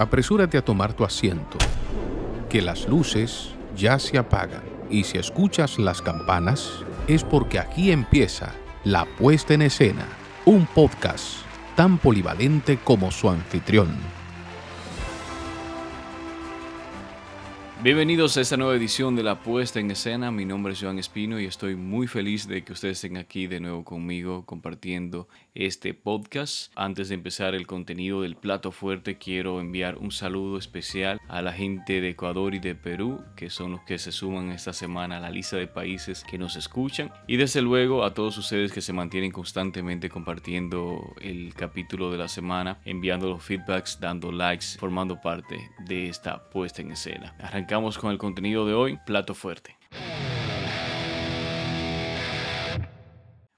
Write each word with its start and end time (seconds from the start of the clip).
apresúrate 0.00 0.56
a 0.56 0.64
tomar 0.64 0.94
tu 0.94 1.04
asiento, 1.04 1.58
que 2.48 2.62
las 2.62 2.88
luces 2.88 3.50
ya 3.76 3.98
se 3.98 4.16
apagan 4.16 4.62
y 4.88 5.04
si 5.04 5.18
escuchas 5.18 5.78
las 5.78 6.00
campanas 6.00 6.70
es 7.06 7.22
porque 7.22 7.58
aquí 7.58 7.92
empieza 7.92 8.54
la 8.82 9.04
puesta 9.04 9.52
en 9.52 9.60
escena, 9.60 10.06
un 10.46 10.64
podcast 10.64 11.42
tan 11.76 11.98
polivalente 11.98 12.78
como 12.78 13.10
su 13.10 13.28
anfitrión. 13.28 14.19
Bienvenidos 17.82 18.36
a 18.36 18.42
esta 18.42 18.58
nueva 18.58 18.74
edición 18.74 19.16
de 19.16 19.22
La 19.22 19.40
Puesta 19.40 19.80
en 19.80 19.90
Escena. 19.90 20.30
Mi 20.30 20.44
nombre 20.44 20.74
es 20.74 20.82
Joan 20.82 20.98
Espino 20.98 21.40
y 21.40 21.46
estoy 21.46 21.76
muy 21.76 22.06
feliz 22.06 22.46
de 22.46 22.62
que 22.62 22.74
ustedes 22.74 22.98
estén 22.98 23.16
aquí 23.16 23.46
de 23.46 23.58
nuevo 23.58 23.84
conmigo 23.84 24.44
compartiendo 24.44 25.28
este 25.54 25.94
podcast. 25.94 26.70
Antes 26.76 27.08
de 27.08 27.14
empezar 27.14 27.54
el 27.54 27.66
contenido 27.66 28.20
del 28.20 28.36
plato 28.36 28.70
fuerte, 28.70 29.16
quiero 29.16 29.62
enviar 29.62 29.96
un 29.96 30.10
saludo 30.10 30.58
especial 30.58 31.22
a 31.26 31.40
la 31.40 31.54
gente 31.54 32.02
de 32.02 32.10
Ecuador 32.10 32.54
y 32.54 32.58
de 32.58 32.74
Perú, 32.74 33.24
que 33.34 33.48
son 33.48 33.72
los 33.72 33.80
que 33.84 33.96
se 33.96 34.12
suman 34.12 34.50
esta 34.50 34.74
semana 34.74 35.16
a 35.16 35.20
la 35.20 35.30
lista 35.30 35.56
de 35.56 35.66
países 35.66 36.22
que 36.22 36.36
nos 36.36 36.56
escuchan. 36.56 37.10
Y 37.26 37.38
desde 37.38 37.62
luego 37.62 38.04
a 38.04 38.12
todos 38.12 38.36
ustedes 38.36 38.72
que 38.72 38.82
se 38.82 38.92
mantienen 38.92 39.32
constantemente 39.32 40.10
compartiendo 40.10 41.14
el 41.22 41.54
capítulo 41.54 42.12
de 42.12 42.18
la 42.18 42.28
semana, 42.28 42.78
enviando 42.84 43.30
los 43.30 43.42
feedbacks, 43.42 43.98
dando 43.98 44.30
likes, 44.30 44.66
formando 44.78 45.18
parte 45.18 45.70
de 45.86 46.10
esta 46.10 46.50
puesta 46.50 46.82
en 46.82 46.92
escena 46.92 47.34
con 47.70 48.10
el 48.10 48.18
contenido 48.18 48.66
de 48.66 48.74
hoy, 48.74 48.98
plato 49.06 49.32
fuerte. 49.32 49.76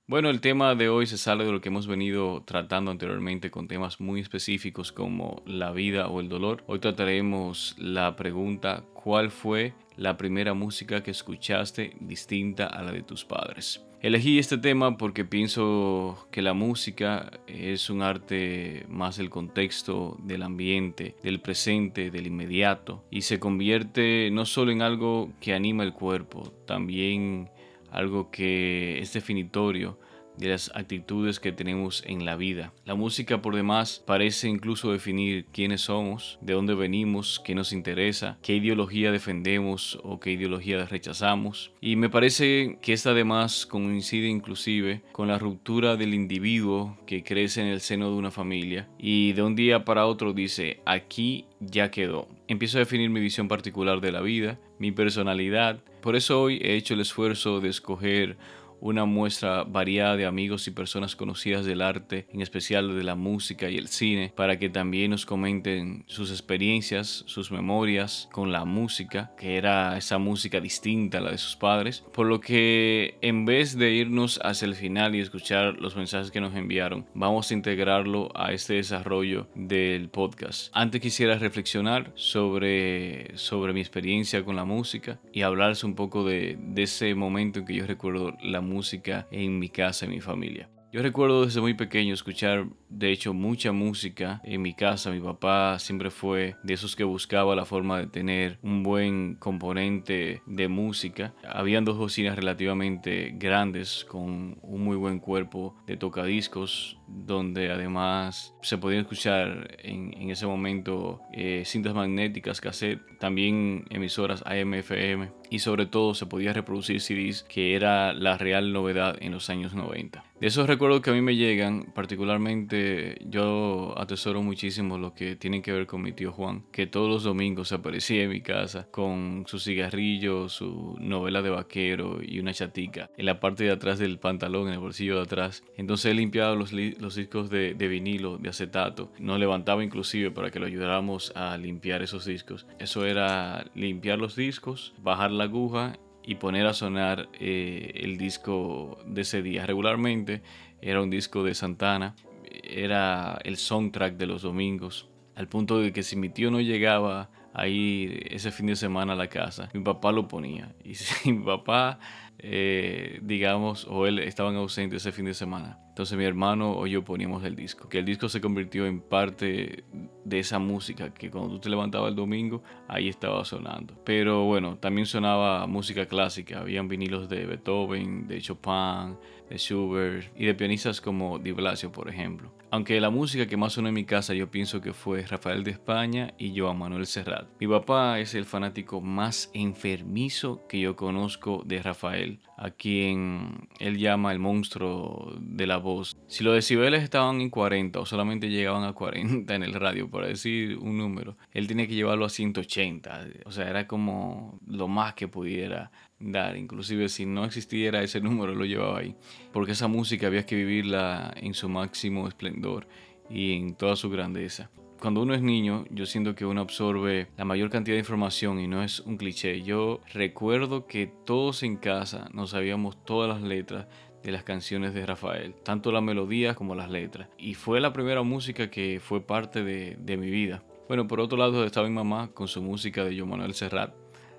Bueno, 0.06 0.28
el 0.28 0.42
tema 0.42 0.74
de 0.74 0.90
hoy 0.90 1.06
se 1.06 1.16
sale 1.16 1.46
de 1.46 1.52
lo 1.52 1.62
que 1.62 1.70
hemos 1.70 1.86
venido 1.86 2.42
tratando 2.44 2.90
anteriormente 2.90 3.50
con 3.50 3.68
temas 3.68 4.00
muy 4.00 4.20
específicos 4.20 4.92
como 4.92 5.42
la 5.46 5.72
vida 5.72 6.08
o 6.08 6.20
el 6.20 6.28
dolor. 6.28 6.62
Hoy 6.66 6.78
trataremos 6.78 7.74
la 7.78 8.14
pregunta 8.14 8.84
¿cuál 8.92 9.30
fue 9.30 9.72
la 9.96 10.18
primera 10.18 10.52
música 10.52 11.02
que 11.02 11.10
escuchaste 11.10 11.96
distinta 11.98 12.66
a 12.66 12.82
la 12.82 12.92
de 12.92 13.02
tus 13.02 13.24
padres? 13.24 13.82
Elegí 14.02 14.40
este 14.40 14.58
tema 14.58 14.96
porque 14.98 15.24
pienso 15.24 16.26
que 16.32 16.42
la 16.42 16.54
música 16.54 17.30
es 17.46 17.88
un 17.88 18.02
arte 18.02 18.84
más 18.88 19.16
del 19.16 19.30
contexto, 19.30 20.16
del 20.24 20.42
ambiente, 20.42 21.14
del 21.22 21.40
presente, 21.40 22.10
del 22.10 22.26
inmediato, 22.26 23.04
y 23.12 23.22
se 23.22 23.38
convierte 23.38 24.28
no 24.32 24.44
solo 24.44 24.72
en 24.72 24.82
algo 24.82 25.30
que 25.40 25.54
anima 25.54 25.84
el 25.84 25.92
cuerpo, 25.92 26.52
también 26.66 27.48
algo 27.92 28.32
que 28.32 28.98
es 28.98 29.12
definitorio 29.12 30.00
de 30.36 30.48
las 30.48 30.70
actitudes 30.74 31.40
que 31.40 31.52
tenemos 31.52 32.02
en 32.06 32.24
la 32.24 32.36
vida. 32.36 32.72
La 32.84 32.94
música 32.94 33.42
por 33.42 33.54
demás 33.54 34.02
parece 34.06 34.48
incluso 34.48 34.92
definir 34.92 35.46
quiénes 35.52 35.82
somos, 35.82 36.38
de 36.40 36.54
dónde 36.54 36.74
venimos, 36.74 37.40
qué 37.44 37.54
nos 37.54 37.72
interesa, 37.72 38.38
qué 38.42 38.56
ideología 38.56 39.12
defendemos 39.12 39.98
o 40.02 40.20
qué 40.20 40.32
ideología 40.32 40.84
rechazamos. 40.86 41.72
Y 41.80 41.96
me 41.96 42.10
parece 42.10 42.78
que 42.80 42.92
esta 42.92 43.10
además 43.10 43.66
coincide 43.66 44.28
inclusive 44.28 45.02
con 45.12 45.28
la 45.28 45.38
ruptura 45.38 45.96
del 45.96 46.14
individuo 46.14 46.96
que 47.06 47.22
crece 47.22 47.60
en 47.60 47.68
el 47.68 47.80
seno 47.80 48.10
de 48.10 48.16
una 48.16 48.30
familia 48.30 48.88
y 48.98 49.32
de 49.32 49.42
un 49.42 49.54
día 49.54 49.84
para 49.84 50.06
otro 50.06 50.32
dice, 50.32 50.80
aquí 50.86 51.46
ya 51.60 51.90
quedó. 51.90 52.28
Empiezo 52.48 52.78
a 52.78 52.80
definir 52.80 53.10
mi 53.10 53.20
visión 53.20 53.48
particular 53.48 54.00
de 54.00 54.12
la 54.12 54.20
vida, 54.20 54.58
mi 54.78 54.92
personalidad. 54.92 55.82
Por 56.00 56.16
eso 56.16 56.40
hoy 56.40 56.58
he 56.62 56.74
hecho 56.74 56.94
el 56.94 57.00
esfuerzo 57.00 57.60
de 57.60 57.68
escoger 57.68 58.36
una 58.82 59.04
muestra 59.04 59.62
variada 59.62 60.16
de 60.16 60.26
amigos 60.26 60.66
y 60.66 60.72
personas 60.72 61.14
conocidas 61.14 61.64
del 61.64 61.80
arte, 61.80 62.26
en 62.32 62.42
especial 62.42 62.94
de 62.96 63.04
la 63.04 63.14
música 63.14 63.70
y 63.70 63.78
el 63.78 63.86
cine, 63.86 64.32
para 64.36 64.58
que 64.58 64.68
también 64.68 65.12
nos 65.12 65.24
comenten 65.24 66.04
sus 66.08 66.30
experiencias, 66.30 67.22
sus 67.26 67.52
memorias 67.52 68.28
con 68.32 68.50
la 68.50 68.64
música, 68.64 69.32
que 69.38 69.56
era 69.56 69.96
esa 69.96 70.18
música 70.18 70.60
distinta 70.60 71.18
a 71.18 71.20
la 71.20 71.30
de 71.30 71.38
sus 71.38 71.54
padres. 71.54 72.04
Por 72.12 72.26
lo 72.26 72.40
que 72.40 73.18
en 73.22 73.44
vez 73.44 73.78
de 73.78 73.92
irnos 73.92 74.40
hacia 74.42 74.66
el 74.66 74.74
final 74.74 75.14
y 75.14 75.20
escuchar 75.20 75.78
los 75.78 75.96
mensajes 75.96 76.32
que 76.32 76.40
nos 76.40 76.54
enviaron, 76.56 77.06
vamos 77.14 77.50
a 77.50 77.54
integrarlo 77.54 78.30
a 78.34 78.52
este 78.52 78.74
desarrollo 78.74 79.46
del 79.54 80.08
podcast. 80.08 80.72
Antes 80.74 81.00
quisiera 81.00 81.38
reflexionar 81.38 82.10
sobre, 82.16 83.36
sobre 83.38 83.72
mi 83.72 83.80
experiencia 83.80 84.44
con 84.44 84.56
la 84.56 84.64
música 84.64 85.20
y 85.32 85.42
hablarles 85.42 85.84
un 85.84 85.94
poco 85.94 86.24
de, 86.24 86.58
de 86.58 86.82
ese 86.82 87.14
momento 87.14 87.60
en 87.60 87.66
que 87.66 87.74
yo 87.74 87.86
recuerdo 87.86 88.36
la 88.42 88.60
música 88.60 88.71
música 88.72 89.26
en 89.30 89.58
mi 89.58 89.68
casa, 89.68 90.06
en 90.06 90.12
mi 90.12 90.20
familia. 90.20 90.68
Yo 90.92 91.00
recuerdo 91.00 91.46
desde 91.46 91.62
muy 91.62 91.72
pequeño 91.72 92.12
escuchar, 92.12 92.66
de 92.90 93.12
hecho, 93.12 93.32
mucha 93.32 93.72
música 93.72 94.42
en 94.44 94.60
mi 94.60 94.74
casa. 94.74 95.10
Mi 95.10 95.20
papá 95.20 95.78
siempre 95.78 96.10
fue 96.10 96.54
de 96.62 96.74
esos 96.74 96.96
que 96.96 97.02
buscaba 97.02 97.56
la 97.56 97.64
forma 97.64 97.98
de 97.98 98.08
tener 98.08 98.58
un 98.60 98.82
buen 98.82 99.36
componente 99.36 100.42
de 100.44 100.68
música. 100.68 101.32
Habían 101.48 101.86
dos 101.86 101.96
bocinas 101.96 102.36
relativamente 102.36 103.32
grandes 103.38 104.04
con 104.04 104.58
un 104.60 104.84
muy 104.84 104.96
buen 104.98 105.18
cuerpo 105.18 105.74
de 105.86 105.96
tocadiscos, 105.96 106.98
donde 107.08 107.70
además 107.72 108.54
se 108.60 108.76
podían 108.76 109.00
escuchar 109.00 109.74
en, 109.78 110.28
ese 110.28 110.46
momento 110.46 111.22
eh, 111.32 111.62
cintas 111.64 111.94
magnéticas, 111.94 112.60
cassette, 112.60 113.00
también 113.18 113.86
emisoras 113.88 114.42
AM/FM 114.44 115.41
y 115.52 115.58
sobre 115.58 115.84
todo 115.84 116.14
se 116.14 116.24
podía 116.24 116.54
reproducir 116.54 117.02
CDs, 117.02 117.42
que 117.42 117.74
era 117.76 118.14
la 118.14 118.38
real 118.38 118.72
novedad 118.72 119.18
en 119.20 119.32
los 119.32 119.50
años 119.50 119.74
90. 119.74 120.24
De 120.40 120.48
esos 120.48 120.66
recuerdos 120.66 121.02
que 121.02 121.10
a 121.10 121.12
mí 121.12 121.20
me 121.20 121.36
llegan, 121.36 121.92
particularmente 121.94 123.18
yo 123.28 123.94
atesoro 123.96 124.42
muchísimo 124.42 124.96
lo 124.98 125.14
que 125.14 125.36
tiene 125.36 125.60
que 125.62 125.70
ver 125.70 125.86
con 125.86 126.02
mi 126.02 126.12
tío 126.12 126.32
Juan, 126.32 126.64
que 126.72 126.86
todos 126.86 127.08
los 127.08 127.22
domingos 127.22 127.70
aparecía 127.70 128.24
en 128.24 128.30
mi 128.30 128.40
casa 128.40 128.88
con 128.90 129.44
su 129.46 129.60
cigarrillo, 129.60 130.48
su 130.48 130.96
novela 130.98 131.42
de 131.42 131.50
vaquero 131.50 132.20
y 132.20 132.40
una 132.40 132.54
chatica 132.54 133.10
en 133.16 133.26
la 133.26 133.38
parte 133.38 133.62
de 133.62 133.70
atrás 133.72 133.98
del 133.98 134.18
pantalón, 134.18 134.68
en 134.68 134.72
el 134.72 134.80
bolsillo 134.80 135.16
de 135.16 135.22
atrás. 135.22 135.62
Entonces 135.76 136.10
él 136.10 136.16
limpiaba 136.16 136.56
los, 136.56 136.72
los 136.72 137.14
discos 137.14 137.50
de, 137.50 137.74
de, 137.74 137.88
vinilo, 137.88 138.38
de 138.38 138.48
acetato, 138.48 139.12
nos 139.20 139.38
levantaba 139.38 139.84
inclusive 139.84 140.30
para 140.30 140.50
que 140.50 140.58
lo 140.58 140.66
ayudáramos 140.66 141.30
a 141.36 141.56
limpiar 141.58 142.02
esos 142.02 142.24
discos. 142.24 142.66
Eso 142.78 143.04
era 143.04 143.66
limpiar 143.74 144.18
los 144.18 144.34
discos, 144.34 144.94
bajar 145.02 145.30
la 145.30 145.41
aguja 145.42 145.98
y 146.24 146.36
poner 146.36 146.66
a 146.66 146.74
sonar 146.74 147.28
eh, 147.38 147.92
el 147.96 148.16
disco 148.16 148.98
de 149.06 149.22
ese 149.22 149.42
día. 149.42 149.66
Regularmente 149.66 150.42
era 150.80 151.02
un 151.02 151.10
disco 151.10 151.42
de 151.42 151.54
Santana, 151.54 152.14
era 152.62 153.38
el 153.44 153.56
soundtrack 153.56 154.16
de 154.16 154.26
los 154.26 154.42
domingos, 154.42 155.08
al 155.34 155.48
punto 155.48 155.78
de 155.78 155.92
que 155.92 156.02
si 156.02 156.16
mi 156.16 156.28
tío 156.28 156.50
no 156.50 156.60
llegaba 156.60 157.30
ahí 157.54 158.20
ese 158.30 158.50
fin 158.50 158.66
de 158.66 158.76
semana 158.76 159.12
a 159.12 159.16
la 159.16 159.28
casa, 159.28 159.68
mi 159.72 159.80
papá 159.82 160.12
lo 160.12 160.28
ponía. 160.28 160.74
Y 160.84 160.94
si 160.96 161.32
mi 161.32 161.44
papá, 161.44 161.98
eh, 162.38 163.18
digamos, 163.22 163.86
o 163.88 164.06
él 164.06 164.18
estaban 164.18 164.56
ausentes 164.56 165.02
ese 165.02 165.12
fin 165.12 165.24
de 165.24 165.34
semana, 165.34 165.78
entonces 165.92 166.16
mi 166.16 166.24
hermano 166.24 166.72
o 166.72 166.86
yo 166.86 167.04
poníamos 167.04 167.44
el 167.44 167.54
disco, 167.54 167.86
que 167.86 167.98
el 167.98 168.06
disco 168.06 168.30
se 168.30 168.40
convirtió 168.40 168.86
en 168.86 169.02
parte 169.02 169.84
de 170.24 170.38
esa 170.38 170.58
música 170.58 171.12
que 171.12 171.30
cuando 171.30 171.50
tú 171.50 171.58
te 171.60 171.68
levantabas 171.68 172.08
el 172.08 172.16
domingo, 172.16 172.62
ahí 172.88 173.10
estaba 173.10 173.44
sonando. 173.44 173.94
Pero 174.02 174.44
bueno, 174.44 174.78
también 174.78 175.06
sonaba 175.06 175.66
música 175.66 176.06
clásica, 176.06 176.60
habían 176.60 176.88
vinilos 176.88 177.28
de 177.28 177.44
Beethoven, 177.44 178.26
de 178.26 178.40
Chopin, 178.40 179.18
de 179.50 179.58
Schubert 179.58 180.32
y 180.34 180.46
de 180.46 180.54
pianistas 180.54 181.02
como 181.02 181.38
Di 181.38 181.52
Blasio, 181.52 181.92
por 181.92 182.08
ejemplo. 182.08 182.50
Aunque 182.70 182.98
la 183.02 183.10
música 183.10 183.46
que 183.46 183.58
más 183.58 183.74
sonó 183.74 183.88
en 183.88 183.94
mi 183.94 184.06
casa 184.06 184.32
yo 184.32 184.50
pienso 184.50 184.80
que 184.80 184.94
fue 184.94 185.26
Rafael 185.26 185.62
de 185.62 185.72
España 185.72 186.32
y 186.38 186.58
Joan 186.58 186.78
Manuel 186.78 187.04
Serrat. 187.04 187.46
Mi 187.60 187.68
papá 187.68 188.18
es 188.18 188.34
el 188.34 188.46
fanático 188.46 189.02
más 189.02 189.50
enfermizo 189.52 190.66
que 190.68 190.80
yo 190.80 190.96
conozco 190.96 191.62
de 191.66 191.82
Rafael, 191.82 192.40
a 192.56 192.70
quien 192.70 193.68
él 193.78 193.98
llama 193.98 194.32
el 194.32 194.38
monstruo 194.38 195.34
de 195.38 195.66
la 195.66 195.81
voz. 195.82 196.16
Si 196.26 196.42
los 196.42 196.54
decibeles 196.54 197.02
estaban 197.02 197.40
en 197.40 197.50
40 197.50 198.00
o 198.00 198.06
solamente 198.06 198.48
llegaban 198.48 198.84
a 198.84 198.92
40 198.94 199.54
en 199.54 199.62
el 199.62 199.74
radio, 199.74 200.08
por 200.08 200.26
decir 200.26 200.78
un 200.78 200.96
número, 200.96 201.36
él 201.52 201.66
tenía 201.66 201.86
que 201.86 201.94
llevarlo 201.94 202.24
a 202.24 202.30
180. 202.30 203.26
O 203.44 203.52
sea, 203.52 203.68
era 203.68 203.86
como 203.86 204.58
lo 204.66 204.88
más 204.88 205.14
que 205.14 205.28
pudiera 205.28 205.92
dar. 206.18 206.56
Inclusive 206.56 207.08
si 207.08 207.26
no 207.26 207.44
existiera 207.44 208.02
ese 208.02 208.20
número, 208.20 208.54
lo 208.54 208.64
llevaba 208.64 209.00
ahí. 209.00 209.14
Porque 209.52 209.72
esa 209.72 209.88
música 209.88 210.28
había 210.28 210.46
que 210.46 210.56
vivirla 210.56 211.34
en 211.36 211.54
su 211.54 211.68
máximo 211.68 212.26
esplendor 212.26 212.88
y 213.28 213.52
en 213.52 213.74
toda 213.74 213.96
su 213.96 214.08
grandeza 214.08 214.70
cuando 215.02 215.20
uno 215.20 215.34
es 215.34 215.42
niño, 215.42 215.84
yo 215.90 216.06
siento 216.06 216.36
que 216.36 216.46
uno 216.46 216.60
absorbe 216.60 217.26
la 217.36 217.44
mayor 217.44 217.70
cantidad 217.70 217.96
de 217.96 218.02
información 218.02 218.60
y 218.60 218.68
no 218.68 218.84
es 218.84 219.00
un 219.00 219.16
cliché. 219.16 219.60
Yo 219.62 220.00
recuerdo 220.14 220.86
que 220.86 221.08
todos 221.08 221.64
en 221.64 221.76
casa 221.76 222.28
nos 222.32 222.50
sabíamos 222.50 223.04
todas 223.04 223.28
las 223.28 223.42
letras 223.42 223.88
de 224.22 224.32
las 224.32 224.44
canciones 224.44 224.94
de 224.94 225.06
Rafael, 225.06 225.54
tanto 225.62 225.92
las 225.92 226.02
melodías 226.02 226.56
como 226.56 226.74
las 226.74 226.90
letras. 226.90 227.28
Y 227.38 227.54
fue 227.54 227.80
la 227.80 227.92
primera 227.92 228.22
música 228.22 228.70
que 228.70 229.00
fue 229.02 229.20
parte 229.20 229.62
de, 229.64 229.96
de 229.98 230.16
mi 230.16 230.30
vida. 230.30 230.62
Bueno, 230.88 231.08
por 231.08 231.20
otro 231.20 231.38
lado 231.38 231.64
estaba 231.64 231.88
mi 231.88 231.94
mamá 231.94 232.30
con 232.34 232.48
su 232.48 232.62
música 232.62 233.04
de 233.04 233.16
Joan 233.16 233.30
Manuel 233.30 233.54
Serrat, 233.54 233.94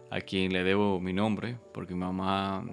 a 0.09 0.21
quien 0.21 0.53
le 0.53 0.63
debo 0.63 1.00
mi 1.00 1.13
nombre, 1.13 1.57
porque 1.74 1.94
mi 1.94 2.01
mamá 2.01 2.63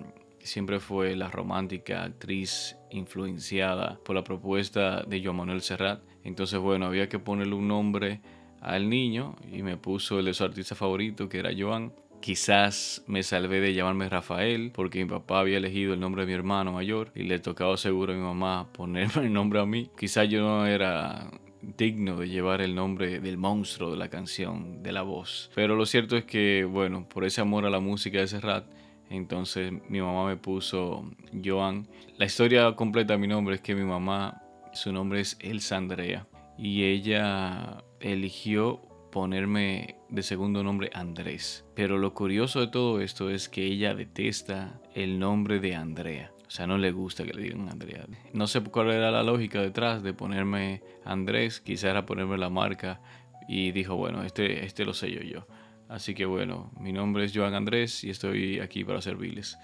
siempre 0.43 0.81
fue 0.81 1.17
la 1.17 1.29
romántica 1.29 2.05
actriz 2.05 2.77
influenciada 2.91 3.99
por 4.05 4.17
la 4.17 4.25
propuesta 4.25 5.03
de 5.03 5.23
Joan 5.23 5.37
Manuel 5.37 5.63
Serrat. 5.63 6.03
Entonces, 6.25 6.59
bueno, 6.59 6.87
había 6.87 7.09
que 7.09 7.19
ponerle 7.19 7.55
un 7.55 7.69
nombre 7.69 8.21
al 8.61 8.89
niño 8.89 9.37
y 9.51 9.63
me 9.63 9.77
puso 9.77 10.19
el 10.19 10.27
de 10.27 10.35
su 10.35 10.45
artista 10.45 10.75
favorito, 10.75 11.29
que 11.29 11.39
era 11.39 11.51
Joan. 11.57 11.93
Quizás 12.21 13.03
me 13.07 13.23
salvé 13.23 13.61
de 13.61 13.73
llamarme 13.73 14.09
Rafael 14.09 14.73
porque 14.75 15.03
mi 15.03 15.11
papá 15.11 15.41
había 15.41 15.57
elegido 15.57 15.95
el 15.95 16.01
nombre 16.01 16.23
de 16.23 16.27
mi 16.27 16.35
hermano 16.35 16.73
mayor 16.73 17.13
y 17.15 17.23
le 17.23 17.39
tocaba 17.39 17.79
seguro 17.79 18.13
a 18.13 18.17
mi 18.17 18.23
mamá 18.23 18.69
ponerme 18.73 19.23
el 19.23 19.33
nombre 19.33 19.61
a 19.61 19.67
mí. 19.67 19.91
Quizás 19.99 20.29
yo 20.29 20.43
no 20.43 20.67
era 20.67 21.31
digno 21.63 22.17
de 22.17 22.29
llevar 22.29 22.61
el 22.61 22.75
nombre 22.75 23.21
del 23.21 23.39
monstruo 23.39 23.91
de 23.91 23.97
la 23.97 24.09
canción, 24.09 24.83
de 24.83 24.93
la 24.93 25.03
voz. 25.03 25.51
Pero 25.55 25.77
lo 25.77 25.87
cierto 25.87 26.17
es 26.17 26.25
que, 26.25 26.65
bueno, 26.65 27.09
por 27.09 27.25
ese 27.25 27.41
amor 27.41 27.65
a 27.65 27.71
la 27.71 27.81
música 27.81 28.19
de 28.19 28.27
Serrat, 28.27 28.67
entonces 29.09 29.73
mi 29.89 30.01
mamá 30.01 30.27
me 30.27 30.37
puso 30.37 31.11
Joan. 31.45 31.89
La 32.17 32.27
historia 32.27 32.75
completa 32.77 33.15
de 33.15 33.19
mi 33.19 33.29
nombre 33.29 33.57
es 33.57 33.61
que 33.61 33.75
mi 33.75 33.85
mamá, 33.85 34.43
su 34.73 34.93
nombre 34.93 35.21
es 35.21 35.37
Elsa 35.41 35.77
Andrea, 35.77 36.27
y 36.57 36.85
ella 36.85 37.83
eligió 38.01 38.90
ponerme 39.11 39.97
de 40.09 40.23
segundo 40.23 40.63
nombre 40.63 40.91
Andrés. 40.95 41.65
Pero 41.75 41.99
lo 41.99 42.15
curioso 42.15 42.61
de 42.61 42.69
todo 42.69 43.01
esto 43.01 43.31
es 43.31 43.49
que 43.49 43.65
ella 43.65 43.95
detesta 43.95 44.81
el 44.95 45.19
nombre 45.19 45.61
de 45.61 45.75
Andrea. 45.75 46.33
O 46.47 46.51
sea, 46.51 46.67
no 46.67 46.79
le 46.79 46.91
gusta 46.91 47.25
que 47.25 47.33
le 47.33 47.43
digan 47.43 47.69
Andrea. 47.69 48.07
No 48.33 48.47
sé 48.47 48.61
cuál 48.63 48.91
era 48.91 49.11
la 49.11 49.23
lógica 49.23 49.61
detrás 49.61 50.03
de 50.03 50.13
ponerme 50.13 50.83
Andrés. 51.05 51.61
Quizá 51.61 51.91
era 51.91 52.07
ponerme 52.07 52.39
la 52.39 52.51
marca. 52.51 53.01
Y 53.49 53.71
dijo, 53.73 53.97
bueno, 53.97 54.25
este, 54.25 54.65
este 54.65 54.85
lo 54.85 54.93
sé 54.93 55.13
yo. 55.13 55.47
Así 55.89 56.15
que 56.15 56.25
bueno, 56.25 56.73
mi 56.79 56.93
nombre 56.93 57.25
es 57.25 57.33
Joan 57.35 57.55
Andrés 57.55 58.05
y 58.05 58.11
estoy 58.11 58.61
aquí 58.61 58.85
para 58.85 59.01
servirles. 59.01 59.59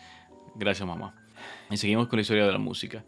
Gracias 0.54 0.86
mamá. 0.86 1.14
Y 1.70 1.76
seguimos 1.76 2.08
con 2.08 2.16
la 2.18 2.22
historia 2.22 2.46
de 2.46 2.52
la 2.52 2.58
música. 2.58 3.04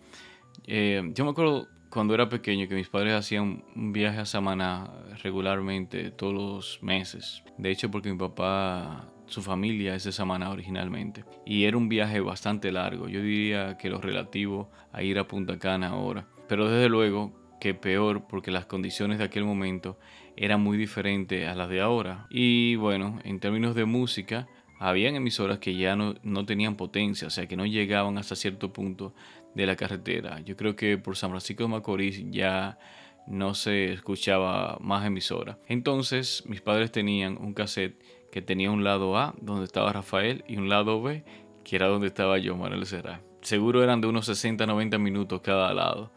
Eh, 0.66 1.02
yo 1.14 1.24
me 1.24 1.30
acuerdo 1.30 1.68
cuando 1.90 2.14
era 2.14 2.28
pequeño 2.28 2.68
que 2.68 2.74
mis 2.74 2.88
padres 2.88 3.14
hacían 3.14 3.64
un 3.74 3.92
viaje 3.92 4.18
a 4.18 4.26
Samaná 4.26 4.90
regularmente 5.22 6.10
todos 6.10 6.34
los 6.34 6.82
meses. 6.82 7.42
De 7.56 7.70
hecho, 7.70 7.90
porque 7.90 8.12
mi 8.12 8.18
papá 8.18 9.08
su 9.28 9.42
familia 9.42 9.94
es 9.94 10.04
de 10.04 10.12
Samaná 10.12 10.50
originalmente. 10.50 11.24
Y 11.44 11.64
era 11.64 11.76
un 11.76 11.88
viaje 11.88 12.20
bastante 12.20 12.72
largo, 12.72 13.08
yo 13.08 13.22
diría 13.22 13.76
que 13.76 13.90
lo 13.90 14.00
relativo 14.00 14.70
a 14.92 15.02
ir 15.02 15.18
a 15.18 15.28
Punta 15.28 15.58
Cana 15.58 15.88
ahora. 15.88 16.26
Pero 16.48 16.68
desde 16.68 16.88
luego 16.88 17.32
que 17.60 17.74
peor 17.74 18.26
porque 18.28 18.50
las 18.50 18.66
condiciones 18.66 19.18
de 19.18 19.24
aquel 19.24 19.44
momento 19.44 19.98
eran 20.36 20.60
muy 20.60 20.78
diferentes 20.78 21.46
a 21.46 21.54
las 21.54 21.68
de 21.68 21.80
ahora. 21.80 22.26
Y 22.30 22.76
bueno, 22.76 23.18
en 23.24 23.40
términos 23.40 23.74
de 23.74 23.84
música, 23.84 24.46
habían 24.78 25.16
emisoras 25.16 25.58
que 25.58 25.76
ya 25.76 25.96
no, 25.96 26.14
no 26.22 26.46
tenían 26.46 26.76
potencia, 26.76 27.26
o 27.26 27.30
sea 27.30 27.46
que 27.46 27.56
no 27.56 27.66
llegaban 27.66 28.16
hasta 28.16 28.36
cierto 28.36 28.72
punto 28.72 29.12
de 29.54 29.66
la 29.66 29.76
carretera. 29.76 30.40
Yo 30.40 30.56
creo 30.56 30.76
que 30.76 30.98
por 30.98 31.16
San 31.16 31.30
Francisco 31.30 31.64
de 31.64 31.68
Macorís 31.68 32.22
ya 32.30 32.78
no 33.26 33.54
se 33.54 33.92
escuchaba 33.92 34.78
más 34.80 35.04
emisora. 35.06 35.58
Entonces 35.66 36.44
mis 36.46 36.60
padres 36.60 36.90
tenían 36.90 37.36
un 37.38 37.54
cassette 37.54 38.02
que 38.32 38.42
tenía 38.42 38.70
un 38.70 38.84
lado 38.84 39.16
A 39.16 39.34
donde 39.40 39.64
estaba 39.64 39.92
Rafael 39.92 40.44
y 40.46 40.56
un 40.56 40.68
lado 40.68 41.02
B 41.02 41.24
que 41.68 41.76
era 41.76 41.88
donde 41.88 42.06
estaba 42.06 42.38
yo, 42.38 42.56
Manuel 42.56 42.86
Serra. 42.86 43.20
Seguro 43.42 43.84
eran 43.84 44.00
de 44.00 44.06
unos 44.06 44.26
60-90 44.28 44.98
minutos 44.98 45.42
cada 45.42 45.74
lado. 45.74 46.10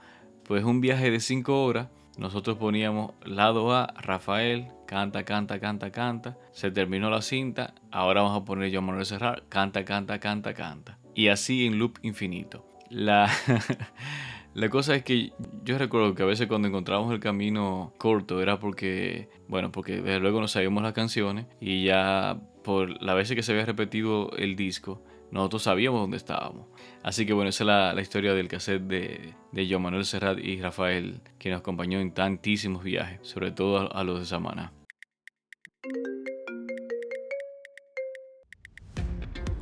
Pues 0.46 0.64
un 0.64 0.80
viaje 0.80 1.12
de 1.12 1.20
5 1.20 1.64
horas, 1.64 1.90
nosotros 2.18 2.58
poníamos 2.58 3.12
lado 3.26 3.74
A, 3.74 3.88
Rafael, 3.98 4.68
canta, 4.88 5.24
canta, 5.24 5.60
canta, 5.60 5.92
canta. 5.92 6.38
Se 6.54 6.72
terminó 6.72 7.10
la 7.10 7.22
cinta, 7.22 7.74
ahora 7.92 8.22
vamos 8.22 8.42
a 8.42 8.46
poner 8.46 8.72
yo 8.72 8.82
Manuel 8.82 9.06
Serra, 9.06 9.44
canta, 9.50 9.84
canta, 9.84 10.20
canta, 10.20 10.54
canta. 10.54 10.98
Y 11.14 11.28
así 11.28 11.66
en 11.66 11.80
loop 11.80 12.00
infinito. 12.02 12.71
La, 12.92 13.32
La 14.54 14.70
cosa 14.70 14.96
es 14.96 15.04
que 15.04 15.32
yo 15.64 15.78
recuerdo 15.78 16.14
que 16.14 16.24
a 16.24 16.26
veces 16.26 16.48
cuando 16.48 16.68
encontrábamos 16.68 17.14
el 17.14 17.22
camino 17.22 17.94
corto 17.98 18.42
era 18.42 18.60
porque, 18.60 19.30
bueno, 19.48 19.72
porque 19.72 20.02
desde 20.02 20.20
luego 20.20 20.42
no 20.42 20.50
sabíamos 20.50 20.84
las 20.84 20.92
canciones 20.92 21.46
y 21.62 21.86
ya 21.86 22.38
por 22.62 23.02
la 23.02 23.14
veces 23.14 23.38
que 23.38 23.44
se 23.44 23.54
había 23.54 23.66
repetido 23.66 24.30
el 24.36 24.58
disco, 24.58 25.02
nosotros 25.32 25.64
sabíamos 25.64 26.02
dónde 26.02 26.18
estábamos. 26.18 26.68
Así 27.02 27.26
que 27.26 27.32
bueno, 27.32 27.50
esa 27.50 27.64
es 27.64 27.96
la, 27.96 28.02
historia 28.02 28.34
del 28.34 28.50
cassette 28.50 28.84
de, 28.84 29.34
de 29.54 29.70
Joan 29.70 29.84
Manuel 29.84 30.04
Serrat 30.04 30.38
y 30.40 30.60
Rafael, 30.62 31.22
que 31.40 31.50
nos 31.50 31.62
acompañó 31.62 32.02
en 32.02 32.14
tantísimos 32.14 32.84
viajes, 32.84 33.22
sobre 33.24 33.52
todo 33.52 33.96
a, 33.96 34.04
los 34.04 34.20
de 34.20 34.26
Samana. 34.26 34.74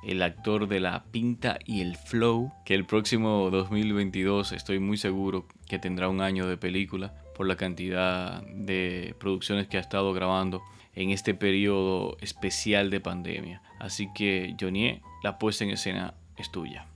el 0.07 0.23
actor 0.23 0.69
de 0.69 0.79
La 0.79 1.03
Pinta 1.11 1.59
y 1.67 1.81
el 1.81 1.97
Flow, 1.97 2.53
que 2.65 2.75
el 2.75 2.87
próximo 2.87 3.51
2022 3.51 4.53
estoy 4.53 4.79
muy 4.79 4.97
seguro 4.97 5.47
que 5.67 5.81
tendrá 5.81 6.09
un 6.09 6.21
año 6.21 6.47
de 6.47 6.57
película 6.57 7.13
por 7.35 7.49
la 7.49 7.57
cantidad 7.57 8.41
de 8.47 9.17
producciones 9.19 9.67
que 9.67 9.79
ha 9.79 9.81
estado 9.81 10.13
grabando 10.13 10.63
en 10.95 11.11
este 11.11 11.35
periodo 11.35 12.17
especial 12.21 12.89
de 12.89 13.01
pandemia. 13.01 13.63
Así 13.81 14.09
que, 14.15 14.55
Johnny, 14.59 15.01
la 15.25 15.39
puesta 15.39 15.65
en 15.65 15.71
escena 15.71 16.15
es 16.39 16.53
tuya. 16.53 16.87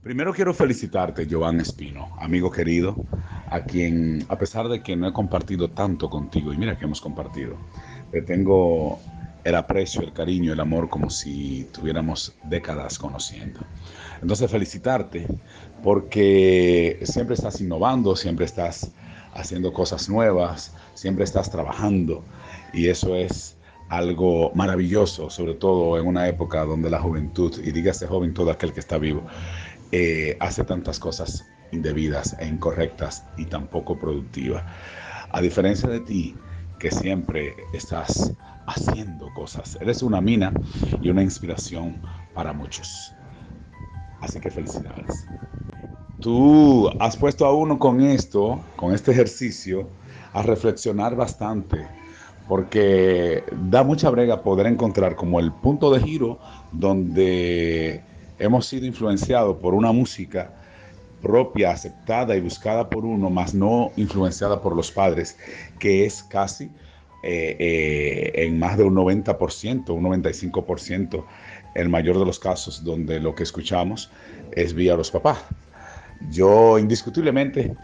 Primero 0.00 0.32
quiero 0.32 0.54
felicitarte, 0.54 1.26
Joan 1.28 1.60
Espino, 1.60 2.16
amigo 2.20 2.52
querido, 2.52 2.94
a 3.50 3.64
quien, 3.64 4.24
a 4.28 4.38
pesar 4.38 4.68
de 4.68 4.84
que 4.84 4.94
no 4.94 5.08
he 5.08 5.12
compartido 5.12 5.68
tanto 5.68 6.08
contigo, 6.08 6.52
y 6.52 6.56
mira 6.56 6.78
que 6.78 6.84
hemos 6.84 7.00
compartido, 7.00 7.56
te 8.12 8.22
tengo 8.22 9.00
el 9.44 9.54
aprecio, 9.54 10.02
el 10.02 10.12
cariño, 10.12 10.52
el 10.52 10.60
amor 10.60 10.88
como 10.88 11.10
si 11.10 11.68
tuviéramos 11.72 12.34
décadas 12.44 12.98
conociendo. 12.98 13.60
Entonces 14.20 14.50
felicitarte 14.50 15.26
porque 15.82 17.00
siempre 17.04 17.34
estás 17.34 17.60
innovando, 17.60 18.16
siempre 18.16 18.44
estás 18.46 18.90
haciendo 19.32 19.72
cosas 19.72 20.08
nuevas, 20.08 20.74
siempre 20.94 21.24
estás 21.24 21.50
trabajando 21.50 22.24
y 22.72 22.88
eso 22.88 23.14
es 23.14 23.56
algo 23.88 24.52
maravilloso, 24.54 25.30
sobre 25.30 25.54
todo 25.54 25.98
en 25.98 26.06
una 26.06 26.28
época 26.28 26.64
donde 26.64 26.90
la 26.90 27.00
juventud, 27.00 27.54
y 27.64 27.72
dígase 27.72 28.06
joven 28.06 28.34
todo 28.34 28.50
aquel 28.50 28.72
que 28.72 28.80
está 28.80 28.98
vivo, 28.98 29.22
eh, 29.92 30.36
hace 30.40 30.64
tantas 30.64 30.98
cosas 30.98 31.46
indebidas 31.72 32.36
e 32.38 32.46
incorrectas 32.46 33.24
y 33.36 33.46
tampoco 33.46 33.98
productivas. 33.98 34.64
A 35.30 35.40
diferencia 35.40 35.88
de 35.88 36.00
ti, 36.00 36.34
que 36.78 36.90
siempre 36.90 37.56
estás 37.72 38.32
haciendo 38.66 39.32
cosas, 39.34 39.78
eres 39.80 40.02
una 40.02 40.20
mina 40.20 40.52
y 41.00 41.10
una 41.10 41.22
inspiración 41.22 42.00
para 42.34 42.52
muchos. 42.52 43.12
Así 44.20 44.40
que 44.40 44.50
felicidades. 44.50 45.26
Tú 46.20 46.90
has 46.98 47.16
puesto 47.16 47.46
a 47.46 47.54
uno 47.54 47.78
con 47.78 48.00
esto, 48.00 48.60
con 48.76 48.92
este 48.92 49.12
ejercicio, 49.12 49.88
a 50.32 50.42
reflexionar 50.42 51.14
bastante, 51.14 51.86
porque 52.48 53.44
da 53.70 53.82
mucha 53.84 54.10
brega 54.10 54.42
poder 54.42 54.66
encontrar 54.66 55.16
como 55.16 55.38
el 55.38 55.52
punto 55.52 55.92
de 55.92 56.00
giro 56.00 56.38
donde 56.72 58.02
hemos 58.38 58.66
sido 58.66 58.86
influenciados 58.86 59.58
por 59.58 59.74
una 59.74 59.92
música 59.92 60.57
propia, 61.20 61.70
aceptada 61.70 62.36
y 62.36 62.40
buscada 62.40 62.88
por 62.88 63.04
uno, 63.04 63.30
más 63.30 63.54
no 63.54 63.92
influenciada 63.96 64.60
por 64.60 64.74
los 64.74 64.90
padres, 64.90 65.36
que 65.78 66.04
es 66.04 66.22
casi 66.22 66.70
eh, 67.22 67.56
eh, 67.58 68.32
en 68.34 68.58
más 68.58 68.78
de 68.78 68.84
un 68.84 68.94
90%, 68.94 69.90
un 69.90 70.04
95% 70.04 71.24
el 71.74 71.88
mayor 71.88 72.18
de 72.18 72.24
los 72.24 72.38
casos 72.38 72.82
donde 72.82 73.20
lo 73.20 73.34
que 73.34 73.42
escuchamos 73.42 74.10
es 74.52 74.74
vía 74.74 74.96
los 74.96 75.10
papás. 75.10 75.38
Yo 76.30 76.78
indiscutiblemente 76.78 77.76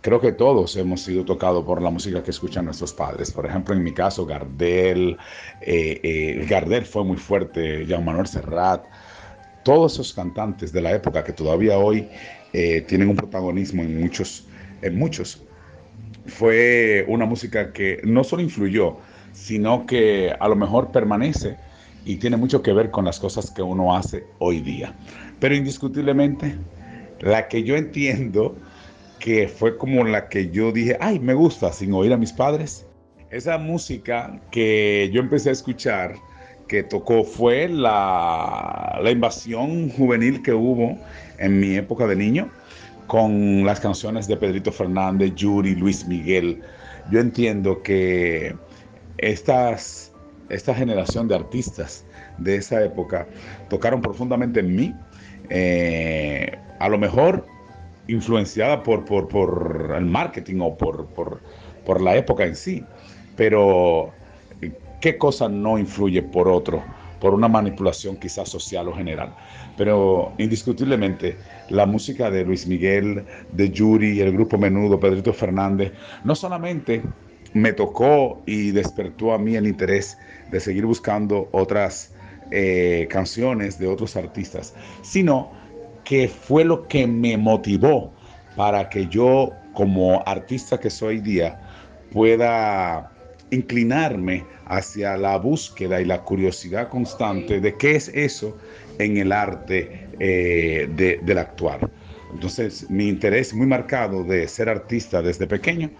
creo 0.00 0.20
que 0.20 0.32
todos 0.32 0.76
hemos 0.76 1.02
sido 1.02 1.24
tocados 1.24 1.64
por 1.64 1.80
la 1.80 1.90
música 1.90 2.22
que 2.22 2.30
escuchan 2.30 2.64
nuestros 2.64 2.92
padres. 2.92 3.30
Por 3.30 3.46
ejemplo, 3.46 3.74
en 3.74 3.82
mi 3.82 3.92
caso, 3.92 4.26
Gardel, 4.26 5.16
eh, 5.60 6.46
Gardel 6.48 6.84
fue 6.84 7.04
muy 7.04 7.16
fuerte, 7.16 7.86
Jean 7.86 8.04
Manuel 8.04 8.26
Serrat, 8.26 8.84
todos 9.62 9.94
esos 9.94 10.12
cantantes 10.12 10.72
de 10.72 10.82
la 10.82 10.92
época 10.92 11.22
que 11.22 11.32
todavía 11.32 11.78
hoy 11.78 12.08
eh, 12.52 12.82
tienen 12.82 13.08
un 13.08 13.16
protagonismo 13.16 13.82
en 13.82 14.00
muchos, 14.00 14.46
en 14.82 14.98
muchos. 14.98 15.42
Fue 16.26 17.04
una 17.08 17.24
música 17.24 17.72
que 17.72 18.00
no 18.04 18.24
solo 18.24 18.42
influyó, 18.42 18.98
sino 19.32 19.86
que 19.86 20.34
a 20.38 20.48
lo 20.48 20.56
mejor 20.56 20.92
permanece 20.92 21.56
y 22.04 22.16
tiene 22.16 22.36
mucho 22.36 22.62
que 22.62 22.72
ver 22.72 22.90
con 22.90 23.04
las 23.04 23.18
cosas 23.18 23.50
que 23.50 23.62
uno 23.62 23.96
hace 23.96 24.24
hoy 24.38 24.60
día. 24.60 24.94
Pero 25.40 25.54
indiscutiblemente, 25.54 26.56
la 27.20 27.48
que 27.48 27.62
yo 27.62 27.76
entiendo 27.76 28.56
que 29.18 29.48
fue 29.48 29.78
como 29.78 30.04
la 30.04 30.28
que 30.28 30.50
yo 30.50 30.72
dije, 30.72 30.96
ay, 31.00 31.20
me 31.20 31.34
gusta 31.34 31.72
sin 31.72 31.92
oír 31.94 32.12
a 32.12 32.16
mis 32.16 32.32
padres, 32.32 32.86
esa 33.30 33.56
música 33.56 34.40
que 34.50 35.10
yo 35.12 35.20
empecé 35.20 35.50
a 35.50 35.52
escuchar, 35.52 36.16
que 36.66 36.82
tocó 36.82 37.22
fue 37.22 37.68
la, 37.68 38.98
la 39.02 39.10
invasión 39.10 39.90
juvenil 39.90 40.42
que 40.42 40.52
hubo 40.52 40.98
en 41.42 41.60
mi 41.60 41.74
época 41.74 42.06
de 42.06 42.16
niño 42.16 42.48
con 43.06 43.66
las 43.66 43.80
canciones 43.80 44.26
de 44.26 44.36
Pedrito 44.36 44.72
Fernández, 44.72 45.34
Yuri, 45.34 45.74
Luis 45.74 46.06
Miguel. 46.06 46.62
Yo 47.10 47.20
entiendo 47.20 47.82
que 47.82 48.56
estas, 49.18 50.12
esta 50.48 50.74
generación 50.74 51.28
de 51.28 51.34
artistas 51.34 52.06
de 52.38 52.56
esa 52.56 52.82
época 52.82 53.26
tocaron 53.68 54.00
profundamente 54.00 54.60
en 54.60 54.74
mí, 54.74 54.94
eh, 55.50 56.58
a 56.78 56.88
lo 56.88 56.96
mejor 56.96 57.44
influenciada 58.06 58.82
por, 58.82 59.04
por, 59.04 59.94
el 59.96 60.06
marketing 60.06 60.60
o 60.60 60.76
por, 60.76 61.06
por, 61.84 62.00
la 62.00 62.16
época 62.16 62.44
en 62.44 62.56
sí, 62.56 62.84
pero 63.36 64.12
¿qué 65.00 65.18
cosa 65.18 65.48
no 65.48 65.78
influye 65.78 66.22
por 66.22 66.48
otro? 66.48 66.82
Por 67.22 67.34
una 67.34 67.46
manipulación 67.46 68.16
quizás 68.16 68.48
social 68.48 68.88
o 68.88 68.92
general. 68.92 69.32
Pero 69.76 70.32
indiscutiblemente 70.38 71.36
la 71.68 71.86
música 71.86 72.32
de 72.32 72.44
Luis 72.44 72.66
Miguel, 72.66 73.24
de 73.52 73.70
Yuri, 73.70 74.18
el 74.20 74.32
grupo 74.32 74.58
Menudo, 74.58 74.98
Pedrito 74.98 75.32
Fernández, 75.32 75.92
no 76.24 76.34
solamente 76.34 77.00
me 77.54 77.72
tocó 77.72 78.42
y 78.44 78.72
despertó 78.72 79.32
a 79.32 79.38
mí 79.38 79.54
el 79.54 79.68
interés 79.68 80.18
de 80.50 80.58
seguir 80.58 80.84
buscando 80.84 81.48
otras 81.52 82.12
eh, 82.50 83.06
canciones 83.08 83.78
de 83.78 83.86
otros 83.86 84.16
artistas, 84.16 84.74
sino 85.02 85.52
que 86.02 86.26
fue 86.26 86.64
lo 86.64 86.88
que 86.88 87.06
me 87.06 87.36
motivó 87.36 88.12
para 88.56 88.88
que 88.88 89.06
yo 89.06 89.52
como 89.74 90.24
artista 90.26 90.80
que 90.80 90.90
soy 90.90 91.20
día 91.20 91.60
pueda 92.10 93.11
inclinarme 93.52 94.44
hacia 94.66 95.16
la 95.16 95.36
búsqueda 95.36 96.00
y 96.00 96.04
la 96.06 96.22
curiosidad 96.22 96.88
constante 96.88 97.60
de 97.60 97.76
qué 97.76 97.96
es 97.96 98.08
eso 98.08 98.56
en 98.98 99.18
el 99.18 99.30
arte 99.30 100.08
eh, 100.18 101.18
del 101.22 101.38
actuar. 101.38 101.90
Entonces, 102.32 102.90
mi 102.90 103.08
interés 103.08 103.52
muy 103.52 103.66
marcado 103.66 104.24
de 104.24 104.48
ser 104.48 104.68
artista 104.68 105.20
desde 105.20 105.46
pequeño 105.46 105.90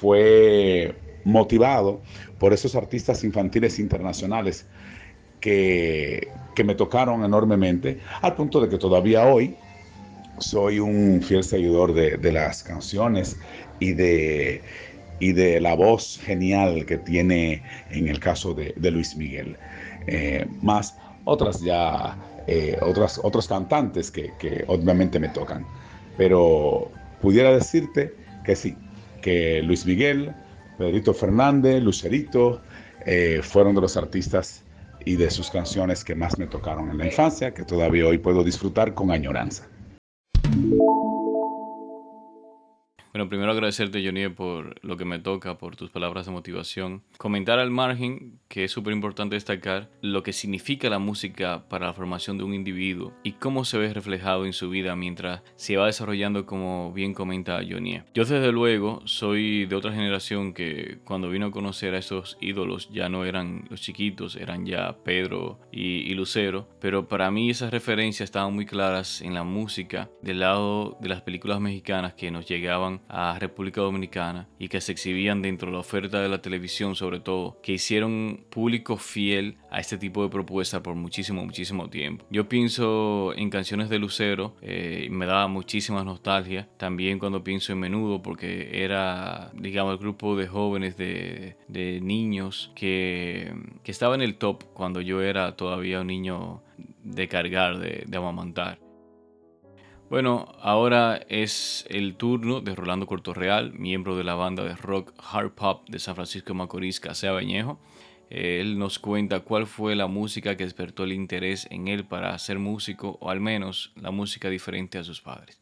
fue 0.00 0.94
motivado 1.24 2.02
por 2.38 2.52
esos 2.52 2.74
artistas 2.74 3.22
infantiles 3.22 3.78
internacionales 3.78 4.66
que, 5.40 6.28
que 6.56 6.64
me 6.64 6.74
tocaron 6.74 7.24
enormemente, 7.24 8.00
al 8.22 8.34
punto 8.34 8.60
de 8.60 8.68
que 8.68 8.78
todavía 8.78 9.24
hoy 9.24 9.54
soy 10.38 10.80
un 10.80 11.22
fiel 11.22 11.44
seguidor 11.44 11.94
de, 11.94 12.16
de 12.16 12.32
las 12.32 12.64
canciones 12.64 13.36
y 13.78 13.92
de, 13.92 14.62
y 15.20 15.32
de 15.32 15.60
la 15.60 15.74
voz 15.74 16.18
genial 16.22 16.86
que 16.86 16.98
tiene 16.98 17.62
en 17.90 18.08
el 18.08 18.20
caso 18.20 18.54
de, 18.54 18.74
Luis 18.90 19.16
Miguel. 19.16 19.56
Eh, 20.06 20.46
más 20.62 20.96
otras 21.24 21.60
ya, 21.60 22.16
eh, 22.46 22.78
otras, 22.80 23.20
otros 23.22 23.48
cantantes 23.48 24.10
que, 24.10 24.32
obviamente 24.66 25.18
me 25.18 25.28
tocan. 25.28 25.66
Pero 26.16 26.90
pudiera 27.20 27.52
decirte 27.52 28.14
que 28.44 28.56
sí, 28.56 28.76
que 29.22 29.62
Luis 29.62 29.84
Miguel, 29.84 30.32
Pedrito 30.78 31.12
Fernández, 31.12 31.82
Lucerito, 31.82 32.60
eh, 33.06 33.40
fueron 33.42 33.74
de 33.74 33.80
los 33.80 33.96
artistas 33.96 34.64
y 35.04 35.16
de 35.16 35.30
sus 35.30 35.50
canciones 35.50 36.04
que 36.04 36.14
más 36.14 36.38
me 36.38 36.46
tocaron 36.46 36.90
en 36.90 36.98
la 36.98 37.06
infancia, 37.06 37.54
que 37.54 37.64
todavía 37.64 38.06
hoy 38.06 38.18
puedo 38.18 38.44
disfrutar 38.44 38.94
con 38.94 39.10
añoranza. 39.10 39.66
Bueno, 43.12 43.28
primero 43.28 43.52
agradecerte, 43.52 44.04
Johnny, 44.04 44.28
por 44.28 44.84
lo 44.84 44.96
que 44.98 45.06
me 45.06 45.18
toca, 45.18 45.56
por 45.56 45.76
tus 45.76 45.90
palabras 45.90 46.26
de 46.26 46.32
motivación. 46.32 47.02
Comentar 47.16 47.58
al 47.58 47.70
margen 47.70 48.38
que 48.48 48.64
es 48.64 48.72
súper 48.72 48.92
importante 48.92 49.34
destacar 49.34 49.90
lo 50.02 50.22
que 50.22 50.34
significa 50.34 50.90
la 50.90 50.98
música 50.98 51.68
para 51.68 51.86
la 51.86 51.94
formación 51.94 52.36
de 52.36 52.44
un 52.44 52.54
individuo 52.54 53.14
y 53.22 53.32
cómo 53.32 53.64
se 53.64 53.78
ve 53.78 53.92
reflejado 53.94 54.44
en 54.44 54.52
su 54.52 54.68
vida 54.68 54.94
mientras 54.94 55.42
se 55.56 55.76
va 55.76 55.86
desarrollando, 55.86 56.44
como 56.44 56.92
bien 56.92 57.14
comenta 57.14 57.60
Johnny. 57.68 58.02
Yo, 58.12 58.24
desde 58.24 58.52
luego, 58.52 59.00
soy 59.06 59.64
de 59.64 59.76
otra 59.76 59.92
generación 59.92 60.52
que 60.52 60.98
cuando 61.04 61.30
vino 61.30 61.46
a 61.46 61.50
conocer 61.50 61.94
a 61.94 61.98
esos 61.98 62.36
ídolos 62.40 62.90
ya 62.90 63.08
no 63.08 63.24
eran 63.24 63.64
los 63.70 63.80
chiquitos, 63.80 64.36
eran 64.36 64.66
ya 64.66 64.98
Pedro 65.02 65.60
y, 65.72 66.10
y 66.10 66.14
Lucero, 66.14 66.68
pero 66.80 67.08
para 67.08 67.30
mí 67.30 67.48
esas 67.48 67.70
referencias 67.70 68.28
estaban 68.28 68.54
muy 68.54 68.66
claras 68.66 69.22
en 69.22 69.32
la 69.32 69.44
música 69.44 70.10
del 70.20 70.40
lado 70.40 70.98
de 71.00 71.08
las 71.08 71.22
películas 71.22 71.60
mexicanas 71.60 72.12
que 72.14 72.30
nos 72.30 72.46
llegaban 72.46 72.97
a 73.08 73.38
República 73.38 73.80
Dominicana 73.80 74.48
y 74.58 74.68
que 74.68 74.80
se 74.80 74.92
exhibían 74.92 75.42
dentro 75.42 75.68
de 75.68 75.74
la 75.74 75.80
oferta 75.80 76.20
de 76.20 76.28
la 76.28 76.42
televisión 76.42 76.94
sobre 76.94 77.20
todo, 77.20 77.58
que 77.62 77.72
hicieron 77.72 78.44
público 78.50 78.96
fiel 78.96 79.56
a 79.70 79.80
este 79.80 79.98
tipo 79.98 80.22
de 80.22 80.28
propuesta 80.28 80.82
por 80.82 80.94
muchísimo, 80.94 81.44
muchísimo 81.44 81.88
tiempo. 81.88 82.24
Yo 82.30 82.48
pienso 82.48 83.32
en 83.36 83.50
canciones 83.50 83.88
de 83.88 83.98
Lucero, 83.98 84.54
eh, 84.62 85.08
me 85.10 85.26
daba 85.26 85.48
muchísima 85.48 86.04
nostalgia, 86.04 86.68
también 86.76 87.18
cuando 87.18 87.44
pienso 87.44 87.72
en 87.72 87.80
Menudo, 87.80 88.22
porque 88.22 88.84
era, 88.84 89.50
digamos, 89.54 89.92
el 89.92 89.98
grupo 89.98 90.36
de 90.36 90.46
jóvenes, 90.46 90.96
de, 90.96 91.56
de 91.68 92.00
niños 92.00 92.72
que, 92.74 93.52
que 93.82 93.90
estaba 93.90 94.14
en 94.14 94.22
el 94.22 94.36
top 94.36 94.64
cuando 94.72 95.00
yo 95.00 95.22
era 95.22 95.56
todavía 95.56 96.00
un 96.00 96.08
niño 96.08 96.62
de 97.02 97.28
cargar, 97.28 97.78
de, 97.78 98.04
de 98.06 98.16
amamantar. 98.16 98.78
Bueno, 100.10 100.46
ahora 100.62 101.20
es 101.28 101.84
el 101.90 102.16
turno 102.16 102.62
de 102.62 102.74
Rolando 102.74 103.04
Cortorreal, 103.04 103.74
miembro 103.74 104.16
de 104.16 104.24
la 104.24 104.34
banda 104.36 104.64
de 104.64 104.74
rock 104.74 105.12
hard 105.18 105.50
pop 105.50 105.82
de 105.86 105.98
San 105.98 106.14
Francisco 106.14 106.54
Macorís, 106.54 106.98
Casea 106.98 107.32
Bañejo. 107.32 107.78
Él 108.30 108.78
nos 108.78 108.98
cuenta 108.98 109.40
cuál 109.40 109.66
fue 109.66 109.94
la 109.96 110.06
música 110.06 110.56
que 110.56 110.64
despertó 110.64 111.04
el 111.04 111.12
interés 111.12 111.66
en 111.70 111.88
él 111.88 112.06
para 112.06 112.38
ser 112.38 112.58
músico, 112.58 113.18
o 113.20 113.28
al 113.28 113.40
menos 113.40 113.92
la 113.96 114.10
música 114.10 114.48
diferente 114.48 114.96
a 114.96 115.04
sus 115.04 115.20
padres. 115.20 115.60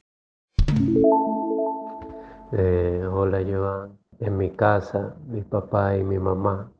Eh, 2.52 3.04
hola, 3.10 3.42
Joan. 3.44 3.98
En 4.20 4.36
mi 4.36 4.50
casa, 4.50 5.16
mi 5.26 5.42
papá 5.42 5.96
y 5.96 6.04
mi 6.04 6.20
mamá 6.20 6.70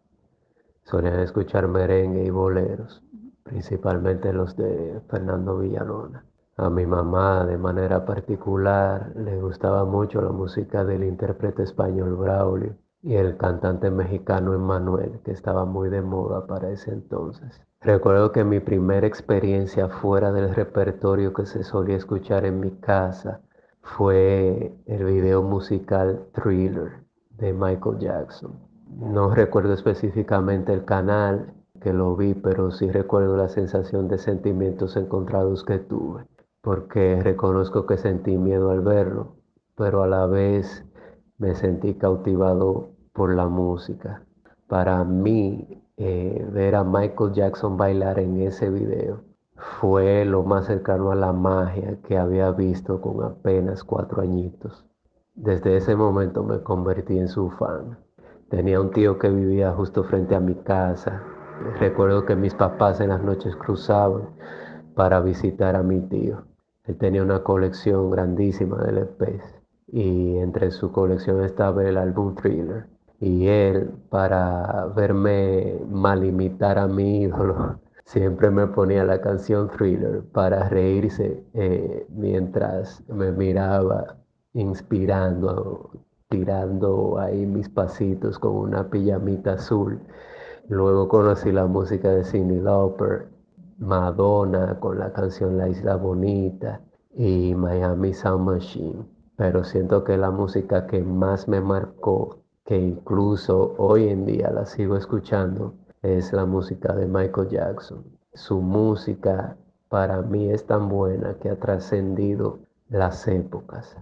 solían 0.85 1.19
escuchar 1.19 1.67
merengue 1.67 2.27
y 2.27 2.31
boleros, 2.31 3.03
principalmente 3.43 4.33
los 4.33 4.57
de 4.57 5.01
Fernando 5.11 5.59
Villalona. 5.59 6.25
A 6.59 6.71
mi 6.71 6.87
mamá 6.87 7.45
de 7.45 7.59
manera 7.59 8.07
particular 8.07 9.13
le 9.15 9.39
gustaba 9.39 9.85
mucho 9.85 10.23
la 10.23 10.31
música 10.31 10.87
del 10.87 11.05
intérprete 11.05 11.63
español 11.63 12.17
Braulio 12.17 12.77
y 13.03 13.15
el 13.15 13.37
cantante 13.37 13.91
mexicano 13.91 14.55
Emmanuel, 14.55 15.21
que 15.23 15.33
estaba 15.33 15.67
muy 15.67 15.91
de 15.91 16.01
moda 16.01 16.47
para 16.47 16.71
ese 16.71 16.93
entonces. 16.93 17.61
Recuerdo 17.83 18.33
que 18.33 18.43
mi 18.43 18.61
primera 18.61 19.07
experiencia 19.07 19.91
fuera 19.91 20.33
del 20.33 20.55
repertorio 20.55 21.35
que 21.35 21.45
se 21.45 21.63
solía 21.63 21.99
escuchar 21.99 22.47
en 22.47 22.59
mi 22.61 22.71
casa 22.71 23.43
fue 23.83 24.75
el 24.87 25.05
video 25.05 25.43
musical 25.43 26.25
Thriller 26.33 27.05
de 27.33 27.53
Michael 27.53 27.99
Jackson. 27.99 28.59
No 28.99 29.35
recuerdo 29.35 29.75
específicamente 29.75 30.73
el 30.73 30.87
canal 30.87 31.53
que 31.83 31.93
lo 31.93 32.17
vi, 32.17 32.33
pero 32.33 32.71
sí 32.71 32.91
recuerdo 32.91 33.37
la 33.37 33.51
sensación 33.51 34.09
de 34.09 34.17
sentimientos 34.17 34.97
encontrados 34.97 35.63
que 35.63 35.81
tuve 35.81 36.25
porque 36.67 37.23
reconozco 37.23 37.87
que 37.87 37.97
sentí 37.97 38.37
miedo 38.37 38.73
al 38.73 38.81
verlo, 38.81 39.37
pero 39.77 40.03
a 40.03 40.09
la 40.09 40.27
vez 40.27 40.85
me 41.39 41.55
sentí 41.55 41.95
cautivado 41.95 42.89
por 43.13 43.33
la 43.33 43.47
música. 43.47 44.25
Para 44.67 45.05
mí, 45.05 45.81
eh, 45.97 46.45
ver 46.53 46.75
a 46.75 46.83
Michael 46.83 47.35
Jackson 47.35 47.77
bailar 47.77 48.19
en 48.19 48.41
ese 48.41 48.69
video 48.69 49.21
fue 49.79 50.25
lo 50.25 50.43
más 50.43 50.65
cercano 50.65 51.13
a 51.13 51.15
la 51.15 51.33
magia 51.33 52.01
que 52.03 52.19
había 52.19 52.51
visto 52.51 53.01
con 53.01 53.23
apenas 53.23 53.85
cuatro 53.85 54.21
añitos. 54.21 54.85
Desde 55.37 55.77
ese 55.77 55.95
momento 55.95 56.43
me 56.43 56.65
convertí 56.65 57.17
en 57.17 57.29
su 57.29 57.49
fan. 57.51 57.97
Tenía 58.51 58.81
un 58.81 58.91
tío 58.91 59.21
que 59.21 59.31
vivía 59.31 59.71
justo 59.71 60.03
frente 60.03 60.35
a 60.35 60.41
mi 60.41 60.57
casa. 60.57 61.23
Recuerdo 61.79 62.27
que 62.27 62.35
mis 62.35 62.55
papás 62.55 63.01
en 63.01 63.11
las 63.11 63.23
noches 63.23 63.55
cruzaban 63.55 64.31
para 64.97 65.21
visitar 65.21 65.77
a 65.77 65.85
mi 65.85 66.01
tío. 66.01 66.43
Él 66.87 66.97
tenía 66.99 67.23
una 67.23 67.43
colección 67.43 68.11
grandísima 68.11 68.77
de 68.79 68.93
LPs 68.93 69.57
y 69.89 70.39
entre 70.39 70.71
su 70.71 70.93
colección 70.93 71.43
estaba 71.43 71.85
el 71.85 71.97
álbum 71.97 72.35
Thriller. 72.35 72.87
Y 73.19 73.49
él, 73.49 73.91
para 74.11 74.87
verme 74.95 75.81
mal 75.89 76.25
imitar 76.25 76.79
a 76.79 76.87
mi 76.87 77.23
ídolo, 77.23 77.81
siempre 78.05 78.51
me 78.51 78.67
ponía 78.69 79.05
la 79.05 79.21
canción 79.21 79.69
Thriller 79.71 80.23
para 80.33 80.69
reírse 80.69 81.43
eh, 81.55 82.07
mientras 82.11 83.03
me 83.09 83.33
miraba 83.33 84.19
inspirando, 84.53 85.91
tirando 86.29 87.19
ahí 87.19 87.47
mis 87.47 87.69
pasitos 87.69 88.39
con 88.39 88.53
una 88.55 88.89
pijamita 88.91 89.55
azul. 89.55 90.01
Luego 90.69 91.09
conocí 91.09 91.53
la 91.53 91.67
música 91.67 92.11
de 92.11 92.25
Cyndi 92.25 92.59
Lauper 92.61 93.36
Madonna 93.79 94.79
con 94.81 94.99
la 94.99 95.13
canción 95.13 95.59
La 95.59 95.69
Isla 95.69 95.97
Bonita 95.97 96.81
y 97.15 97.55
Miami 97.55 98.15
Sound 98.15 98.47
Machine. 98.47 99.05
Pero 99.37 99.65
siento 99.65 100.03
que 100.03 100.17
la 100.17 100.31
música 100.31 100.87
que 100.87 101.03
más 101.03 101.47
me 101.47 101.61
marcó, 101.61 102.39
que 102.65 102.79
incluso 102.79 103.75
hoy 103.79 104.09
en 104.09 104.25
día 104.25 104.51
la 104.51 104.65
sigo 104.65 104.97
escuchando, 104.97 105.75
es 106.03 106.33
la 106.33 106.47
música 106.47 106.95
de 106.95 107.07
Michael 107.07 107.49
Jackson. 107.49 108.05
Su 108.33 108.61
música 108.61 109.57
para 109.89 110.23
mí 110.23 110.51
es 110.51 110.67
tan 110.67 110.89
buena 110.89 111.35
que 111.35 111.51
ha 111.51 111.57
trascendido 111.59 112.61
las 112.89 113.29
épocas. 113.29 113.97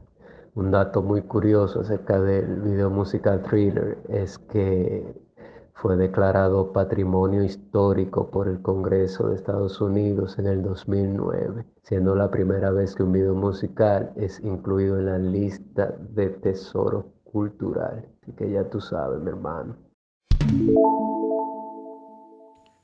Un 0.55 0.71
dato 0.71 1.03
muy 1.03 1.23
curioso 1.23 1.81
acerca 1.81 2.21
del 2.21 2.61
video 2.61 2.91
musical 2.91 3.43
Thriller 3.43 3.99
es 4.09 4.39
que 4.39 5.15
fue 5.75 5.97
declarado 5.97 6.73
patrimonio 6.73 7.43
histórico 7.45 8.31
por 8.31 8.49
el 8.49 8.63
Congreso 8.63 9.29
de 9.29 9.37
Estados 9.37 9.81
Unidos 9.81 10.39
en 10.39 10.47
el 10.47 10.63
2009, 10.63 11.65
siendo 11.83 12.15
la 12.15 12.31
primera 12.31 12.71
vez 12.71 12.95
que 12.95 13.03
un 13.03 13.13
video 13.13 13.35
musical 13.35 14.13
es 14.17 14.41
incluido 14.41 14.99
en 14.99 15.07
la 15.07 15.19
lista 15.19 15.95
de 15.99 16.31
tesoro 16.31 17.13
cultural. 17.25 18.07
Así 18.23 18.33
que 18.33 18.51
ya 18.51 18.69
tú 18.71 18.81
sabes, 18.81 19.21
mi 19.21 19.29
hermano. 19.29 19.77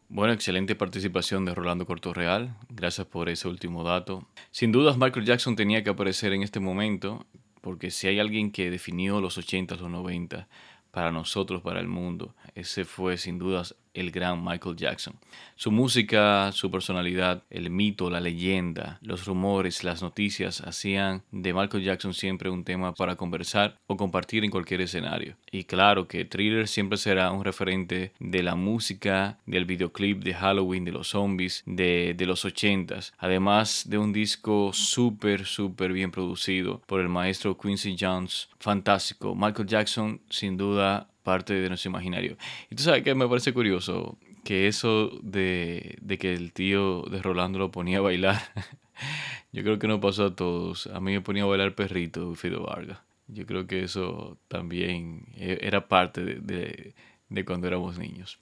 Bueno, 0.08 0.32
excelente 0.32 0.74
participación 0.74 1.44
de 1.44 1.54
Rolando 1.54 1.86
Cortorreal. 1.86 2.56
Gracias 2.68 3.06
por 3.06 3.28
ese 3.28 3.46
último 3.46 3.84
dato. 3.84 4.26
Sin 4.50 4.72
dudas, 4.72 4.98
Michael 4.98 5.24
Jackson 5.24 5.54
tenía 5.54 5.84
que 5.84 5.90
aparecer 5.90 6.32
en 6.32 6.42
este 6.42 6.58
momento, 6.58 7.24
porque 7.60 7.92
si 7.92 8.08
hay 8.08 8.18
alguien 8.18 8.50
que 8.50 8.70
definió 8.70 9.20
los 9.20 9.38
80, 9.38 9.76
los 9.76 9.88
90 9.88 10.48
para 10.90 11.12
nosotros, 11.12 11.62
para 11.62 11.80
el 11.80 11.88
mundo, 11.88 12.34
ese 12.54 12.84
fue 12.84 13.16
sin 13.16 13.38
dudas 13.38 13.76
el 13.94 14.10
gran 14.10 14.44
Michael 14.44 14.76
Jackson. 14.76 15.14
Su 15.56 15.70
música, 15.70 16.50
su 16.52 16.70
personalidad, 16.70 17.42
el 17.50 17.70
mito, 17.70 18.08
la 18.08 18.20
leyenda, 18.20 18.98
los 19.02 19.26
rumores, 19.26 19.84
las 19.84 20.02
noticias 20.02 20.60
hacían 20.62 21.22
de 21.30 21.52
Michael 21.52 21.84
Jackson 21.84 22.14
siempre 22.14 22.50
un 22.50 22.64
tema 22.64 22.94
para 22.94 23.16
conversar 23.16 23.76
o 23.86 23.96
compartir 23.96 24.44
en 24.44 24.50
cualquier 24.50 24.80
escenario. 24.80 25.36
Y 25.50 25.64
claro 25.64 26.08
que 26.08 26.24
Thriller 26.24 26.66
siempre 26.66 26.98
será 26.98 27.30
un 27.30 27.44
referente 27.44 28.12
de 28.18 28.42
la 28.42 28.54
música, 28.54 29.38
del 29.46 29.66
videoclip 29.66 30.22
de 30.22 30.34
Halloween, 30.34 30.84
de 30.84 30.92
los 30.92 31.08
zombies, 31.08 31.62
de, 31.66 32.14
de 32.16 32.26
los 32.26 32.44
ochentas. 32.44 33.12
Además 33.18 33.84
de 33.86 33.98
un 33.98 34.12
disco 34.12 34.72
súper, 34.72 35.44
súper 35.44 35.92
bien 35.92 36.10
producido 36.10 36.80
por 36.86 37.00
el 37.00 37.08
maestro 37.08 37.58
Quincy 37.58 37.96
Jones. 37.98 38.48
Fantástico. 38.58 39.34
Michael 39.34 39.68
Jackson, 39.68 40.20
sin 40.30 40.56
duda, 40.56 41.09
parte 41.22 41.54
de 41.54 41.68
nuestro 41.68 41.90
imaginario. 41.90 42.36
Y 42.70 42.74
tú 42.74 42.82
sabes 42.82 43.02
que 43.02 43.14
me 43.14 43.28
parece 43.28 43.52
curioso 43.52 44.18
que 44.44 44.68
eso 44.68 45.10
de, 45.22 45.98
que 46.18 46.32
el 46.34 46.52
tío 46.52 47.02
de 47.02 47.22
Rolando 47.22 47.58
lo 47.58 47.70
ponía 47.70 47.98
a 47.98 48.02
bailar, 48.02 48.40
yo 49.52 49.62
creo 49.62 49.78
que 49.78 49.88
no 49.88 50.00
pasó 50.00 50.26
a 50.26 50.36
todos. 50.36 50.86
A 50.88 51.00
mí 51.00 51.12
me 51.12 51.20
ponía 51.20 51.44
a 51.44 51.46
bailar 51.46 51.74
perrito 51.74 52.34
Fido 52.34 52.62
Vargas. 52.64 52.98
Yo 53.28 53.46
creo 53.46 53.66
que 53.66 53.84
eso 53.84 54.38
también 54.48 55.26
e, 55.36 55.58
era 55.62 55.88
parte 55.88 56.24
de, 56.24 56.94
de 57.28 57.44
cuando 57.44 57.68
éramos 57.68 57.98
niños. 57.98 58.38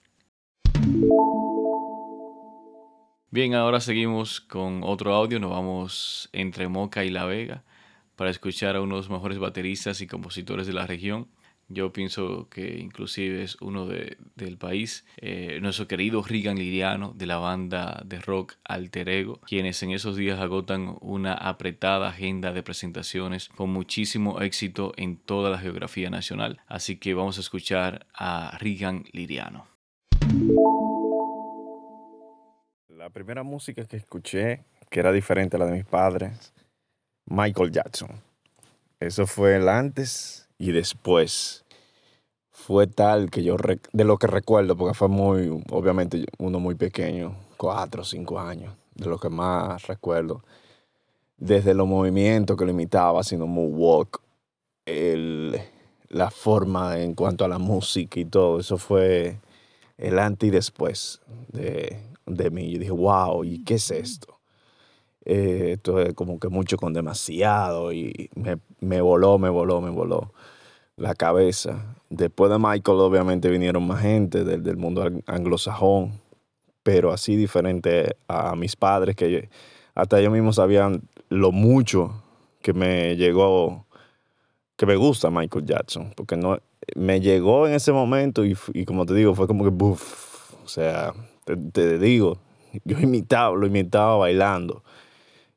Bien, 3.31 3.53
ahora 3.53 3.79
seguimos 3.79 4.41
con 4.41 4.81
otro 4.83 5.13
audio. 5.13 5.39
Nos 5.39 5.51
vamos 5.51 6.29
entre 6.33 6.67
Moca 6.67 7.05
y 7.05 7.11
La 7.11 7.25
Vega 7.25 7.63
para 8.15 8.31
escuchar 8.31 8.75
a 8.75 8.81
uno 8.81 8.95
de 8.95 9.01
los 9.01 9.09
mejores 9.09 9.37
bateristas 9.37 10.01
y 10.01 10.07
compositores 10.07 10.65
de 10.65 10.73
la 10.73 10.87
región. 10.87 11.27
Yo 11.71 11.93
pienso 11.93 12.47
que 12.49 12.79
inclusive 12.79 13.43
es 13.43 13.55
uno 13.61 13.85
de, 13.85 14.17
del 14.35 14.57
país, 14.57 15.05
eh, 15.17 15.59
nuestro 15.61 15.87
querido 15.87 16.23
Regan 16.23 16.57
Liriano 16.57 17.13
de 17.15 17.27
la 17.27 17.37
banda 17.37 18.01
de 18.05 18.19
rock 18.19 18.55
Alter 18.63 19.07
Ego, 19.07 19.39
quienes 19.45 19.83
en 19.83 19.91
esos 19.91 20.15
días 20.15 20.39
agotan 20.39 20.97
una 20.99 21.33
apretada 21.35 22.09
agenda 22.09 22.53
de 22.53 22.63
presentaciones 22.63 23.49
con 23.49 23.69
muchísimo 23.69 24.41
éxito 24.41 24.93
en 24.97 25.17
toda 25.17 25.51
la 25.51 25.59
geografía 25.59 26.09
nacional. 26.09 26.59
Así 26.67 26.97
que 26.97 27.13
vamos 27.13 27.37
a 27.37 27.41
escuchar 27.41 28.07
a 28.15 28.57
Regan 28.59 29.05
Liriano. 29.11 29.67
La 32.87 33.11
primera 33.11 33.43
música 33.43 33.85
que 33.85 33.97
escuché, 33.97 34.63
que 34.89 34.99
era 34.99 35.11
diferente 35.11 35.55
a 35.55 35.59
la 35.59 35.67
de 35.67 35.73
mis 35.73 35.85
padres, 35.85 36.51
Michael 37.27 37.71
Jackson. 37.71 38.09
Eso 38.99 39.27
fue 39.27 39.55
el 39.55 39.69
antes 39.69 40.49
y 40.57 40.71
después 40.71 41.63
fue 42.65 42.87
tal 42.87 43.31
que 43.31 43.41
yo, 43.43 43.55
de 43.93 44.03
lo 44.03 44.17
que 44.17 44.27
recuerdo, 44.27 44.75
porque 44.75 44.93
fue 44.93 45.07
muy, 45.07 45.63
obviamente 45.71 46.25
uno 46.37 46.59
muy 46.59 46.75
pequeño, 46.75 47.35
cuatro 47.57 48.01
o 48.01 48.05
cinco 48.05 48.39
años, 48.39 48.73
de 48.95 49.07
lo 49.07 49.17
que 49.17 49.29
más 49.29 49.87
recuerdo, 49.87 50.43
desde 51.37 51.73
los 51.73 51.87
movimientos 51.87 52.57
que 52.57 52.65
lo 52.65 52.71
imitaba, 52.71 53.21
haciendo 53.21 53.47
moonwalk, 53.47 54.21
el, 54.85 55.59
la 56.09 56.29
forma 56.29 56.99
en 56.99 57.15
cuanto 57.15 57.45
a 57.45 57.47
la 57.47 57.59
música 57.59 58.19
y 58.19 58.25
todo, 58.25 58.59
eso 58.59 58.77
fue 58.77 59.39
el 59.97 60.19
antes 60.19 60.49
y 60.49 60.51
después 60.51 61.21
de, 61.53 61.97
de 62.25 62.49
mí. 62.51 62.71
Yo 62.71 62.79
dije, 62.79 62.91
wow, 62.91 63.43
¿y 63.45 63.63
qué 63.63 63.75
es 63.75 63.89
esto? 63.89 64.37
Eh, 65.23 65.71
esto 65.75 65.99
es 66.01 66.13
como 66.13 66.39
que 66.39 66.49
mucho 66.49 66.77
con 66.77 66.91
demasiado 66.93 67.93
y 67.93 68.29
me, 68.35 68.57
me 68.81 68.99
voló, 68.99 69.37
me 69.37 69.49
voló, 69.49 69.79
me 69.79 69.89
voló 69.89 70.33
la 70.99 71.15
cabeza. 71.15 71.95
Después 72.09 72.51
de 72.51 72.59
Michael, 72.59 72.99
obviamente, 72.99 73.49
vinieron 73.49 73.87
más 73.87 74.01
gente 74.01 74.43
del, 74.43 74.63
del 74.63 74.77
mundo 74.77 75.09
anglosajón, 75.25 76.19
pero 76.83 77.11
así 77.11 77.35
diferente 77.35 78.15
a 78.27 78.55
mis 78.55 78.75
padres, 78.75 79.15
que 79.15 79.49
hasta 79.95 80.19
ellos 80.19 80.31
mismos 80.31 80.55
sabían 80.55 81.01
lo 81.29 81.51
mucho 81.51 82.23
que 82.61 82.73
me 82.73 83.15
llegó, 83.15 83.85
que 84.75 84.85
me 84.85 84.95
gusta 84.95 85.29
Michael 85.29 85.65
Jackson, 85.65 86.13
porque 86.15 86.35
no, 86.35 86.57
me 86.95 87.19
llegó 87.21 87.67
en 87.67 87.73
ese 87.73 87.91
momento 87.91 88.45
y, 88.45 88.57
y 88.73 88.85
como 88.85 89.05
te 89.05 89.13
digo, 89.13 89.35
fue 89.35 89.47
como 89.47 89.63
que, 89.63 89.69
buff, 89.69 90.53
o 90.63 90.67
sea, 90.67 91.13
te, 91.73 91.99
digo, 91.99 92.37
yo 92.83 92.99
imitaba, 92.99 93.55
lo 93.55 93.67
imitaba 93.67 94.17
bailando. 94.17 94.83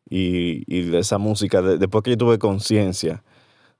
Y, 0.08 0.64
y 0.66 0.94
esa 0.96 1.18
música, 1.18 1.62
después 1.62 2.04
que 2.04 2.10
yo 2.10 2.18
tuve 2.18 2.38
conciencia, 2.38 3.22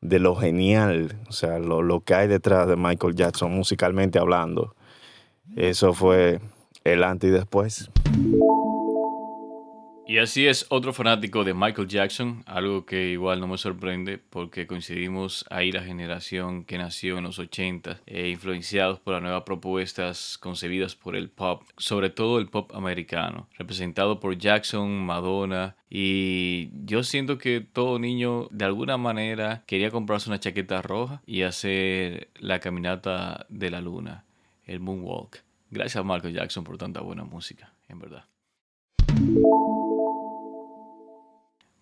de 0.03 0.19
lo 0.19 0.37
genial, 0.37 1.17
o 1.29 1.33
sea, 1.33 1.59
lo, 1.59 1.81
lo 1.81 2.01
que 2.01 2.15
hay 2.15 2.29
detrás 2.29 2.69
de 2.69 2.77
Michael 2.77 3.15
Jackson 3.15 3.53
musicalmente 3.53 4.19
hablando. 4.19 4.75
Eso 5.57 5.95
fue 5.95 6.41
el 6.85 7.05
antes 7.05 7.31
y 7.31 7.33
después. 7.33 7.91
Y 10.05 10.19
así 10.19 10.49
es 10.49 10.67
otro 10.69 10.93
fanático 10.93 11.45
de 11.45 11.55
Michael 11.55 11.87
Jackson, 11.87 12.43
algo 12.47 12.85
que 12.85 13.11
igual 13.11 13.41
no 13.41 13.47
me 13.47 13.57
sorprende 13.57 14.19
porque 14.19 14.67
coincidimos 14.67 15.45
ahí 15.49 15.71
la 15.71 15.83
generación 15.83 16.65
que 16.65 16.77
nació 16.77 17.19
en 17.19 17.25
los 17.25 17.39
80, 17.39 18.01
e 18.07 18.29
influenciados 18.29 18.99
por 18.99 19.15
las 19.15 19.23
nuevas 19.23 19.45
propuestas 19.45 20.39
concebidas 20.39 20.97
por 20.97 21.15
el 21.15 21.31
pop, 21.31 21.63
sobre 21.77 22.11
todo 22.11 22.39
el 22.41 22.49
pop 22.49 22.75
americano, 22.75 23.49
representado 23.57 24.19
por 24.19 24.37
Jackson, 24.37 25.07
Madonna, 25.07 25.77
y 25.89 26.71
yo 26.85 27.05
siento 27.05 27.39
que 27.39 27.61
todo 27.61 28.01
niño 28.01 28.49
de 28.51 28.65
alguna 28.65 28.97
manera 28.97 29.63
quería 29.67 29.91
comprarse 29.91 30.29
una 30.29 30.41
chaqueta 30.41 30.83
roja 30.83 31.23
y 31.27 31.43
hacer 31.43 32.29
la 32.41 32.59
caminata 32.59 33.47
de 33.49 33.71
la 33.71 33.81
luna, 33.81 34.25
el 34.67 34.81
moonwalk. 34.81 35.39
Gracias 35.71 35.97
a 35.97 36.03
Michael 36.03 36.35
Jackson 36.35 36.65
por 36.65 36.77
tanta 36.77 37.01
buena 37.01 37.25
música, 37.25 37.73
en 37.89 38.01
verdad. 38.01 38.25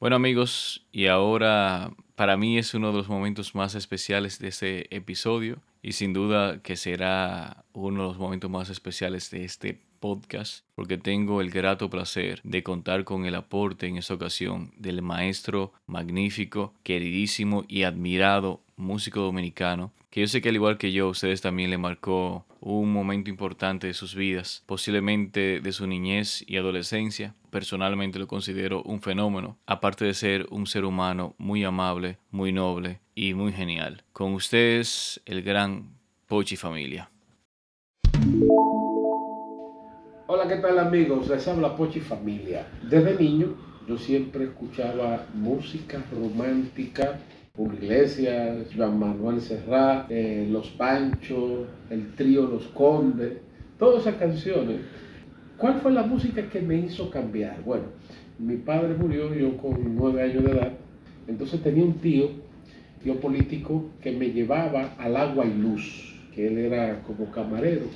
Bueno 0.01 0.17
amigos, 0.17 0.87
y 0.93 1.09
ahora 1.09 1.93
para 2.15 2.39
mí 2.39 2.57
es 2.57 2.73
uno 2.73 2.91
de 2.91 2.97
los 2.97 3.11
momentos 3.11 3.55
más 3.55 3.75
especiales 3.75 4.39
de 4.39 4.49
este 4.49 4.97
episodio 4.97 5.59
y 5.83 5.93
sin 5.93 6.15
duda 6.15 6.63
que 6.63 6.77
será 6.77 7.67
uno 7.75 8.01
de 8.01 8.09
los 8.09 8.19
momentos 8.19 8.51
más 8.51 8.71
especiales 8.71 9.31
de 9.31 9.45
este 9.45 9.79
podcast 10.01 10.65
porque 10.75 10.97
tengo 10.97 11.43
el 11.43 11.51
grato 11.51 11.91
placer 11.91 12.41
de 12.45 12.63
contar 12.63 13.05
con 13.05 13.27
el 13.27 13.35
aporte 13.35 13.89
en 13.89 13.99
esta 13.99 14.15
ocasión 14.15 14.73
del 14.79 15.03
maestro 15.03 15.75
magnífico, 15.87 16.73
queridísimo 16.83 17.67
y 17.69 17.83
admirado 17.83 18.63
músico 18.81 19.21
dominicano 19.21 19.93
que 20.11 20.23
yo 20.23 20.27
sé 20.27 20.41
que 20.41 20.49
al 20.49 20.57
igual 20.57 20.77
que 20.77 20.91
yo, 20.91 21.09
ustedes 21.09 21.41
también 21.41 21.71
le 21.71 21.79
marcó 21.79 22.45
un 22.59 22.93
momento 22.93 23.31
importante 23.31 23.87
de 23.87 23.95
sus 23.95 24.17
vidas, 24.17 24.65
posiblemente 24.67 25.61
de 25.61 25.73
su 25.73 25.87
niñez 25.87 26.45
y 26.49 26.57
adolescencia. 26.57 27.37
Personalmente 27.51 28.19
lo 28.19 28.27
considero 28.27 28.83
un 28.83 29.01
fenómeno, 29.01 29.57
aparte 29.67 30.05
de 30.05 30.15
ser 30.15 30.47
un 30.51 30.67
ser 30.67 30.85
humano 30.85 31.37
muy 31.39 31.63
amable, 31.63 32.19
muy 32.33 32.51
noble 32.51 32.99
y 33.15 33.35
muy 33.35 33.53
genial. 33.53 34.03
Con 34.13 34.35
ustedes, 34.35 35.21
el 35.27 35.43
gran 35.43 35.91
Pochi 36.27 36.57
Familia. 36.57 37.09
Hola, 40.27 40.49
¿qué 40.49 40.57
tal 40.57 40.77
amigos? 40.81 41.29
Les 41.29 41.47
habla 41.47 41.77
Pochi 41.77 42.01
Familia. 42.01 42.67
Desde 42.83 43.15
niño 43.15 43.55
yo 43.87 43.97
siempre 43.97 44.45
escuchaba 44.45 45.27
música 45.35 46.05
romántica 46.13 47.21
Julio 47.57 47.79
Iglesias, 47.83 48.69
Juan 48.75 48.99
Manuel 48.99 49.41
Serrat, 49.41 50.07
eh, 50.11 50.47
Los 50.51 50.69
Panchos, 50.71 51.67
el 51.91 52.15
trío 52.15 52.47
Los 52.47 52.67
Condes, 52.69 53.33
todas 53.79 54.03
esas 54.03 54.15
canciones. 54.15 54.81
¿Cuál 55.57 55.75
fue 55.81 55.93
la 55.93 56.05
música 56.05 56.49
que 56.49 56.61
me 56.61 56.77
hizo 56.77 57.11
cambiar? 57.11 57.63
Bueno, 57.65 57.87
mi 58.39 58.57
padre 58.57 58.95
murió 58.95 59.35
yo 59.35 59.57
con 59.57 59.97
nueve 59.97 60.23
años 60.23 60.45
de 60.45 60.53
edad, 60.53 60.73
entonces 61.27 61.61
tenía 61.61 61.85
un 61.85 61.95
tío, 61.95 62.31
tío 63.03 63.21
político, 63.21 63.91
que 64.01 64.13
me 64.13 64.31
llevaba 64.31 64.95
al 64.97 65.17
agua 65.17 65.45
y 65.45 65.53
luz, 65.53 66.15
que 66.35 66.47
él 66.47 66.57
era 66.57 67.03
como 67.03 67.31
camarero, 67.33 67.87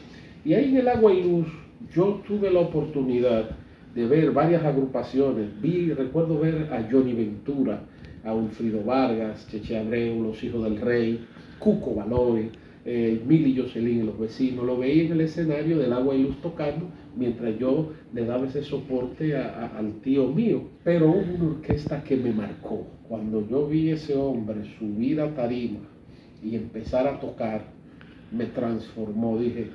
Y 0.44 0.52
ahí 0.52 0.70
en 0.70 0.78
el 0.78 0.88
agua 0.88 1.14
y 1.14 1.22
luz 1.22 1.46
yo 1.94 2.20
tuve 2.26 2.50
la 2.50 2.60
oportunidad 2.60 3.50
de 3.94 4.06
ver 4.06 4.32
varias 4.32 4.64
agrupaciones. 4.64 5.48
Vi, 5.62 5.92
recuerdo 5.92 6.40
ver 6.40 6.68
a 6.72 6.86
Johnny 6.90 7.14
Ventura, 7.14 7.80
Wilfrido 8.32 8.82
Vargas, 8.84 9.46
Cheche 9.48 9.76
Abreu, 9.76 10.22
Los 10.22 10.42
Hijos 10.42 10.64
del 10.64 10.80
Rey, 10.80 11.26
Cuco 11.58 11.94
Baloy, 11.94 12.50
eh, 12.86 13.22
Mili 13.26 13.56
Jocelyn 13.56 14.06
los 14.06 14.18
vecinos. 14.18 14.64
Lo 14.64 14.78
veía 14.78 15.04
en 15.04 15.12
el 15.12 15.22
escenario 15.22 15.78
del 15.78 15.92
agua 15.92 16.14
y 16.14 16.22
luz 16.22 16.40
tocando 16.40 16.88
mientras 17.16 17.58
yo 17.58 17.92
le 18.12 18.24
daba 18.24 18.46
ese 18.46 18.62
soporte 18.62 19.36
al 19.36 20.00
tío 20.02 20.28
mío. 20.28 20.62
Pero 20.82 21.10
hubo 21.10 21.34
una 21.34 21.56
orquesta 21.56 22.04
que 22.04 22.16
me 22.16 22.32
marcó. 22.32 22.86
Cuando 23.08 23.46
yo 23.48 23.66
vi 23.66 23.90
a 23.90 23.94
ese 23.94 24.14
hombre 24.14 24.64
subir 24.78 25.20
a 25.20 25.34
tarima 25.34 25.80
y 26.42 26.56
empezar 26.56 27.06
a 27.06 27.20
tocar, 27.20 27.64
me 28.30 28.46
transformó. 28.46 29.38
Dije, 29.38 29.70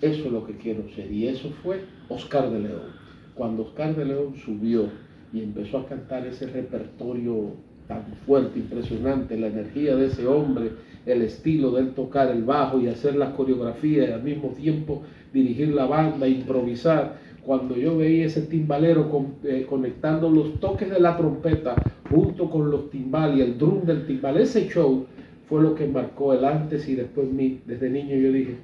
eso 0.00 0.26
es 0.26 0.32
lo 0.32 0.46
que 0.46 0.56
quiero 0.56 0.88
ser. 0.90 1.10
Y 1.10 1.26
eso 1.26 1.50
fue 1.62 1.80
Oscar 2.08 2.50
de 2.50 2.60
León. 2.60 3.02
Cuando 3.34 3.62
Oscar 3.62 3.96
de 3.96 4.04
León 4.04 4.36
subió 4.36 4.88
y 5.32 5.40
empezó 5.42 5.78
a 5.78 5.86
cantar 5.86 6.26
ese 6.26 6.46
repertorio 6.46 7.54
tan 7.86 8.04
fuerte, 8.26 8.58
impresionante, 8.58 9.36
la 9.36 9.48
energía 9.48 9.96
de 9.96 10.06
ese 10.06 10.26
hombre, 10.26 10.70
el 11.06 11.22
estilo 11.22 11.72
de 11.72 11.82
él 11.82 11.90
tocar 11.94 12.30
el 12.30 12.44
bajo 12.44 12.80
y 12.80 12.88
hacer 12.88 13.16
las 13.16 13.34
coreografías 13.34 14.08
y 14.08 14.12
al 14.12 14.22
mismo 14.22 14.50
tiempo 14.50 15.02
dirigir 15.32 15.68
la 15.68 15.86
banda, 15.86 16.28
improvisar. 16.28 17.20
Cuando 17.44 17.76
yo 17.76 17.96
veía 17.96 18.26
ese 18.26 18.42
timbalero 18.42 19.10
eh, 19.42 19.66
conectando 19.68 20.30
los 20.30 20.60
toques 20.60 20.88
de 20.88 21.00
la 21.00 21.16
trompeta 21.16 21.74
junto 22.08 22.48
con 22.48 22.70
los 22.70 22.88
timbales 22.90 23.38
y 23.38 23.40
el 23.42 23.58
drum 23.58 23.84
del 23.84 24.06
timbal, 24.06 24.38
ese 24.38 24.68
show 24.68 25.06
fue 25.48 25.60
lo 25.60 25.74
que 25.74 25.88
marcó 25.88 26.32
el 26.34 26.44
antes 26.44 26.88
y 26.88 26.94
después 26.94 27.28
mí. 27.28 27.60
Desde 27.66 27.90
niño 27.90 28.14
yo 28.16 28.30
dije, 28.30 28.56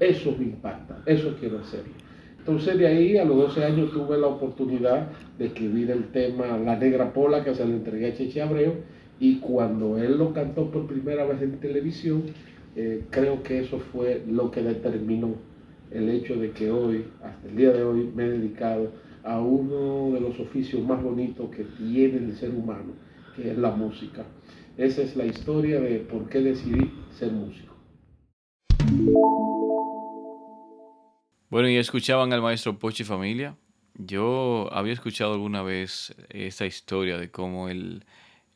eso 0.00 0.34
me 0.36 0.46
impacta, 0.46 1.00
eso 1.06 1.36
quiero 1.38 1.60
hacer. 1.60 2.03
Entonces 2.46 2.76
de 2.76 2.86
ahí 2.86 3.16
a 3.16 3.24
los 3.24 3.38
12 3.38 3.64
años 3.64 3.90
tuve 3.90 4.18
la 4.18 4.26
oportunidad 4.26 5.08
de 5.38 5.46
escribir 5.46 5.90
el 5.90 6.08
tema 6.08 6.58
La 6.58 6.76
Negra 6.76 7.10
Pola 7.10 7.42
que 7.42 7.54
se 7.54 7.64
le 7.64 7.72
entregué 7.72 8.08
a 8.08 8.14
Cheche 8.14 8.42
Abreu 8.42 8.74
y 9.18 9.38
cuando 9.38 9.96
él 9.96 10.18
lo 10.18 10.34
cantó 10.34 10.70
por 10.70 10.86
primera 10.86 11.24
vez 11.24 11.40
en 11.40 11.58
televisión, 11.58 12.24
eh, 12.76 13.04
creo 13.08 13.42
que 13.42 13.60
eso 13.60 13.78
fue 13.78 14.22
lo 14.28 14.50
que 14.50 14.60
determinó 14.60 15.36
el 15.90 16.10
hecho 16.10 16.36
de 16.36 16.50
que 16.50 16.70
hoy, 16.70 17.06
hasta 17.22 17.48
el 17.48 17.56
día 17.56 17.72
de 17.72 17.82
hoy, 17.82 18.10
me 18.14 18.26
he 18.26 18.30
dedicado 18.32 18.90
a 19.22 19.40
uno 19.40 20.12
de 20.12 20.20
los 20.20 20.38
oficios 20.38 20.82
más 20.82 21.02
bonitos 21.02 21.48
que 21.48 21.64
tiene 21.64 22.18
el 22.18 22.34
ser 22.34 22.50
humano, 22.50 22.92
que 23.34 23.52
es 23.52 23.56
la 23.56 23.70
música. 23.70 24.22
Esa 24.76 25.00
es 25.00 25.16
la 25.16 25.24
historia 25.24 25.80
de 25.80 26.00
por 26.00 26.28
qué 26.28 26.42
decidí 26.42 26.90
ser 27.10 27.32
músico. 27.32 27.72
Bueno, 31.54 31.68
y 31.68 31.76
escuchaban 31.76 32.32
al 32.32 32.42
maestro 32.42 32.80
Pochi 32.80 33.04
Familia. 33.04 33.54
Yo 33.94 34.68
había 34.72 34.92
escuchado 34.92 35.34
alguna 35.34 35.62
vez 35.62 36.12
esta 36.28 36.66
historia 36.66 37.16
de 37.16 37.30
cómo 37.30 37.68
él 37.68 38.04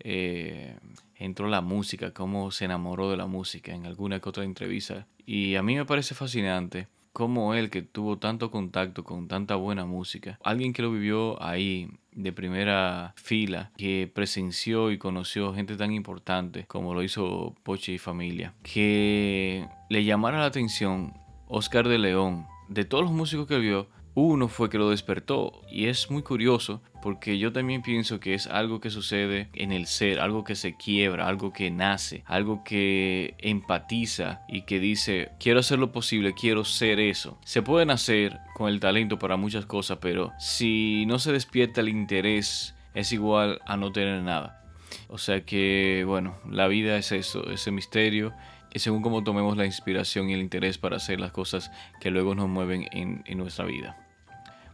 eh, 0.00 0.76
entró 1.14 1.46
a 1.46 1.48
la 1.48 1.60
música, 1.60 2.12
cómo 2.12 2.50
se 2.50 2.64
enamoró 2.64 3.08
de 3.08 3.16
la 3.16 3.28
música 3.28 3.72
en 3.72 3.86
alguna 3.86 4.18
que 4.18 4.28
otra 4.28 4.42
entrevista. 4.42 5.06
Y 5.24 5.54
a 5.54 5.62
mí 5.62 5.76
me 5.76 5.84
parece 5.84 6.16
fascinante 6.16 6.88
cómo 7.12 7.54
él, 7.54 7.70
que 7.70 7.82
tuvo 7.82 8.18
tanto 8.18 8.50
contacto 8.50 9.04
con 9.04 9.28
tanta 9.28 9.54
buena 9.54 9.86
música, 9.86 10.36
alguien 10.42 10.72
que 10.72 10.82
lo 10.82 10.90
vivió 10.90 11.40
ahí 11.40 11.88
de 12.10 12.32
primera 12.32 13.14
fila, 13.14 13.70
que 13.76 14.10
presenció 14.12 14.90
y 14.90 14.98
conoció 14.98 15.54
gente 15.54 15.76
tan 15.76 15.92
importante 15.92 16.64
como 16.66 16.94
lo 16.94 17.04
hizo 17.04 17.54
Pochi 17.62 17.92
y 17.92 17.98
familia, 17.98 18.54
que 18.64 19.68
le 19.88 20.02
llamara 20.02 20.40
la 20.40 20.46
atención 20.46 21.14
Oscar 21.46 21.86
de 21.86 21.98
León, 21.98 22.48
de 22.68 22.84
todos 22.84 23.04
los 23.04 23.12
músicos 23.12 23.46
que 23.46 23.58
vio, 23.58 23.88
uno 24.14 24.48
fue 24.48 24.68
que 24.68 24.78
lo 24.78 24.90
despertó 24.90 25.62
y 25.70 25.86
es 25.86 26.10
muy 26.10 26.22
curioso 26.22 26.82
porque 27.02 27.38
yo 27.38 27.52
también 27.52 27.82
pienso 27.82 28.18
que 28.18 28.34
es 28.34 28.48
algo 28.48 28.80
que 28.80 28.90
sucede 28.90 29.48
en 29.54 29.70
el 29.70 29.86
ser, 29.86 30.18
algo 30.18 30.42
que 30.42 30.56
se 30.56 30.76
quiebra, 30.76 31.28
algo 31.28 31.52
que 31.52 31.70
nace, 31.70 32.24
algo 32.26 32.64
que 32.64 33.36
empatiza 33.38 34.42
y 34.48 34.62
que 34.62 34.80
dice 34.80 35.30
quiero 35.38 35.60
hacer 35.60 35.78
lo 35.78 35.92
posible, 35.92 36.34
quiero 36.34 36.64
ser 36.64 36.98
eso. 36.98 37.38
Se 37.44 37.62
puede 37.62 37.86
nacer 37.86 38.40
con 38.56 38.68
el 38.68 38.80
talento 38.80 39.18
para 39.18 39.36
muchas 39.36 39.66
cosas, 39.66 39.98
pero 40.00 40.32
si 40.38 41.04
no 41.06 41.20
se 41.20 41.32
despierta 41.32 41.80
el 41.80 41.88
interés 41.88 42.74
es 42.94 43.12
igual 43.12 43.60
a 43.66 43.76
no 43.76 43.92
tener 43.92 44.20
nada. 44.22 44.64
O 45.08 45.18
sea 45.18 45.44
que 45.44 46.02
bueno, 46.06 46.36
la 46.50 46.66
vida 46.66 46.96
es 46.96 47.12
eso, 47.12 47.48
ese 47.50 47.70
misterio 47.70 48.32
y 48.72 48.78
según 48.78 49.02
cómo 49.02 49.24
tomemos 49.24 49.56
la 49.56 49.66
inspiración 49.66 50.28
y 50.28 50.34
el 50.34 50.40
interés 50.40 50.78
para 50.78 50.96
hacer 50.96 51.20
las 51.20 51.32
cosas 51.32 51.70
que 52.00 52.10
luego 52.10 52.34
nos 52.34 52.48
mueven 52.48 52.86
en, 52.92 53.38
nuestra 53.38 53.64
vida. 53.64 53.96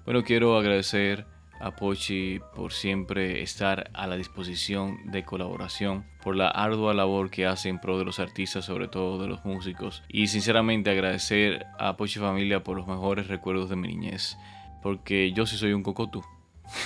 Bueno, 0.04 0.22
quiero 0.22 0.58
agradecer 0.58 1.26
a 1.60 1.76
Pochi 1.76 2.40
por 2.54 2.72
siempre 2.72 3.42
estar 3.42 3.90
a 3.94 4.06
la 4.06 4.16
disposición 4.16 4.98
de 5.10 5.24
colaboración, 5.24 6.04
por 6.22 6.36
la 6.36 6.48
ardua 6.48 6.92
labor 6.92 7.30
que 7.30 7.46
hace 7.46 7.68
en 7.68 7.78
pro 7.78 7.98
de 7.98 8.04
los 8.04 8.18
artistas, 8.18 8.64
sobre 8.64 8.88
todo 8.88 9.22
de 9.22 9.28
los 9.28 9.44
músicos. 9.44 10.02
Y 10.08 10.26
sinceramente 10.26 10.90
agradecer 10.90 11.64
a 11.78 11.96
Pochi 11.96 12.18
Familia 12.18 12.64
por 12.64 12.76
los 12.76 12.86
mejores 12.86 13.28
recuerdos 13.28 13.70
de 13.70 13.76
mi 13.76 13.88
niñez, 13.88 14.36
porque 14.82 15.32
yo 15.32 15.46
sí 15.46 15.56
soy 15.56 15.72
un 15.72 15.82
cocotú. 15.82 16.22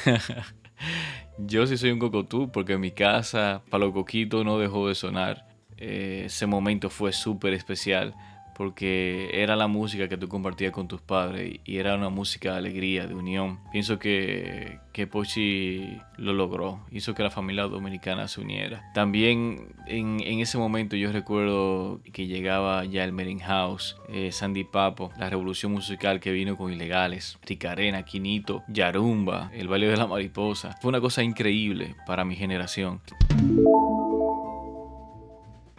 yo 1.39 1.67
sí 1.67 1.77
soy 1.77 1.91
un 1.91 1.99
cocotú 1.99 2.51
porque 2.53 2.75
en 2.75 2.81
mi 2.81 2.91
casa 2.91 3.63
Palo 3.71 3.93
Coquito 3.93 4.45
no 4.45 4.59
dejó 4.59 4.89
de 4.89 4.95
sonar 4.95 5.48
eh, 5.79 6.25
ese 6.27 6.47
momento 6.47 6.91
fue 6.91 7.13
súper 7.13 7.55
especial 7.55 8.15
porque 8.59 9.31
era 9.33 9.55
la 9.55 9.69
música 9.69 10.09
que 10.09 10.17
tú 10.17 10.27
compartías 10.27 10.73
con 10.73 10.89
tus 10.89 11.01
padres 11.01 11.61
y 11.65 11.77
era 11.77 11.95
una 11.95 12.09
música 12.09 12.53
de 12.53 12.59
alegría, 12.59 13.07
de 13.07 13.15
unión. 13.15 13.61
Pienso 13.71 14.01
que, 14.01 14.81
que 14.93 15.07
Pochi 15.07 16.01
lo 16.17 16.33
logró, 16.33 16.81
hizo 16.91 17.15
que 17.15 17.23
la 17.23 17.31
familia 17.31 17.63
dominicana 17.63 18.27
se 18.27 18.41
uniera. 18.41 18.91
También 18.95 19.69
en, 19.87 20.19
en 20.25 20.41
ese 20.41 20.59
momento 20.59 20.97
yo 20.97 21.13
recuerdo 21.13 22.01
que 22.13 22.27
llegaba 22.27 22.85
ya 22.85 23.05
el 23.05 23.13
Merin 23.13 23.39
House, 23.39 23.97
eh, 24.09 24.33
Sandy 24.33 24.65
Papo, 24.65 25.13
la 25.17 25.31
revolución 25.31 25.71
musical 25.71 26.19
que 26.19 26.33
vino 26.33 26.57
con 26.57 26.73
Ilegales, 26.73 27.39
Ticarena, 27.45 28.03
Quinito, 28.03 28.65
Yarumba, 28.67 29.53
el 29.55 29.69
baile 29.69 29.87
de 29.87 29.97
la 29.97 30.09
mariposa. 30.09 30.77
Fue 30.83 30.89
una 30.89 31.01
cosa 31.01 31.23
increíble 31.23 31.95
para 32.09 32.25
mi 32.25 32.35
generación. 32.35 33.01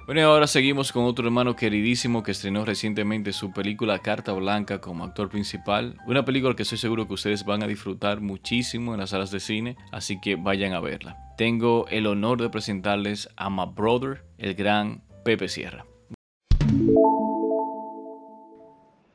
Bueno, 0.09 0.21
y 0.21 0.23
ahora 0.23 0.47
seguimos 0.47 0.91
con 0.91 1.03
otro 1.03 1.27
hermano 1.27 1.55
queridísimo 1.55 2.23
que 2.23 2.31
estrenó 2.31 2.65
recientemente 2.65 3.31
su 3.31 3.51
película 3.51 3.99
Carta 3.99 4.31
Blanca 4.31 4.81
como 4.81 5.03
actor 5.03 5.29
principal. 5.29 5.99
Una 6.07 6.25
película 6.25 6.55
que 6.55 6.63
estoy 6.63 6.79
seguro 6.79 7.07
que 7.07 7.13
ustedes 7.13 7.45
van 7.45 7.61
a 7.61 7.67
disfrutar 7.67 8.19
muchísimo 8.19 8.95
en 8.95 9.01
las 9.01 9.11
salas 9.11 9.29
de 9.29 9.39
cine, 9.39 9.77
así 9.91 10.19
que 10.19 10.35
vayan 10.35 10.73
a 10.73 10.79
verla. 10.79 11.15
Tengo 11.37 11.85
el 11.89 12.07
honor 12.07 12.41
de 12.41 12.49
presentarles 12.49 13.29
a 13.35 13.51
my 13.51 13.71
brother, 13.71 14.25
el 14.39 14.55
gran 14.55 15.03
Pepe 15.23 15.47
Sierra. 15.47 15.85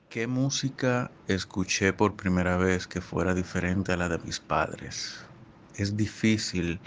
¿Qué 0.08 0.28
música 0.28 1.10
escuché 1.26 1.92
por 1.92 2.14
primera 2.14 2.56
vez 2.56 2.86
que 2.86 3.00
fuera 3.00 3.34
diferente 3.34 3.90
a 3.90 3.96
la 3.96 4.08
de 4.08 4.18
mis 4.18 4.38
padres? 4.38 5.26
Es 5.74 5.96
difícil 5.96 6.78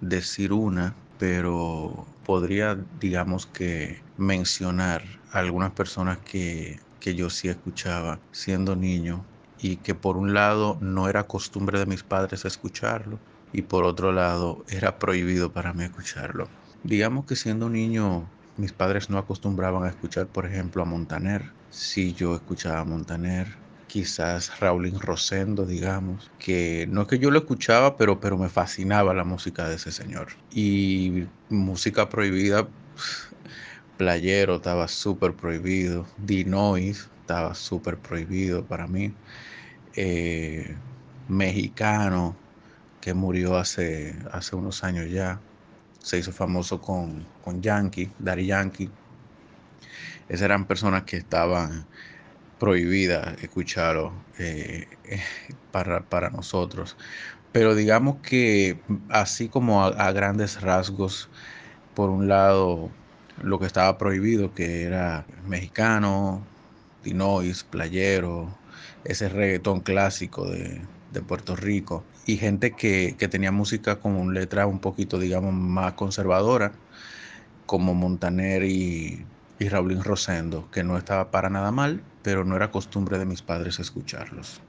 decir 0.00 0.52
una, 0.52 0.94
pero 1.18 2.06
podría, 2.30 2.76
digamos 2.92 3.46
que, 3.46 4.04
mencionar 4.16 5.02
algunas 5.32 5.72
personas 5.72 6.18
que, 6.20 6.78
que 7.00 7.16
yo 7.16 7.28
sí 7.28 7.48
escuchaba 7.48 8.20
siendo 8.30 8.76
niño 8.76 9.26
y 9.56 9.78
que 9.78 9.96
por 9.96 10.16
un 10.16 10.32
lado 10.32 10.78
no 10.80 11.08
era 11.08 11.26
costumbre 11.26 11.80
de 11.80 11.86
mis 11.86 12.04
padres 12.04 12.44
escucharlo 12.44 13.18
y 13.50 13.62
por 13.62 13.82
otro 13.84 14.12
lado 14.12 14.64
era 14.68 14.96
prohibido 15.00 15.52
para 15.52 15.72
mí 15.74 15.82
escucharlo. 15.82 16.52
Digamos 16.84 17.26
que 17.26 17.34
siendo 17.34 17.68
niño 17.68 18.32
mis 18.54 18.72
padres 18.72 19.10
no 19.10 19.18
acostumbraban 19.18 19.82
a 19.82 19.88
escuchar, 19.90 20.28
por 20.30 20.46
ejemplo, 20.46 20.82
a 20.82 20.86
Montaner. 20.86 21.42
Si 21.68 22.14
yo 22.14 22.36
escuchaba 22.36 22.78
a 22.78 22.84
Montaner, 22.84 23.48
quizás 23.90 24.60
Raulín 24.60 25.00
Rosendo, 25.00 25.66
digamos, 25.66 26.30
que 26.38 26.86
no 26.88 27.02
es 27.02 27.08
que 27.08 27.18
yo 27.18 27.32
lo 27.32 27.40
escuchaba, 27.40 27.96
pero, 27.96 28.20
pero 28.20 28.38
me 28.38 28.48
fascinaba 28.48 29.12
la 29.14 29.24
música 29.24 29.68
de 29.68 29.74
ese 29.74 29.90
señor. 29.90 30.28
Y 30.52 31.24
música 31.48 32.08
prohibida, 32.08 32.68
Playero 33.98 34.56
estaba 34.56 34.86
súper 34.86 35.34
prohibido, 35.34 36.06
Dinois 36.18 37.08
estaba 37.20 37.52
súper 37.56 37.98
prohibido 37.98 38.64
para 38.64 38.86
mí, 38.86 39.12
eh, 39.96 40.76
Mexicano, 41.28 42.36
que 43.00 43.12
murió 43.12 43.56
hace, 43.56 44.14
hace 44.30 44.54
unos 44.54 44.84
años 44.84 45.10
ya, 45.10 45.40
se 46.00 46.18
hizo 46.18 46.30
famoso 46.30 46.80
con, 46.80 47.26
con 47.44 47.60
Yankee, 47.60 48.08
Daddy 48.20 48.46
Yankee. 48.46 48.88
Esas 50.28 50.42
eran 50.42 50.66
personas 50.66 51.02
que 51.02 51.16
estaban 51.16 51.84
prohibida 52.60 53.34
escucharlo 53.42 54.12
eh, 54.38 54.86
para, 55.72 56.02
para, 56.02 56.30
nosotros. 56.30 56.96
Pero 57.52 57.74
digamos 57.74 58.18
que 58.22 58.78
así 59.08 59.48
como 59.48 59.84
a, 59.84 60.12
grandes 60.12 60.60
rasgos, 60.60 61.28
por 61.94 62.10
un 62.10 62.28
lado, 62.28 62.90
lo 63.42 63.58
que 63.58 63.66
estaba 63.66 63.98
prohibido, 63.98 64.54
que 64.54 64.84
era 64.84 65.26
mexicano, 65.46 66.46
Dinois, 67.02 67.64
Playero, 67.64 68.56
ese 69.04 69.28
reggaetón 69.28 69.80
clásico 69.80 70.48
de, 70.48 70.82
Puerto 71.26 71.56
Rico, 71.56 72.04
y 72.26 72.36
gente 72.36 72.72
que, 72.72 73.16
tenía 73.30 73.50
música 73.52 73.96
con 74.00 74.32
letra 74.34 74.66
un 74.66 74.78
poquito, 74.80 75.18
digamos, 75.18 75.54
más 75.54 75.94
conservadora, 75.94 76.72
como 77.66 77.94
Montaner 77.94 78.64
y, 78.64 79.24
y 79.58 79.68
Raulín 79.68 80.04
Rosendo, 80.04 80.70
que 80.70 80.84
no 80.84 80.96
estaba 80.98 81.30
para 81.30 81.50
nada 81.50 81.72
mal, 81.72 82.02
pero 82.22 82.44
no 82.44 82.56
era 82.56 82.70
costumbre 82.70 83.18
de 83.18 83.26
mis 83.26 83.42
padres 83.42 83.78
escucharlos. 83.78 84.60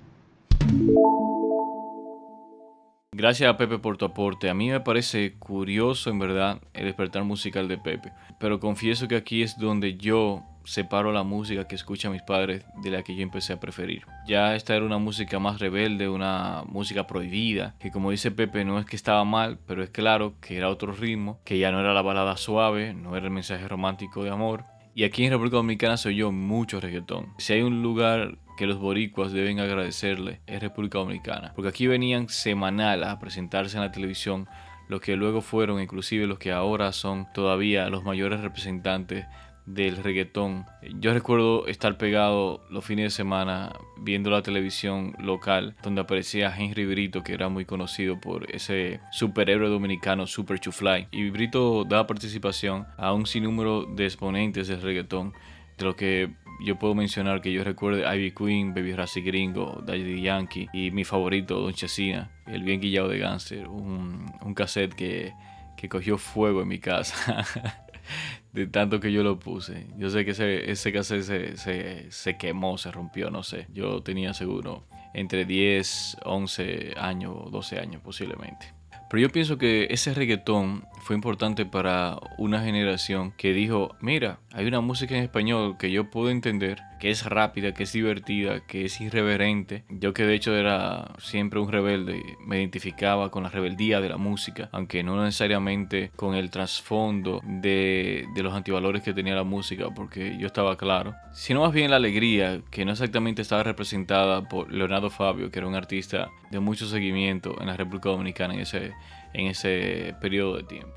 Gracias 3.13 3.49
a 3.49 3.57
Pepe 3.57 3.77
por 3.77 3.97
tu 3.97 4.05
aporte. 4.05 4.49
A 4.49 4.53
mí 4.53 4.69
me 4.69 4.79
parece 4.79 5.33
curioso, 5.37 6.09
en 6.09 6.19
verdad, 6.19 6.61
el 6.73 6.85
despertar 6.85 7.25
musical 7.25 7.67
de 7.67 7.77
Pepe. 7.77 8.13
Pero 8.39 8.59
confieso 8.59 9.07
que 9.07 9.17
aquí 9.17 9.43
es 9.43 9.57
donde 9.57 9.97
yo 9.97 10.43
separo 10.63 11.11
la 11.11 11.23
música 11.23 11.67
que 11.67 11.75
escuchan 11.75 12.11
mis 12.11 12.21
padres 12.21 12.63
de 12.83 12.89
la 12.89 13.03
que 13.03 13.15
yo 13.15 13.23
empecé 13.23 13.53
a 13.53 13.59
preferir. 13.59 14.05
Ya 14.25 14.55
esta 14.55 14.75
era 14.75 14.85
una 14.85 14.97
música 14.97 15.39
más 15.39 15.59
rebelde, 15.59 16.07
una 16.07 16.63
música 16.67 17.07
prohibida, 17.07 17.75
que 17.79 17.91
como 17.91 18.11
dice 18.11 18.31
Pepe 18.31 18.63
no 18.63 18.79
es 18.79 18.85
que 18.85 18.95
estaba 18.95 19.23
mal, 19.25 19.59
pero 19.67 19.83
es 19.83 19.89
claro 19.89 20.35
que 20.39 20.57
era 20.57 20.69
otro 20.69 20.93
ritmo, 20.93 21.39
que 21.43 21.59
ya 21.59 21.71
no 21.71 21.79
era 21.79 21.93
la 21.93 22.01
balada 22.01 22.37
suave, 22.37 22.93
no 22.93 23.15
era 23.17 23.25
el 23.25 23.31
mensaje 23.31 23.67
romántico 23.67 24.23
de 24.23 24.29
amor. 24.29 24.65
Y 24.93 25.04
aquí 25.06 25.23
en 25.23 25.32
República 25.32 25.58
Dominicana 25.58 25.97
soy 25.97 26.17
yo 26.17 26.32
mucho 26.32 26.82
reggaetón. 26.82 27.34
Si 27.38 27.54
hay 27.54 27.62
un 27.62 27.82
lugar 27.82 28.38
que 28.58 28.67
los 28.67 28.77
boricuas 28.77 29.32
deben 29.32 29.60
agradecerle 29.60 30.41
es 30.45 30.62
República 30.62 30.99
Dominicana. 30.99 31.54
Porque 31.56 31.69
aquí 31.69 31.88
venían 31.88 32.27
semanal 32.30 33.04
a 33.04 33.17
presentarse 33.19 33.77
en 33.77 33.84
la 33.84 33.91
televisión 33.91 34.47
los 34.89 34.99
que 34.99 35.15
luego 35.15 35.41
fueron, 35.41 35.82
inclusive 35.82 36.27
los 36.27 36.38
que 36.38 36.51
ahora 36.51 36.91
son 36.91 37.25
todavía 37.34 37.89
los 37.89 38.04
mayores 38.04 38.41
representantes 38.41 39.25
del 39.65 39.97
reggaetón. 39.97 40.65
Yo 41.00 41.13
recuerdo 41.13 41.67
estar 41.67 41.97
pegado 41.97 42.63
los 42.69 42.84
fines 42.84 43.06
de 43.06 43.10
semana 43.10 43.74
viendo 43.97 44.30
la 44.30 44.41
televisión 44.41 45.13
local 45.19 45.76
donde 45.84 46.02
aparecía 46.02 46.54
Henry 46.56 46.86
Brito 46.86 47.24
que 47.24 47.34
era 47.34 47.50
muy 47.50 47.65
conocido 47.65 48.19
por 48.19 48.50
ese 48.54 49.00
superhéroe 49.12 49.69
dominicano 49.69 50.28
Super 50.28 50.60
Chufly 50.60 51.08
y 51.12 51.30
Brito 51.30 51.86
daba 51.86 52.08
participación 52.08 52.88
a 52.97 53.13
un 53.13 53.26
sinnúmero 53.26 53.86
de 53.86 54.06
exponentes 54.06 54.67
del 54.67 54.82
reggaetón 54.82 55.34
de 55.78 55.86
lo 55.86 55.95
que 55.95 56.32
yo 56.63 56.78
puedo 56.78 56.93
mencionar 56.93 57.41
que 57.41 57.52
yo 57.52 57.63
recuerde 57.63 58.06
Ivy 58.15 58.32
Queen, 58.32 58.74
Baby 58.74 58.93
Rassi 58.93 59.21
Gringo, 59.21 59.82
Daddy 59.84 60.21
Yankee 60.21 60.69
y 60.74 60.91
mi 60.91 61.04
favorito, 61.04 61.60
Don 61.60 61.74
Chesina, 61.74 62.30
el 62.45 62.62
bien 62.62 62.80
guillado 62.80 63.10
de 63.10 63.17
Gangster, 63.17 63.67
un, 63.67 64.32
un 64.41 64.54
cassette 64.54 64.93
que, 64.93 65.34
que 65.76 65.89
cogió 65.89 66.19
fuego 66.19 66.62
en 66.62 66.67
mi 66.67 66.80
casa. 66.80 67.45
de 68.53 68.67
tanto 68.67 68.99
que 68.99 69.11
yo 69.11 69.23
lo 69.23 69.39
puse. 69.39 69.87
Yo 69.97 70.09
sé 70.09 70.25
que 70.25 70.31
ese, 70.31 70.71
ese 70.71 70.91
cassette 70.91 71.23
se, 71.23 71.57
se, 71.57 72.11
se, 72.11 72.37
quemó, 72.37 72.77
se 72.77 72.91
rompió, 72.91 73.31
no 73.31 73.43
sé. 73.43 73.67
Yo 73.73 74.01
tenía 74.01 74.33
seguro 74.33 74.85
entre 75.13 75.45
10, 75.45 76.17
11 76.23 76.93
años, 76.97 77.51
12 77.51 77.79
años 77.79 78.01
posiblemente. 78.01 78.73
Pero 79.09 79.23
yo 79.23 79.29
pienso 79.29 79.57
que 79.57 79.87
ese 79.89 80.13
reggaetón 80.13 80.85
fue 81.01 81.17
importante 81.17 81.65
para 81.65 82.17
una 82.37 82.61
generación 82.61 83.33
que 83.33 83.51
dijo, 83.51 83.93
mira, 83.99 84.39
hay 84.53 84.65
una 84.67 84.79
música 84.79 85.17
en 85.17 85.23
español 85.23 85.77
que 85.77 85.91
yo 85.91 86.09
puedo 86.09 86.29
entender, 86.29 86.81
que 87.01 87.09
es 87.09 87.25
rápida, 87.25 87.73
que 87.73 87.83
es 87.83 87.93
divertida, 87.93 88.59
que 88.67 88.85
es 88.85 89.01
irreverente. 89.01 89.83
Yo 89.89 90.13
que 90.13 90.23
de 90.23 90.35
hecho 90.35 90.55
era 90.55 91.15
siempre 91.17 91.59
un 91.59 91.71
rebelde, 91.71 92.21
me 92.45 92.59
identificaba 92.59 93.31
con 93.31 93.41
la 93.41 93.49
rebeldía 93.49 93.99
de 93.99 94.07
la 94.07 94.17
música, 94.17 94.69
aunque 94.71 95.01
no 95.01 95.21
necesariamente 95.21 96.11
con 96.15 96.35
el 96.35 96.51
trasfondo 96.51 97.41
de, 97.43 98.27
de 98.35 98.43
los 98.43 98.53
antivalores 98.53 99.01
que 99.01 99.15
tenía 99.15 99.33
la 99.33 99.43
música, 99.43 99.89
porque 99.89 100.37
yo 100.37 100.45
estaba 100.45 100.77
claro, 100.77 101.15
sino 101.33 101.61
más 101.61 101.73
bien 101.73 101.89
la 101.89 101.97
alegría, 101.97 102.61
que 102.69 102.85
no 102.85 102.91
exactamente 102.91 103.41
estaba 103.41 103.63
representada 103.63 104.47
por 104.47 104.71
Leonardo 104.71 105.09
Fabio, 105.09 105.49
que 105.49 105.57
era 105.57 105.67
un 105.67 105.73
artista 105.73 106.29
de 106.51 106.59
mucho 106.59 106.85
seguimiento 106.85 107.59
en 107.59 107.65
la 107.65 107.75
República 107.75 108.09
Dominicana 108.09 108.53
en 108.53 108.59
ese 108.59 108.93
en 109.33 109.47
ese 109.47 110.13
periodo 110.21 110.57
de 110.57 110.63
tiempo. 110.63 110.93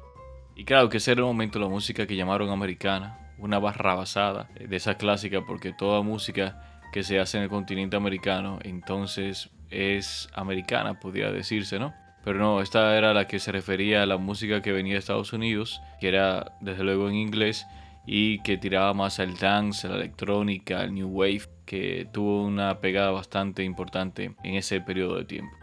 Y 0.54 0.64
claro 0.64 0.90
que 0.90 0.98
ese 0.98 1.12
era 1.12 1.20
el 1.20 1.26
momento 1.26 1.58
la 1.58 1.68
música 1.68 2.06
que 2.06 2.14
llamaron 2.14 2.50
americana, 2.50 3.23
una 3.38 3.58
barra 3.58 3.94
basada 3.94 4.48
de 4.54 4.76
esa 4.76 4.96
clásica, 4.96 5.42
porque 5.46 5.72
toda 5.72 6.02
música 6.02 6.60
que 6.92 7.02
se 7.02 7.18
hace 7.18 7.38
en 7.38 7.44
el 7.44 7.48
continente 7.48 7.96
americano 7.96 8.58
entonces 8.62 9.50
es 9.70 10.28
americana, 10.34 11.00
podría 11.00 11.32
decirse, 11.32 11.78
¿no? 11.78 11.92
Pero 12.24 12.38
no, 12.38 12.62
esta 12.62 12.96
era 12.96 13.12
la 13.12 13.26
que 13.26 13.38
se 13.38 13.52
refería 13.52 14.02
a 14.02 14.06
la 14.06 14.16
música 14.16 14.62
que 14.62 14.72
venía 14.72 14.94
de 14.94 15.00
Estados 15.00 15.32
Unidos, 15.32 15.82
que 16.00 16.08
era 16.08 16.52
desde 16.60 16.82
luego 16.82 17.08
en 17.08 17.16
inglés 17.16 17.66
y 18.06 18.42
que 18.42 18.56
tiraba 18.56 18.94
más 18.94 19.18
al 19.20 19.36
dance, 19.36 19.88
la 19.88 19.96
electrónica, 19.96 20.80
al 20.80 20.94
new 20.94 21.08
wave, 21.08 21.42
que 21.66 22.08
tuvo 22.12 22.44
una 22.44 22.80
pegada 22.80 23.10
bastante 23.10 23.62
importante 23.62 24.34
en 24.42 24.54
ese 24.54 24.80
periodo 24.80 25.16
de 25.16 25.24
tiempo. 25.24 25.54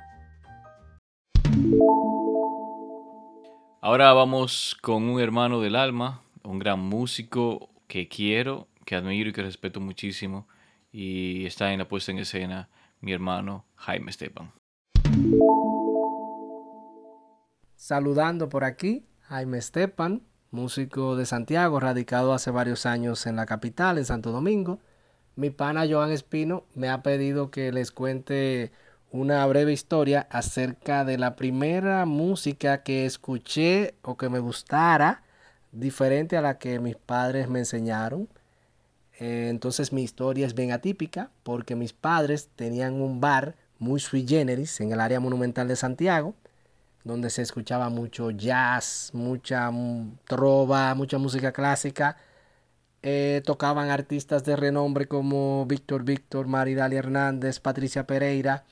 Ahora 3.81 4.13
vamos 4.13 4.77
con 4.81 5.03
un 5.09 5.19
hermano 5.19 5.61
del 5.61 5.75
alma, 5.75 6.21
un 6.43 6.59
gran 6.59 6.79
músico 6.79 7.69
que 7.87 8.07
quiero, 8.07 8.67
que 8.85 8.95
admiro 8.95 9.29
y 9.29 9.33
que 9.33 9.41
respeto 9.41 9.79
muchísimo. 9.79 10.47
Y 10.91 11.45
está 11.45 11.71
en 11.73 11.79
la 11.79 11.87
puesta 11.87 12.11
en 12.11 12.19
escena 12.19 12.69
mi 12.99 13.13
hermano 13.13 13.65
Jaime 13.75 14.11
Esteban. 14.11 14.51
Saludando 17.75 18.49
por 18.49 18.63
aquí, 18.63 19.05
Jaime 19.21 19.57
Esteban, 19.57 20.21
músico 20.51 21.15
de 21.15 21.25
Santiago, 21.25 21.79
radicado 21.79 22.33
hace 22.33 22.51
varios 22.51 22.85
años 22.85 23.25
en 23.25 23.35
la 23.35 23.45
capital, 23.45 23.97
en 23.97 24.05
Santo 24.05 24.31
Domingo. 24.31 24.79
Mi 25.35 25.49
pana 25.49 25.87
Joan 25.89 26.11
Espino 26.11 26.65
me 26.75 26.89
ha 26.89 27.01
pedido 27.01 27.49
que 27.49 27.71
les 27.71 27.91
cuente 27.91 28.71
una 29.11 29.45
breve 29.45 29.73
historia 29.73 30.27
acerca 30.29 31.03
de 31.03 31.17
la 31.17 31.35
primera 31.35 32.05
música 32.05 32.83
que 32.83 33.05
escuché 33.05 33.95
o 34.03 34.15
que 34.15 34.29
me 34.29 34.39
gustara, 34.39 35.23
diferente 35.71 36.37
a 36.37 36.41
la 36.41 36.57
que 36.57 36.79
mis 36.79 36.95
padres 36.95 37.49
me 37.49 37.59
enseñaron. 37.59 38.27
Eh, 39.19 39.47
entonces 39.49 39.93
mi 39.93 40.03
historia 40.03 40.47
es 40.47 40.55
bien 40.55 40.71
atípica 40.71 41.29
porque 41.43 41.75
mis 41.75 41.93
padres 41.93 42.49
tenían 42.55 43.01
un 43.01 43.21
bar 43.21 43.55
muy 43.79 43.99
sui 43.99 44.25
generis 44.27 44.79
en 44.81 44.91
el 44.91 44.99
área 44.99 45.19
monumental 45.19 45.67
de 45.67 45.75
Santiago, 45.75 46.35
donde 47.03 47.29
se 47.29 47.41
escuchaba 47.41 47.89
mucho 47.89 48.31
jazz, 48.31 49.11
mucha 49.13 49.71
trova, 50.25 50.93
mucha 50.95 51.17
música 51.17 51.51
clásica. 51.51 52.17
Eh, 53.03 53.41
tocaban 53.45 53.89
artistas 53.89 54.43
de 54.43 54.55
renombre 54.55 55.07
como 55.07 55.65
Víctor 55.65 56.03
Víctor, 56.03 56.47
Maridalia 56.47 56.99
Hernández, 56.99 57.59
Patricia 57.59 58.05
Pereira 58.05 58.63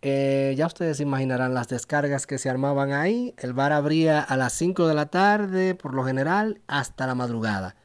eh, 0.00 0.54
ya 0.56 0.66
ustedes 0.66 1.00
imaginarán 1.00 1.54
las 1.54 1.68
descargas 1.68 2.26
que 2.26 2.38
se 2.38 2.48
armaban 2.48 2.92
ahí. 2.92 3.34
El 3.38 3.52
bar 3.52 3.72
abría 3.72 4.20
a 4.20 4.36
las 4.36 4.52
5 4.52 4.86
de 4.86 4.94
la 4.94 5.06
tarde, 5.06 5.74
por 5.74 5.94
lo 5.94 6.04
general, 6.04 6.60
hasta 6.66 7.06
la 7.06 7.14
madrugada. 7.14 7.76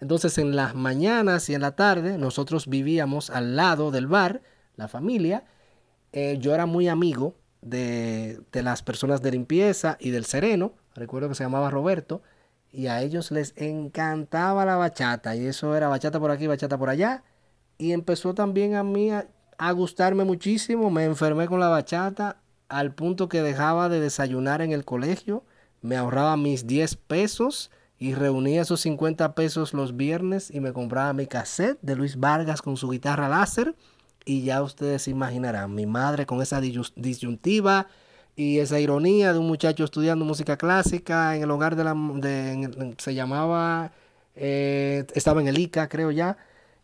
Entonces 0.00 0.38
en 0.38 0.56
las 0.56 0.74
mañanas 0.74 1.48
y 1.50 1.54
en 1.54 1.60
la 1.60 1.76
tarde 1.76 2.18
nosotros 2.18 2.66
vivíamos 2.66 3.30
al 3.30 3.54
lado 3.54 3.90
del 3.90 4.06
bar, 4.06 4.42
la 4.76 4.88
familia. 4.88 5.44
Eh, 6.12 6.38
yo 6.40 6.54
era 6.54 6.66
muy 6.66 6.88
amigo 6.88 7.34
de, 7.60 8.42
las 8.52 8.82
personas 8.82 9.22
de 9.22 9.32
limpieza 9.32 9.96
y 10.00 10.10
del 10.10 10.24
sereno. 10.24 10.74
Recuerdo 10.94 11.28
que 11.28 11.34
se 11.34 11.44
llamaba 11.44 11.70
Roberto. 11.70 12.22
Y 12.72 12.86
a 12.86 13.02
ellos 13.02 13.30
les 13.32 13.52
encantaba 13.56 14.64
la 14.64 14.76
bachata. 14.76 15.36
Y 15.36 15.46
eso 15.46 15.76
era 15.76 15.88
bachata 15.88 16.18
por 16.20 16.30
aquí, 16.30 16.46
bachata 16.46 16.78
por 16.78 16.88
allá. 16.88 17.24
Y 17.78 17.92
empezó 17.92 18.34
también 18.34 18.74
a 18.74 18.84
mí, 18.84 19.10
gustarme 19.72 20.24
muchísimo. 20.24 20.90
Me 20.90 21.04
enfermé 21.04 21.46
con 21.46 21.60
la 21.60 21.68
bachata 21.68 22.40
al 22.68 22.94
punto 22.94 23.28
que 23.28 23.42
dejaba 23.42 23.88
de 23.88 24.00
desayunar 24.00 24.62
en 24.62 24.72
el 24.72 24.84
colegio. 24.84 25.44
Me 25.82 25.96
ahorraba 25.96 26.36
mis 26.36 26.66
10 26.66 26.96
pesos 26.96 27.70
y 27.98 28.14
reunía 28.14 28.62
esos 28.62 28.80
50 28.80 29.34
pesos 29.34 29.74
los 29.74 29.96
viernes 29.96 30.50
y 30.50 30.60
me 30.60 30.72
compraba 30.72 31.12
mi 31.12 31.26
cassette 31.26 31.78
de 31.82 31.96
Luis 31.96 32.18
Vargas 32.18 32.62
con 32.62 32.76
su 32.78 32.88
guitarra 32.88 33.28
láser. 33.28 33.74
Y 34.24 34.42
ya 34.42 34.62
ustedes 34.62 35.02
se 35.02 35.10
imaginarán, 35.10 35.74
mi 35.74 35.86
madre 35.86 36.26
con 36.26 36.40
esa 36.40 36.60
disyuntiva 36.60 37.86
y 38.36 38.58
esa 38.58 38.80
ironía 38.80 39.32
de 39.32 39.38
un 39.38 39.46
muchacho 39.46 39.84
estudiando 39.84 40.24
música 40.24 40.56
clásica 40.56 41.36
en 41.36 41.42
el 41.42 41.50
hogar 41.50 41.76
de 41.76 41.84
la... 41.84 42.94
Se 42.98 43.14
llamaba... 43.14 43.92
Eh, 44.34 45.06
estaba 45.14 45.42
en 45.42 45.48
el 45.48 45.58
ICA, 45.58 45.88
creo 45.88 46.10
ya. 46.10 46.38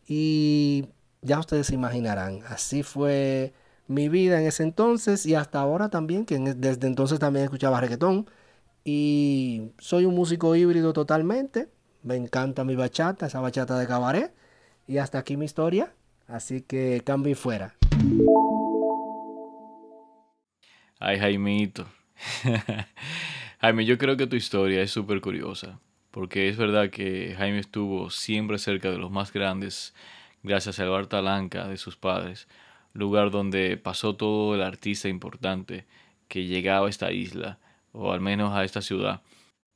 Y 0.07 0.87
ya 1.27 1.39
ustedes 1.41 1.67
se 1.67 1.75
imaginarán, 1.75 2.41
así 2.49 2.83
fue 2.83 3.53
mi 3.89 4.09
vida 4.09 4.41
en 4.41 4.47
ese 4.47 4.63
entonces 4.63 5.27
y 5.27 5.35
hasta 5.35 5.61
ahora 5.61 5.89
también, 5.89 6.25
que 6.25 6.39
desde 6.39 6.87
entonces 6.87 7.19
también 7.19 7.45
escuchaba 7.45 7.81
reggaetón. 7.81 8.27
Y 8.85 9.73
soy 9.79 10.05
un 10.05 10.15
músico 10.15 10.55
híbrido 10.55 10.93
totalmente. 10.93 11.69
Me 12.03 12.15
encanta 12.15 12.65
mi 12.65 12.77
bachata, 12.77 13.27
esa 13.27 13.41
bachata 13.41 13.79
de 13.79 13.87
cabaret. 13.87 14.33
Y 14.87 14.99
hasta 14.99 15.19
aquí 15.19 15.37
mi 15.37 15.45
historia. 15.45 15.93
Así 16.29 16.63
que 16.63 17.03
cambio 17.05 17.33
y 17.33 17.35
fuera. 17.35 17.75
Ay, 21.01 21.19
Jaimito. 21.19 21.87
Jaime, 23.61 23.85
yo 23.85 23.99
creo 23.99 24.17
que 24.17 24.27
tu 24.27 24.37
historia 24.37 24.83
es 24.83 24.93
súper 24.93 25.21
curiosa. 25.21 25.81
Porque 26.13 26.49
es 26.49 26.57
verdad 26.57 26.91
que 26.91 27.35
Jaime 27.37 27.59
estuvo 27.59 28.11
siempre 28.11 28.59
cerca 28.59 28.91
de 28.91 28.99
los 28.99 29.11
más 29.11 29.33
grandes 29.33 29.95
gracias 30.47 30.79
al 30.79 30.89
bar 30.89 31.09
Talanca 31.09 31.67
de 31.67 31.77
sus 31.77 31.97
padres, 31.97 32.47
lugar 32.93 33.31
donde 33.31 33.77
pasó 33.77 34.15
todo 34.15 34.55
el 34.55 34.63
artista 34.63 35.09
importante 35.09 35.87
que 36.29 36.45
llegaba 36.45 36.87
a 36.87 36.91
esta 36.91 37.11
isla, 37.11 37.59
o 37.93 38.13
al 38.13 38.21
menos 38.21 38.55
a 38.55 38.65
esta 38.65 38.81
ciudad. 38.81 39.23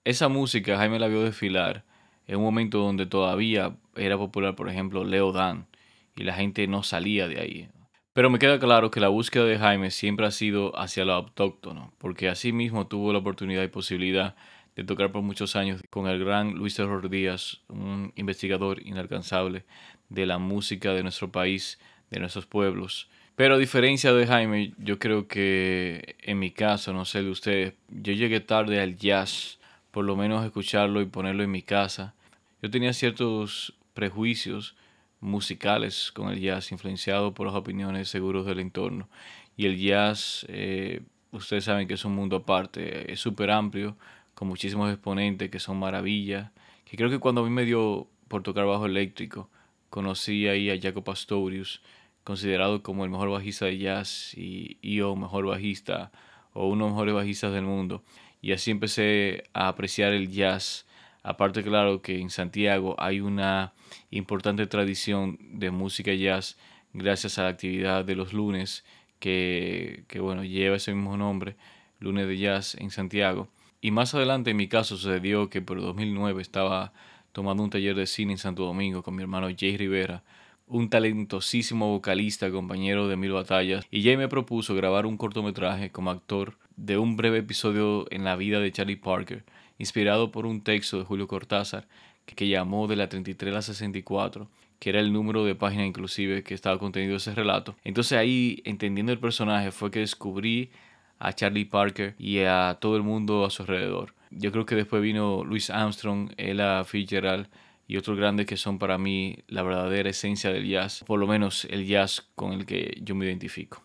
Esa 0.04 0.28
música 0.28 0.76
Jaime 0.76 1.00
la 1.00 1.08
vio 1.08 1.22
desfilar 1.22 1.84
en 2.26 2.36
un 2.36 2.44
momento 2.44 2.78
donde 2.78 3.06
todavía 3.06 3.76
era 3.96 4.16
popular, 4.16 4.54
por 4.54 4.68
ejemplo, 4.68 5.02
Leo 5.02 5.32
Dan, 5.32 5.66
y 6.14 6.22
la 6.22 6.34
gente 6.34 6.66
no 6.68 6.84
salía 6.84 7.26
de 7.26 7.40
ahí. 7.40 7.68
Pero 8.12 8.30
me 8.30 8.38
queda 8.38 8.60
claro 8.60 8.90
que 8.92 9.00
la 9.00 9.08
búsqueda 9.08 9.44
de 9.44 9.58
Jaime 9.58 9.90
siempre 9.90 10.26
ha 10.26 10.30
sido 10.30 10.78
hacia 10.78 11.04
lo 11.04 11.14
autóctono, 11.14 11.92
porque 11.98 12.28
así 12.28 12.52
mismo 12.52 12.86
tuvo 12.86 13.12
la 13.12 13.18
oportunidad 13.18 13.64
y 13.64 13.68
posibilidad 13.68 14.36
de 14.80 14.86
tocar 14.86 15.12
por 15.12 15.20
muchos 15.20 15.56
años 15.56 15.82
con 15.90 16.06
el 16.06 16.24
gran 16.24 16.54
Luis 16.54 16.74
Terror 16.74 17.10
Díaz, 17.10 17.60
un 17.68 18.14
investigador 18.16 18.80
inalcanzable 18.80 19.66
de 20.08 20.24
la 20.24 20.38
música 20.38 20.94
de 20.94 21.02
nuestro 21.02 21.30
país, 21.30 21.78
de 22.10 22.18
nuestros 22.18 22.46
pueblos. 22.46 23.10
Pero 23.36 23.56
a 23.56 23.58
diferencia 23.58 24.14
de 24.14 24.26
Jaime, 24.26 24.72
yo 24.78 24.98
creo 24.98 25.28
que 25.28 26.16
en 26.22 26.38
mi 26.38 26.50
caso, 26.50 26.94
no 26.94 27.04
sé 27.04 27.22
de 27.22 27.28
ustedes, 27.28 27.74
yo 27.90 28.14
llegué 28.14 28.40
tarde 28.40 28.80
al 28.80 28.96
jazz, 28.96 29.58
por 29.90 30.06
lo 30.06 30.16
menos 30.16 30.46
escucharlo 30.46 31.02
y 31.02 31.04
ponerlo 31.04 31.42
en 31.42 31.50
mi 31.50 31.60
casa. 31.60 32.14
Yo 32.62 32.70
tenía 32.70 32.94
ciertos 32.94 33.74
prejuicios 33.92 34.76
musicales 35.20 36.10
con 36.10 36.30
el 36.30 36.40
jazz, 36.40 36.72
influenciado 36.72 37.34
por 37.34 37.46
las 37.46 37.54
opiniones 37.54 38.08
seguros 38.08 38.46
del 38.46 38.60
entorno. 38.60 39.10
Y 39.58 39.66
el 39.66 39.76
jazz, 39.78 40.46
eh, 40.48 41.02
ustedes 41.32 41.64
saben 41.64 41.86
que 41.86 41.94
es 41.94 42.04
un 42.06 42.14
mundo 42.14 42.36
aparte, 42.36 43.12
es 43.12 43.20
súper 43.20 43.50
amplio, 43.50 43.98
con 44.40 44.48
muchísimos 44.48 44.90
exponentes 44.90 45.50
que 45.50 45.58
son 45.58 45.78
maravillas, 45.78 46.50
que 46.86 46.96
creo 46.96 47.10
que 47.10 47.18
cuando 47.18 47.42
a 47.42 47.44
mí 47.44 47.50
me 47.50 47.66
dio 47.66 48.08
por 48.26 48.42
tocar 48.42 48.64
bajo 48.64 48.86
eléctrico, 48.86 49.50
conocí 49.90 50.48
ahí 50.48 50.70
a 50.70 50.80
Jaco 50.80 51.04
Pastorius, 51.04 51.82
considerado 52.24 52.82
como 52.82 53.04
el 53.04 53.10
mejor 53.10 53.28
bajista 53.28 53.66
de 53.66 53.76
jazz 53.76 54.32
y, 54.34 54.78
yo 54.80 55.14
mejor 55.14 55.44
bajista 55.44 56.10
o 56.54 56.68
uno 56.68 56.84
de 56.84 56.88
los 56.88 56.92
mejores 56.92 57.14
bajistas 57.16 57.52
del 57.52 57.64
mundo. 57.64 58.02
Y 58.40 58.52
así 58.52 58.70
empecé 58.70 59.44
a 59.52 59.68
apreciar 59.68 60.14
el 60.14 60.30
jazz. 60.30 60.86
Aparte, 61.22 61.62
claro 61.62 62.00
que 62.00 62.18
en 62.18 62.30
Santiago 62.30 62.96
hay 62.98 63.20
una 63.20 63.74
importante 64.10 64.66
tradición 64.66 65.36
de 65.38 65.70
música 65.70 66.14
jazz 66.14 66.56
gracias 66.94 67.38
a 67.38 67.42
la 67.42 67.50
actividad 67.50 68.06
de 68.06 68.14
los 68.14 68.32
lunes 68.32 68.86
que, 69.18 70.04
que 70.08 70.18
bueno, 70.18 70.44
lleva 70.44 70.76
ese 70.76 70.94
mismo 70.94 71.18
nombre, 71.18 71.56
lunes 71.98 72.26
de 72.26 72.38
jazz 72.38 72.74
en 72.76 72.90
Santiago. 72.90 73.50
Y 73.80 73.90
más 73.92 74.14
adelante 74.14 74.50
en 74.50 74.56
mi 74.56 74.68
caso 74.68 74.96
sucedió 74.96 75.48
que 75.48 75.62
por 75.62 75.80
2009 75.80 76.42
estaba 76.42 76.92
tomando 77.32 77.62
un 77.62 77.70
taller 77.70 77.94
de 77.94 78.06
cine 78.06 78.32
en 78.32 78.38
Santo 78.38 78.64
Domingo 78.64 79.02
con 79.02 79.14
mi 79.14 79.22
hermano 79.22 79.48
Jay 79.56 79.76
Rivera, 79.76 80.22
un 80.66 80.88
talentosísimo 80.88 81.88
vocalista, 81.90 82.50
compañero 82.50 83.08
de 83.08 83.16
mil 83.16 83.32
batallas, 83.32 83.86
y 83.90 84.02
Jay 84.02 84.16
me 84.16 84.28
propuso 84.28 84.74
grabar 84.74 85.06
un 85.06 85.16
cortometraje 85.16 85.90
como 85.90 86.10
actor 86.10 86.58
de 86.76 86.98
un 86.98 87.16
breve 87.16 87.38
episodio 87.38 88.06
en 88.10 88.24
la 88.24 88.36
vida 88.36 88.60
de 88.60 88.70
Charlie 88.70 88.96
Parker, 88.96 89.44
inspirado 89.78 90.30
por 90.30 90.46
un 90.46 90.62
texto 90.62 90.98
de 90.98 91.04
Julio 91.04 91.26
Cortázar 91.26 91.88
que, 92.26 92.48
llamó 92.48 92.86
de 92.86 92.96
la 92.96 93.08
33 93.08 93.52
a 93.52 93.54
la 93.56 93.62
64, 93.62 94.48
que 94.78 94.90
era 94.90 95.00
el 95.00 95.12
número 95.12 95.44
de 95.44 95.54
página 95.54 95.84
inclusive 95.84 96.42
que 96.42 96.54
estaba 96.54 96.78
contenido 96.78 97.16
ese 97.16 97.34
relato. 97.34 97.76
Entonces 97.82 98.16
ahí, 98.16 98.62
entendiendo 98.64 99.10
el 99.12 99.18
personaje, 99.18 99.72
fue 99.72 99.90
que 99.90 100.00
descubrí 100.00 100.70
a 101.20 101.32
Charlie 101.34 101.66
Parker 101.66 102.16
y 102.18 102.40
a 102.40 102.78
todo 102.80 102.96
el 102.96 103.04
mundo 103.04 103.44
a 103.44 103.50
su 103.50 103.62
alrededor. 103.62 104.14
Yo 104.30 104.50
creo 104.50 104.66
que 104.66 104.74
después 104.74 105.02
vino 105.02 105.44
Louis 105.44 105.70
Armstrong, 105.70 106.32
Ella 106.36 106.82
Fitzgerald 106.84 107.48
y 107.86 107.96
otros 107.96 108.16
grandes 108.16 108.46
que 108.46 108.56
son 108.56 108.78
para 108.78 108.98
mí 108.98 109.38
la 109.46 109.62
verdadera 109.62 110.10
esencia 110.10 110.50
del 110.50 110.66
jazz, 110.66 111.04
por 111.06 111.20
lo 111.20 111.26
menos 111.26 111.66
el 111.66 111.86
jazz 111.86 112.28
con 112.34 112.52
el 112.52 112.66
que 112.66 112.98
yo 113.02 113.14
me 113.14 113.26
identifico. 113.26 113.82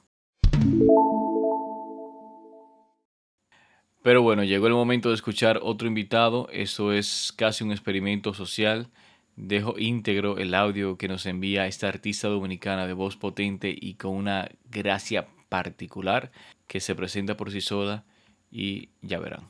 Pero 4.02 4.22
bueno, 4.22 4.44
llegó 4.44 4.68
el 4.68 4.74
momento 4.74 5.10
de 5.10 5.16
escuchar 5.16 5.60
otro 5.64 5.88
invitado. 5.88 6.48
Esto 6.52 6.94
es 6.94 7.34
casi 7.36 7.64
un 7.64 7.72
experimento 7.72 8.36
social. 8.36 8.88
Dejo 9.36 9.80
íntegro 9.80 10.38
el 10.38 10.54
audio 10.54 10.96
que 10.98 11.08
nos 11.08 11.26
envía 11.26 11.66
esta 11.66 11.88
artista 11.88 12.28
dominicana 12.28 12.86
de 12.86 12.94
voz 12.94 13.18
potente 13.18 13.76
y 13.76 13.96
con 13.96 14.12
una 14.12 14.48
gracia 14.70 15.28
particular 15.64 16.32
que 16.68 16.82
se 16.82 16.96
presenta 16.96 17.38
por 17.38 17.50
sí 17.50 17.62
sola 17.62 18.04
y 18.52 18.90
ya 19.02 19.20
verán. 19.20 19.44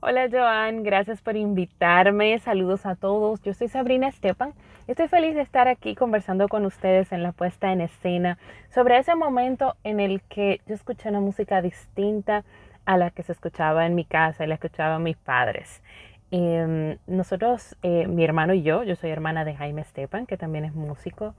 Hola 0.00 0.28
Joan, 0.30 0.82
gracias 0.82 1.22
por 1.22 1.36
invitarme. 1.36 2.38
Saludos 2.38 2.84
a 2.84 2.94
todos. 2.94 3.40
Yo 3.42 3.54
soy 3.54 3.68
Sabrina 3.68 4.08
Estepan. 4.08 4.52
Estoy 4.86 5.08
feliz 5.08 5.34
de 5.34 5.40
estar 5.40 5.68
aquí 5.68 5.94
conversando 5.94 6.48
con 6.48 6.66
ustedes 6.66 7.12
en 7.12 7.22
la 7.22 7.32
puesta 7.32 7.72
en 7.72 7.80
escena 7.80 8.36
sobre 8.74 8.98
ese 8.98 9.14
momento 9.14 9.74
en 9.82 9.98
el 9.98 10.20
que 10.22 10.60
yo 10.66 10.74
escuché 10.74 11.08
una 11.08 11.20
música 11.20 11.62
distinta 11.62 12.44
a 12.84 12.98
la 12.98 13.10
que 13.10 13.22
se 13.22 13.32
escuchaba 13.32 13.86
en 13.86 13.94
mi 13.94 14.04
casa 14.04 14.44
y 14.44 14.48
la 14.48 14.54
escuchaban 14.54 15.02
mis 15.02 15.16
padres. 15.16 15.82
Em, 16.30 16.98
nosotros, 17.06 17.76
eh, 17.82 18.06
mi 18.06 18.22
hermano 18.22 18.52
y 18.52 18.62
yo, 18.62 18.82
yo 18.82 18.96
soy 18.96 19.10
hermana 19.10 19.44
de 19.44 19.54
Jaime 19.54 19.80
Estepan, 19.80 20.26
que 20.26 20.36
también 20.36 20.64
es 20.64 20.74
músico, 20.74 21.34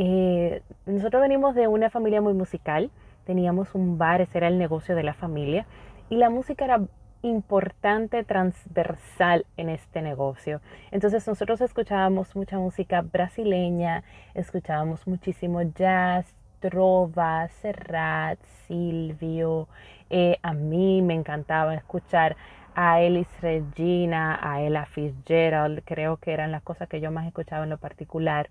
eh, 0.00 0.62
nosotros 0.86 1.20
venimos 1.20 1.56
de 1.56 1.66
una 1.66 1.90
familia 1.90 2.20
muy 2.20 2.32
musical, 2.32 2.92
teníamos 3.24 3.74
un 3.74 3.98
bar, 3.98 4.20
ese 4.20 4.38
era 4.38 4.46
el 4.46 4.56
negocio 4.56 4.94
de 4.94 5.02
la 5.02 5.12
familia, 5.12 5.66
y 6.08 6.18
la 6.18 6.30
música 6.30 6.64
era 6.64 6.82
importante, 7.22 8.22
transversal 8.22 9.44
en 9.56 9.70
este 9.70 10.00
negocio. 10.00 10.60
Entonces 10.92 11.26
nosotros 11.26 11.60
escuchábamos 11.60 12.36
mucha 12.36 12.58
música 12.58 13.02
brasileña, 13.02 14.04
escuchábamos 14.34 15.04
muchísimo 15.08 15.62
jazz, 15.62 16.32
trova, 16.60 17.48
Serrat, 17.48 18.38
Silvio. 18.68 19.66
Eh, 20.10 20.38
a 20.44 20.52
mí 20.52 21.02
me 21.02 21.14
encantaba 21.14 21.74
escuchar 21.74 22.36
a 22.76 23.00
Elis 23.00 23.26
Regina, 23.40 24.38
a 24.40 24.62
Ella 24.62 24.86
Fitzgerald, 24.86 25.82
creo 25.84 26.18
que 26.18 26.32
eran 26.32 26.52
las 26.52 26.62
cosas 26.62 26.88
que 26.88 27.00
yo 27.00 27.10
más 27.10 27.26
escuchaba 27.26 27.64
en 27.64 27.70
lo 27.70 27.78
particular. 27.78 28.48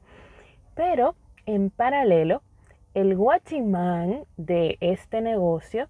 Pero 0.76 1.16
en 1.48 1.72
paralelo, 1.72 2.44
el 2.94 3.16
guachimán 3.16 4.26
de 4.36 4.78
este 4.82 5.22
negocio, 5.22 5.88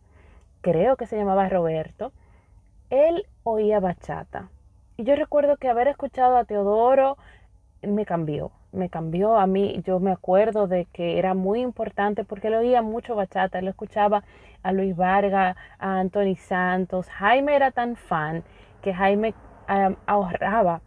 creo 0.61 0.95
que 0.95 1.07
se 1.07 1.17
llamaba 1.17 1.49
Roberto, 1.49 2.13
él 2.89 3.25
oía 3.43 3.79
bachata. 3.79 4.49
Y 4.95 5.03
yo 5.03 5.15
recuerdo 5.15 5.57
que 5.57 5.67
haber 5.67 5.89
escuchado 5.89 6.37
a 6.37 6.45
Teodoro 6.45 7.17
me 7.81 8.05
cambió, 8.05 8.51
me 8.71 8.89
cambió 8.89 9.37
a 9.37 9.47
mí. 9.47 9.81
Yo 9.85 9.99
me 9.99 10.11
acuerdo 10.11 10.67
de 10.67 10.85
que 10.85 11.17
era 11.17 11.33
muy 11.33 11.61
importante 11.61 12.23
porque 12.23 12.47
él 12.47 12.55
oía 12.55 12.81
mucho 12.81 13.15
bachata, 13.15 13.61
lo 13.61 13.69
escuchaba 13.69 14.23
a 14.63 14.71
Luis 14.71 14.95
Vargas, 14.95 15.57
a 15.79 15.99
Anthony 15.99 16.35
Santos. 16.35 17.09
Jaime 17.09 17.55
era 17.55 17.71
tan 17.71 17.95
fan 17.95 18.43
que 18.81 18.93
Jaime 18.93 19.33
ahorraba 20.05 20.81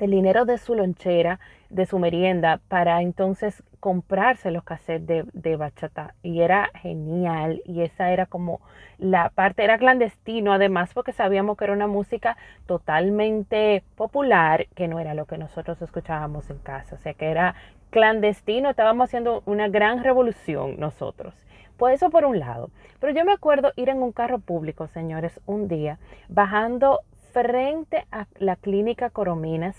del 0.00 0.10
dinero 0.10 0.46
de 0.46 0.58
su 0.58 0.74
lonchera, 0.74 1.38
de 1.68 1.86
su 1.86 1.98
merienda, 1.98 2.58
para 2.68 3.02
entonces 3.02 3.62
comprarse 3.80 4.50
los 4.50 4.64
cassettes 4.64 5.26
de, 5.32 5.56
bachata. 5.56 6.14
Y 6.22 6.40
era 6.40 6.70
genial. 6.74 7.62
Y 7.66 7.82
esa 7.82 8.10
era 8.10 8.26
como 8.26 8.60
la 8.98 9.28
parte, 9.28 9.62
era 9.62 9.78
clandestino 9.78 10.52
además, 10.52 10.92
porque 10.94 11.12
sabíamos 11.12 11.56
que 11.56 11.64
era 11.64 11.74
una 11.74 11.86
música 11.86 12.36
totalmente 12.66 13.84
popular, 13.94 14.66
que 14.74 14.88
no 14.88 14.98
era 14.98 15.14
lo 15.14 15.26
que 15.26 15.38
nosotros 15.38 15.80
escuchábamos 15.82 16.48
en 16.50 16.58
casa. 16.58 16.96
O 16.96 16.98
sea, 16.98 17.14
que 17.14 17.30
era 17.30 17.54
clandestino, 17.90 18.70
estábamos 18.70 19.10
haciendo 19.10 19.42
una 19.44 19.68
gran 19.68 20.02
revolución 20.02 20.80
nosotros. 20.80 21.34
Pues 21.76 21.96
eso 21.96 22.10
por 22.10 22.24
un 22.24 22.38
lado. 22.38 22.70
Pero 23.00 23.12
yo 23.12 23.24
me 23.24 23.32
acuerdo 23.32 23.72
ir 23.76 23.90
en 23.90 24.02
un 24.02 24.12
carro 24.12 24.38
público, 24.38 24.86
señores, 24.88 25.40
un 25.46 25.68
día, 25.68 25.98
bajando 26.28 27.00
frente 27.32 28.06
a 28.10 28.26
la 28.38 28.56
clínica 28.56 29.10
Corominas 29.10 29.76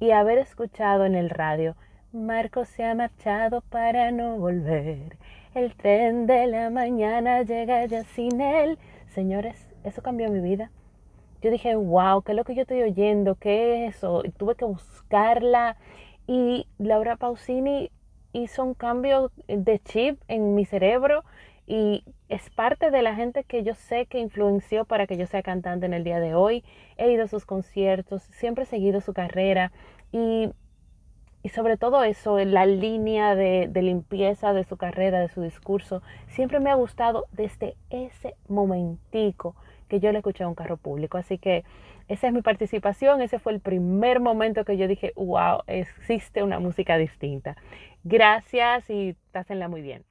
y 0.00 0.10
haber 0.10 0.38
escuchado 0.38 1.04
en 1.04 1.14
el 1.14 1.30
radio, 1.30 1.76
Marco 2.12 2.64
se 2.64 2.84
ha 2.84 2.94
marchado 2.94 3.60
para 3.62 4.10
no 4.10 4.38
volver. 4.38 5.16
El 5.54 5.74
tren 5.74 6.26
de 6.26 6.46
la 6.46 6.70
mañana 6.70 7.42
llega 7.42 7.84
ya 7.86 8.04
sin 8.04 8.40
él. 8.40 8.78
Señores, 9.08 9.68
eso 9.84 10.02
cambió 10.02 10.30
mi 10.30 10.40
vida. 10.40 10.70
Yo 11.42 11.50
dije, 11.50 11.76
wow, 11.76 12.22
¿qué 12.22 12.32
es 12.32 12.36
lo 12.36 12.44
que 12.44 12.54
yo 12.54 12.62
estoy 12.62 12.82
oyendo? 12.82 13.34
¿Qué 13.34 13.86
es 13.86 13.96
eso? 13.96 14.22
Y 14.24 14.30
tuve 14.30 14.54
que 14.54 14.64
buscarla. 14.64 15.76
Y 16.26 16.66
Laura 16.78 17.16
Pausini 17.16 17.90
hizo 18.32 18.64
un 18.64 18.74
cambio 18.74 19.30
de 19.46 19.78
chip 19.78 20.20
en 20.28 20.54
mi 20.54 20.64
cerebro 20.64 21.24
y 21.66 22.04
es 22.28 22.50
parte 22.50 22.90
de 22.90 23.02
la 23.02 23.14
gente 23.14 23.44
que 23.44 23.62
yo 23.62 23.74
sé 23.74 24.06
que 24.06 24.18
influenció 24.18 24.84
para 24.84 25.06
que 25.06 25.16
yo 25.16 25.26
sea 25.26 25.42
cantante 25.42 25.86
en 25.86 25.94
el 25.94 26.04
día 26.04 26.20
de 26.20 26.34
hoy. 26.34 26.64
He 26.96 27.10
ido 27.10 27.24
a 27.24 27.28
sus 27.28 27.46
conciertos, 27.46 28.22
siempre 28.24 28.64
he 28.64 28.66
seguido 28.66 29.00
su 29.00 29.14
carrera 29.14 29.72
y, 30.12 30.50
sobre 31.54 31.76
todo 31.76 32.04
eso, 32.04 32.38
la 32.38 32.66
línea 32.66 33.34
de, 33.34 33.68
de, 33.68 33.82
limpieza 33.82 34.52
de 34.52 34.64
su 34.64 34.76
carrera, 34.76 35.20
de 35.20 35.28
su 35.28 35.42
discurso, 35.42 36.02
siempre 36.28 36.60
me 36.60 36.70
ha 36.70 36.74
gustado 36.74 37.26
desde 37.32 37.76
ese 37.90 38.34
momentico 38.48 39.54
que 39.88 40.00
yo 40.00 40.12
la 40.12 40.18
escuché 40.18 40.44
en 40.44 40.50
un 40.50 40.54
carro 40.54 40.76
público. 40.76 41.18
Así 41.18 41.38
que 41.38 41.64
esa 42.08 42.26
es 42.26 42.32
mi 42.32 42.42
participación, 42.42 43.22
ese 43.22 43.38
fue 43.38 43.52
el 43.52 43.60
primer 43.60 44.20
momento 44.20 44.64
que 44.64 44.76
yo 44.76 44.86
dije, 44.88 45.12
wow, 45.16 45.62
existe 45.66 46.42
una 46.42 46.58
música 46.58 46.98
distinta. 46.98 47.56
Gracias 48.02 48.88
y 48.90 49.16
pásenla 49.32 49.68
muy 49.68 49.80
bien. 49.80 50.04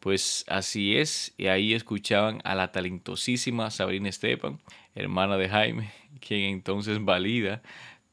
Pues 0.00 0.44
así 0.48 0.96
es, 0.96 1.34
y 1.36 1.48
ahí 1.48 1.74
escuchaban 1.74 2.40
a 2.44 2.54
la 2.54 2.72
talentosísima 2.72 3.70
Sabrina 3.70 4.08
Estepan, 4.08 4.58
hermana 4.94 5.36
de 5.36 5.48
Jaime, 5.48 5.90
quien 6.26 6.42
entonces 6.42 7.04
valida 7.04 7.62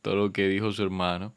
todo 0.01 0.15
lo 0.15 0.33
que 0.33 0.47
dijo 0.47 0.71
su 0.71 0.83
hermano. 0.83 1.33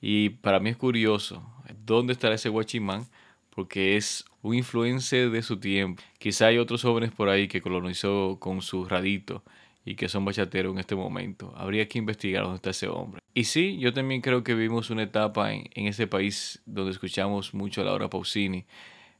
Y 0.00 0.30
para 0.30 0.60
mí 0.60 0.70
es 0.70 0.76
curioso, 0.76 1.42
¿dónde 1.84 2.12
estará 2.12 2.34
ese 2.34 2.50
guachimán? 2.50 3.06
Porque 3.50 3.96
es 3.96 4.24
un 4.42 4.54
influencer 4.54 5.30
de 5.30 5.42
su 5.42 5.58
tiempo. 5.58 6.02
Quizá 6.18 6.46
hay 6.46 6.58
otros 6.58 6.82
jóvenes 6.82 7.10
por 7.10 7.28
ahí 7.28 7.48
que 7.48 7.62
colonizó 7.62 8.38
con 8.38 8.62
su 8.62 8.84
radito 8.84 9.42
y 9.86 9.94
que 9.94 10.10
son 10.10 10.26
bachateros 10.26 10.74
en 10.74 10.80
este 10.80 10.94
momento. 10.94 11.54
Habría 11.56 11.88
que 11.88 11.98
investigar 11.98 12.42
dónde 12.42 12.56
está 12.56 12.70
ese 12.70 12.88
hombre. 12.88 13.22
Y 13.32 13.44
sí, 13.44 13.78
yo 13.78 13.94
también 13.94 14.20
creo 14.20 14.44
que 14.44 14.54
vivimos 14.54 14.90
una 14.90 15.04
etapa 15.04 15.54
en, 15.54 15.70
en 15.74 15.86
ese 15.86 16.06
país 16.06 16.60
donde 16.66 16.90
escuchamos 16.90 17.54
mucho 17.54 17.80
a 17.80 17.84
Laura 17.84 18.10
Pausini 18.10 18.66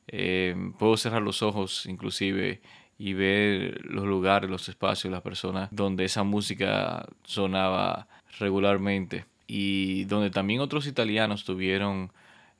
Em, 0.09 0.73
puedo 0.73 0.97
cerrar 0.97 1.23
los 1.23 1.43
ojos 1.43 1.87
inclusive 1.87 2.61
y 2.99 3.13
ver 3.15 3.85
los 3.85 4.05
lugares, 4.05 4.49
los 4.49 4.69
espacios, 4.69 5.11
las 5.13 5.23
personas 5.23 5.69
donde 5.73 6.05
esa 6.05 6.23
música 6.23 7.07
sonaba 7.25 8.07
regularmente 8.39 9.27
y 9.47 10.05
donde 10.05 10.31
también 10.31 10.61
otros 10.61 10.87
italianos 10.87 11.45
tuvieron 11.45 12.13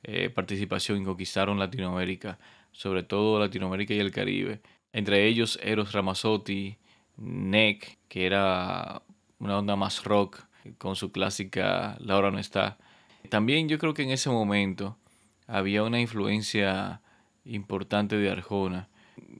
eh, 0.03 0.29
participación 0.29 1.01
y 1.01 1.05
conquistaron 1.05 1.59
Latinoamérica, 1.59 2.37
sobre 2.71 3.03
todo 3.03 3.39
Latinoamérica 3.39 3.93
y 3.93 3.99
el 3.99 4.11
Caribe. 4.11 4.61
Entre 4.93 5.25
ellos 5.27 5.59
Eros 5.63 5.93
Ramazzotti, 5.93 6.77
Neck, 7.17 7.97
que 8.07 8.25
era 8.25 9.01
una 9.39 9.57
onda 9.57 9.75
más 9.75 10.03
rock 10.03 10.43
con 10.77 10.95
su 10.95 11.11
clásica 11.11 11.97
La 11.99 12.17
hora 12.17 12.31
no 12.31 12.39
está. 12.39 12.77
También 13.29 13.69
yo 13.69 13.77
creo 13.77 13.93
que 13.93 14.03
en 14.03 14.11
ese 14.11 14.29
momento 14.29 14.97
había 15.47 15.83
una 15.83 15.99
influencia 15.99 17.01
importante 17.45 18.17
de 18.17 18.29
Arjona. 18.29 18.89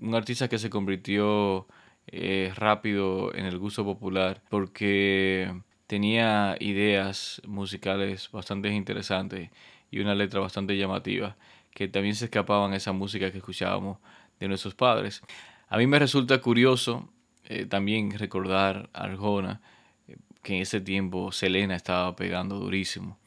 Un 0.02 0.16
artista 0.16 0.48
que 0.48 0.58
se 0.58 0.70
convirtió 0.70 1.68
eh, 2.08 2.52
rápido 2.56 3.34
en 3.36 3.46
el 3.46 3.58
gusto 3.58 3.84
popular 3.84 4.42
porque 4.50 5.54
tenía 5.88 6.56
ideas 6.60 7.42
musicales 7.46 8.32
bastante 8.32 8.70
interesantes 8.70 9.50
y 9.92 10.00
una 10.00 10.16
letra 10.16 10.40
bastante 10.40 10.78
llamativa 10.78 11.38
que 11.72 11.88
también 11.88 12.16
se 12.16 12.26
escapaban 12.26 12.74
esa 12.74 12.92
música 12.92 13.32
que 13.32 13.38
escuchábamos 13.38 14.00
de 14.40 14.48
nuestros 14.48 14.74
padres. 14.74 15.22
A 15.70 15.78
mí 15.78 15.86
me 15.86 16.00
resulta 16.00 16.40
curioso 16.40 17.10
eh, 17.48 17.66
también 17.66 18.12
recordar 18.12 18.90
a 18.94 19.06
Arjona 19.06 19.62
eh, 20.08 20.18
que 20.44 20.56
en 20.56 20.62
ese 20.62 20.82
tiempo 20.82 21.32
Selena 21.32 21.76
estaba 21.76 22.16
pegando 22.16 22.60
durísimo. 22.60 23.18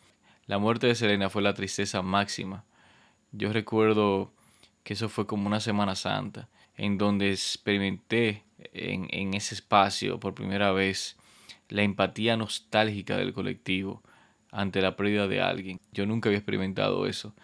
La 0.46 0.58
muerte 0.58 0.86
de 0.86 0.94
Selena 0.94 1.30
fue 1.30 1.42
la 1.42 1.54
tristeza 1.54 2.02
máxima. 2.02 2.64
Yo 3.32 3.52
recuerdo 3.52 4.32
que 4.82 4.92
eso 4.92 5.08
fue 5.08 5.26
como 5.26 5.46
una 5.46 5.60
Semana 5.60 5.94
Santa, 5.94 6.48
en 6.76 6.98
donde 6.98 7.30
experimenté 7.30 8.44
en, 8.72 9.06
en 9.10 9.34
ese 9.34 9.54
espacio 9.54 10.20
por 10.20 10.34
primera 10.34 10.72
vez 10.72 11.16
la 11.68 11.82
empatía 11.82 12.36
nostálgica 12.36 13.16
del 13.16 13.32
colectivo 13.32 14.02
ante 14.50 14.82
la 14.82 14.96
pérdida 14.96 15.28
de 15.28 15.40
alguien. 15.40 15.80
Yo 15.92 16.04
nunca 16.04 16.28
había 16.28 16.38
experimentado 16.38 17.06
eso 17.06 17.34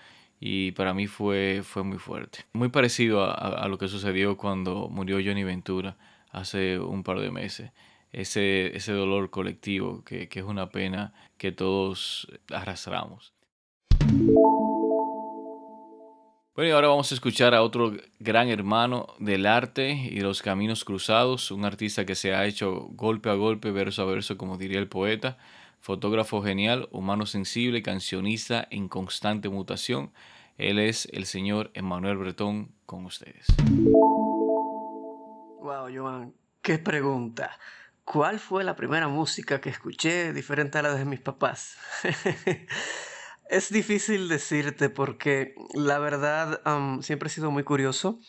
y 0.41 0.73
para 0.73 0.93
mí 0.93 1.07
fue, 1.07 1.63
fue 1.65 1.85
muy 1.85 1.99
fuerte. 1.99 2.41
Muy 2.53 2.69
parecido 2.69 3.25
a, 3.25 3.33
a, 3.33 3.69
lo 3.69 3.79
que 3.79 3.89
sucedió 3.89 4.37
cuando 4.37 4.89
murió 4.91 5.19
Johnny 5.25 5.45
Ventura 5.45 5.97
hace 6.37 6.79
un 6.79 7.03
par 7.03 7.19
de 7.19 7.31
meses. 7.31 7.73
Ese, 8.13 8.77
ese 8.77 8.93
dolor 8.93 9.31
colectivo 9.31 10.05
que, 10.05 10.29
que 10.29 10.39
es 10.41 10.45
una 10.45 10.71
pena 10.71 11.13
que 11.39 11.51
todos 11.53 12.29
arrastramos. 12.51 13.33
Bueno, 16.55 16.71
y 16.71 16.73
ahora 16.73 16.89
vamos 16.89 17.11
a 17.13 17.15
escuchar 17.15 17.55
a 17.55 17.63
otro 17.63 17.95
gran 18.19 18.49
hermano 18.49 19.09
del 19.19 19.45
arte 19.45 19.93
y 19.93 20.21
los 20.21 20.41
caminos 20.41 20.85
cruzados, 20.85 21.51
un 21.51 21.67
artista 21.67 22.07
que 22.07 22.15
se 22.15 22.35
ha 22.35 22.47
hecho 22.47 22.89
golpe 22.93 23.29
a 23.29 23.35
golpe, 23.35 23.71
verso 23.71 24.03
a 24.03 24.07
verso, 24.07 24.39
como 24.39 24.57
diría 24.57 24.79
el 24.79 24.89
poeta, 24.89 25.37
fotógrafo 25.81 26.43
genial, 26.43 26.89
humano 26.93 27.27
sensible, 27.27 27.83
cancionista 27.83 28.67
en 28.71 28.89
constante 28.89 29.51
mutación. 29.51 30.13
Él 30.57 30.79
es 30.79 31.07
el 31.13 31.27
señor 31.27 31.71
Emmanuel 31.75 32.17
Bretón 32.17 32.71
con 32.87 33.05
ustedes. 33.05 33.47
Wow, 35.67 35.89
Joan, 35.93 36.33
qué 36.63 36.79
pregunta. 36.79 37.59
¿Cuál 38.05 38.39
fue 38.39 38.63
la 38.63 38.77
primera 38.77 39.09
música 39.09 39.61
que 39.61 39.69
escuché 39.69 40.33
diferente 40.33 40.79
a 40.79 40.83
la 40.83 40.95
de 40.95 41.05
mis 41.05 41.19
papás? 41.19 41.77
Es 43.51 43.71
difícil 43.73 44.29
decirte 44.29 44.91
porque 44.91 45.57
la 45.75 45.99
verdad 45.99 46.61
siempre 47.03 47.27
he 47.27 47.31
sido 47.33 47.51
muy 47.51 47.65
curioso, 47.65 48.21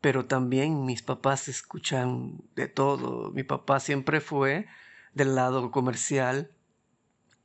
pero 0.00 0.26
también 0.26 0.84
mis 0.84 1.02
papás 1.02 1.46
escuchan 1.46 2.40
de 2.56 2.66
todo. 2.66 3.30
Mi 3.30 3.44
papá 3.44 3.78
siempre 3.78 4.20
fue 4.20 4.66
del 5.12 5.36
lado 5.36 5.70
comercial 5.70 6.50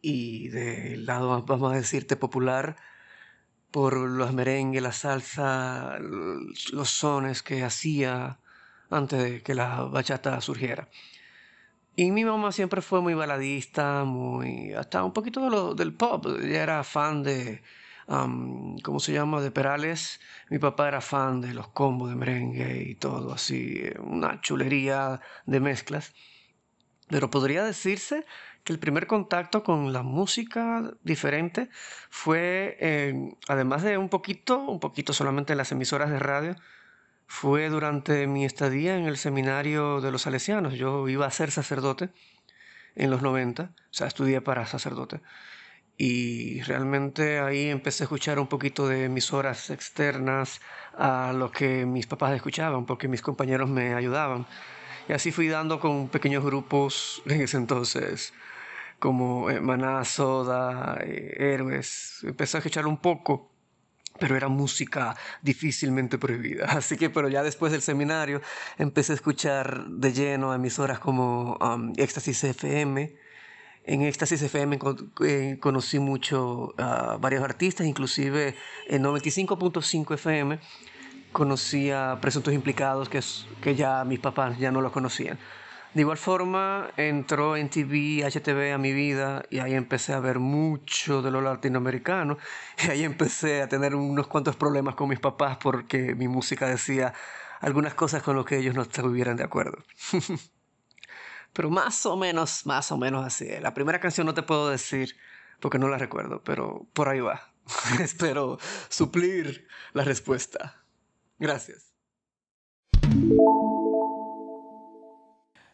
y 0.01 0.49
del 0.49 1.05
lado, 1.05 1.43
vamos 1.43 1.71
a 1.71 1.75
decirte, 1.75 2.15
popular, 2.15 2.77
por 3.69 3.95
los 3.95 4.33
merengues, 4.33 4.81
la 4.81 4.91
salsa, 4.91 5.99
los 5.99 6.89
sones 6.89 7.43
que 7.43 7.63
hacía 7.63 8.39
antes 8.89 9.21
de 9.23 9.41
que 9.41 9.53
la 9.55 9.83
bachata 9.83 10.39
surgiera. 10.41 10.87
Y 11.95 12.11
mi 12.11 12.23
mamá 12.23 12.51
siempre 12.53 12.81
fue 12.81 13.01
muy 13.01 13.13
baladista, 13.13 14.05
muy. 14.05 14.73
hasta 14.73 15.03
un 15.03 15.11
poquito 15.11 15.43
de 15.43 15.49
lo, 15.49 15.75
del 15.75 15.93
pop. 15.93 16.25
Ella 16.41 16.63
era 16.63 16.83
fan 16.83 17.23
de. 17.23 17.61
¿Cómo 18.07 18.99
se 18.99 19.11
llama? 19.13 19.41
De 19.41 19.51
Perales. 19.51 20.19
Mi 20.49 20.59
papá 20.59 20.87
era 20.87 21.01
fan 21.01 21.41
de 21.41 21.53
los 21.53 21.67
combos 21.67 22.09
de 22.09 22.15
merengue 22.15 22.83
y 22.87 22.95
todo 22.95 23.33
así. 23.33 23.83
Una 23.99 24.39
chulería 24.41 25.19
de 25.45 25.59
mezclas. 25.59 26.13
Pero 27.09 27.29
podría 27.29 27.63
decirse 27.63 28.25
que 28.63 28.71
el 28.73 28.79
primer 28.79 29.05
contacto 29.05 29.63
con 29.63 29.91
la 29.91 30.01
música 30.03 30.93
diferente 31.03 31.69
fue, 32.09 32.77
eh, 32.79 33.35
además 33.47 33.83
de 33.83 33.97
un 33.97 34.09
poquito, 34.09 34.59
un 34.59 34.79
poquito 34.79 35.11
solamente 35.11 35.53
en 35.53 35.57
las 35.57 35.71
emisoras 35.71 36.09
de 36.09 36.19
radio, 36.19 36.55
fue 37.29 37.69
durante 37.69 38.25
mi 38.25 38.43
estadía 38.43 38.97
en 38.97 39.05
el 39.05 39.15
seminario 39.15 40.01
de 40.01 40.11
los 40.11 40.23
salesianos. 40.23 40.73
Yo 40.73 41.07
iba 41.07 41.27
a 41.27 41.31
ser 41.31 41.51
sacerdote 41.51 42.09
en 42.95 43.11
los 43.11 43.21
90, 43.21 43.63
o 43.63 43.69
sea, 43.91 44.07
estudié 44.07 44.41
para 44.41 44.65
sacerdote. 44.65 45.21
Y 45.95 46.61
realmente 46.63 47.39
ahí 47.39 47.69
empecé 47.69 48.03
a 48.03 48.05
escuchar 48.05 48.39
un 48.39 48.47
poquito 48.47 48.87
de 48.87 49.05
emisoras 49.05 49.69
externas 49.69 50.59
a 50.97 51.31
lo 51.31 51.51
que 51.51 51.85
mis 51.85 52.07
papás 52.07 52.33
escuchaban, 52.33 52.87
porque 52.87 53.07
mis 53.07 53.21
compañeros 53.21 53.69
me 53.69 53.93
ayudaban. 53.93 54.47
Y 55.07 55.13
así 55.13 55.31
fui 55.31 55.47
dando 55.47 55.79
con 55.79 56.09
pequeños 56.09 56.43
grupos 56.43 57.21
en 57.27 57.41
ese 57.41 57.57
entonces, 57.57 58.33
como 58.97 59.51
eh, 59.51 59.61
Maná, 59.61 60.03
Soda, 60.03 60.97
eh, 61.01 61.35
Héroes. 61.37 62.21
Empecé 62.23 62.57
a 62.57 62.59
escuchar 62.59 62.87
un 62.87 62.97
poco 62.97 63.51
pero 64.19 64.35
era 64.35 64.47
música 64.47 65.15
difícilmente 65.41 66.17
prohibida. 66.17 66.65
Así 66.69 66.97
que, 66.97 67.09
pero 67.09 67.29
ya 67.29 67.43
después 67.43 67.71
del 67.71 67.81
seminario 67.81 68.41
empecé 68.77 69.13
a 69.13 69.15
escuchar 69.15 69.85
de 69.87 70.13
lleno 70.13 70.53
emisoras 70.53 70.99
como 70.99 71.57
um, 71.61 71.93
Éxtasis 71.97 72.43
FM. 72.43 73.15
En 73.85 74.01
Éxtasis 74.03 74.41
FM 74.41 74.77
eh, 75.25 75.57
conocí 75.59 75.99
mucho 75.99 76.73
a 76.77 77.17
varios 77.17 77.43
artistas, 77.43 77.87
inclusive 77.87 78.55
en 78.87 79.03
95.5 79.03 80.13
FM 80.13 80.59
conocí 81.31 81.91
a 81.91 82.17
Presuntos 82.21 82.53
Implicados, 82.53 83.09
que, 83.09 83.21
que 83.61 83.75
ya 83.75 84.03
mis 84.03 84.19
papás 84.19 84.57
ya 84.57 84.71
no 84.71 84.81
lo 84.81 84.91
conocían. 84.91 85.37
De 85.93 86.01
igual 86.01 86.17
forma, 86.17 86.91
entró 86.97 87.57
en 87.57 87.69
TV, 87.69 88.23
HTV 88.23 88.73
a 88.73 88.77
mi 88.77 88.93
vida 88.93 89.43
y 89.49 89.57
ahí 89.57 89.73
empecé 89.73 90.13
a 90.13 90.19
ver 90.19 90.37
mucho 90.37 91.23
de 91.23 91.31
lo 91.31 91.41
latinoamericano 91.41 92.37
y 92.85 92.91
ahí 92.91 93.03
empecé 93.03 93.63
a 93.63 93.69
tener 93.69 93.95
unos 93.95 94.27
cuantos 94.27 94.55
problemas 94.55 94.93
con 94.93 95.09
mis 95.09 95.19
papás 95.19 95.57
porque 95.57 96.13
mi 96.13 96.27
música 96.27 96.67
decía 96.67 97.13
algunas 97.59 97.95
cosas 97.95 98.21
con 98.21 98.35
lo 98.35 98.45
que 98.45 98.57
ellos 98.57 98.75
no 98.75 98.83
estuvieran 98.83 99.35
de 99.35 99.43
acuerdo. 99.43 99.83
pero 101.53 101.71
más 101.71 102.05
o 102.05 102.15
menos, 102.15 102.67
más 102.67 102.91
o 102.91 102.97
menos 102.97 103.25
así. 103.25 103.47
La 103.59 103.73
primera 103.73 103.99
canción 103.99 104.27
no 104.27 104.35
te 104.35 104.43
puedo 104.43 104.69
decir 104.69 105.15
porque 105.59 105.79
no 105.79 105.89
la 105.89 105.97
recuerdo, 105.97 106.43
pero 106.43 106.87
por 106.93 107.09
ahí 107.09 107.19
va. 107.19 107.51
Espero 107.99 108.59
suplir 108.89 109.67
la 109.93 110.03
respuesta. 110.03 110.83
Gracias. 111.39 111.93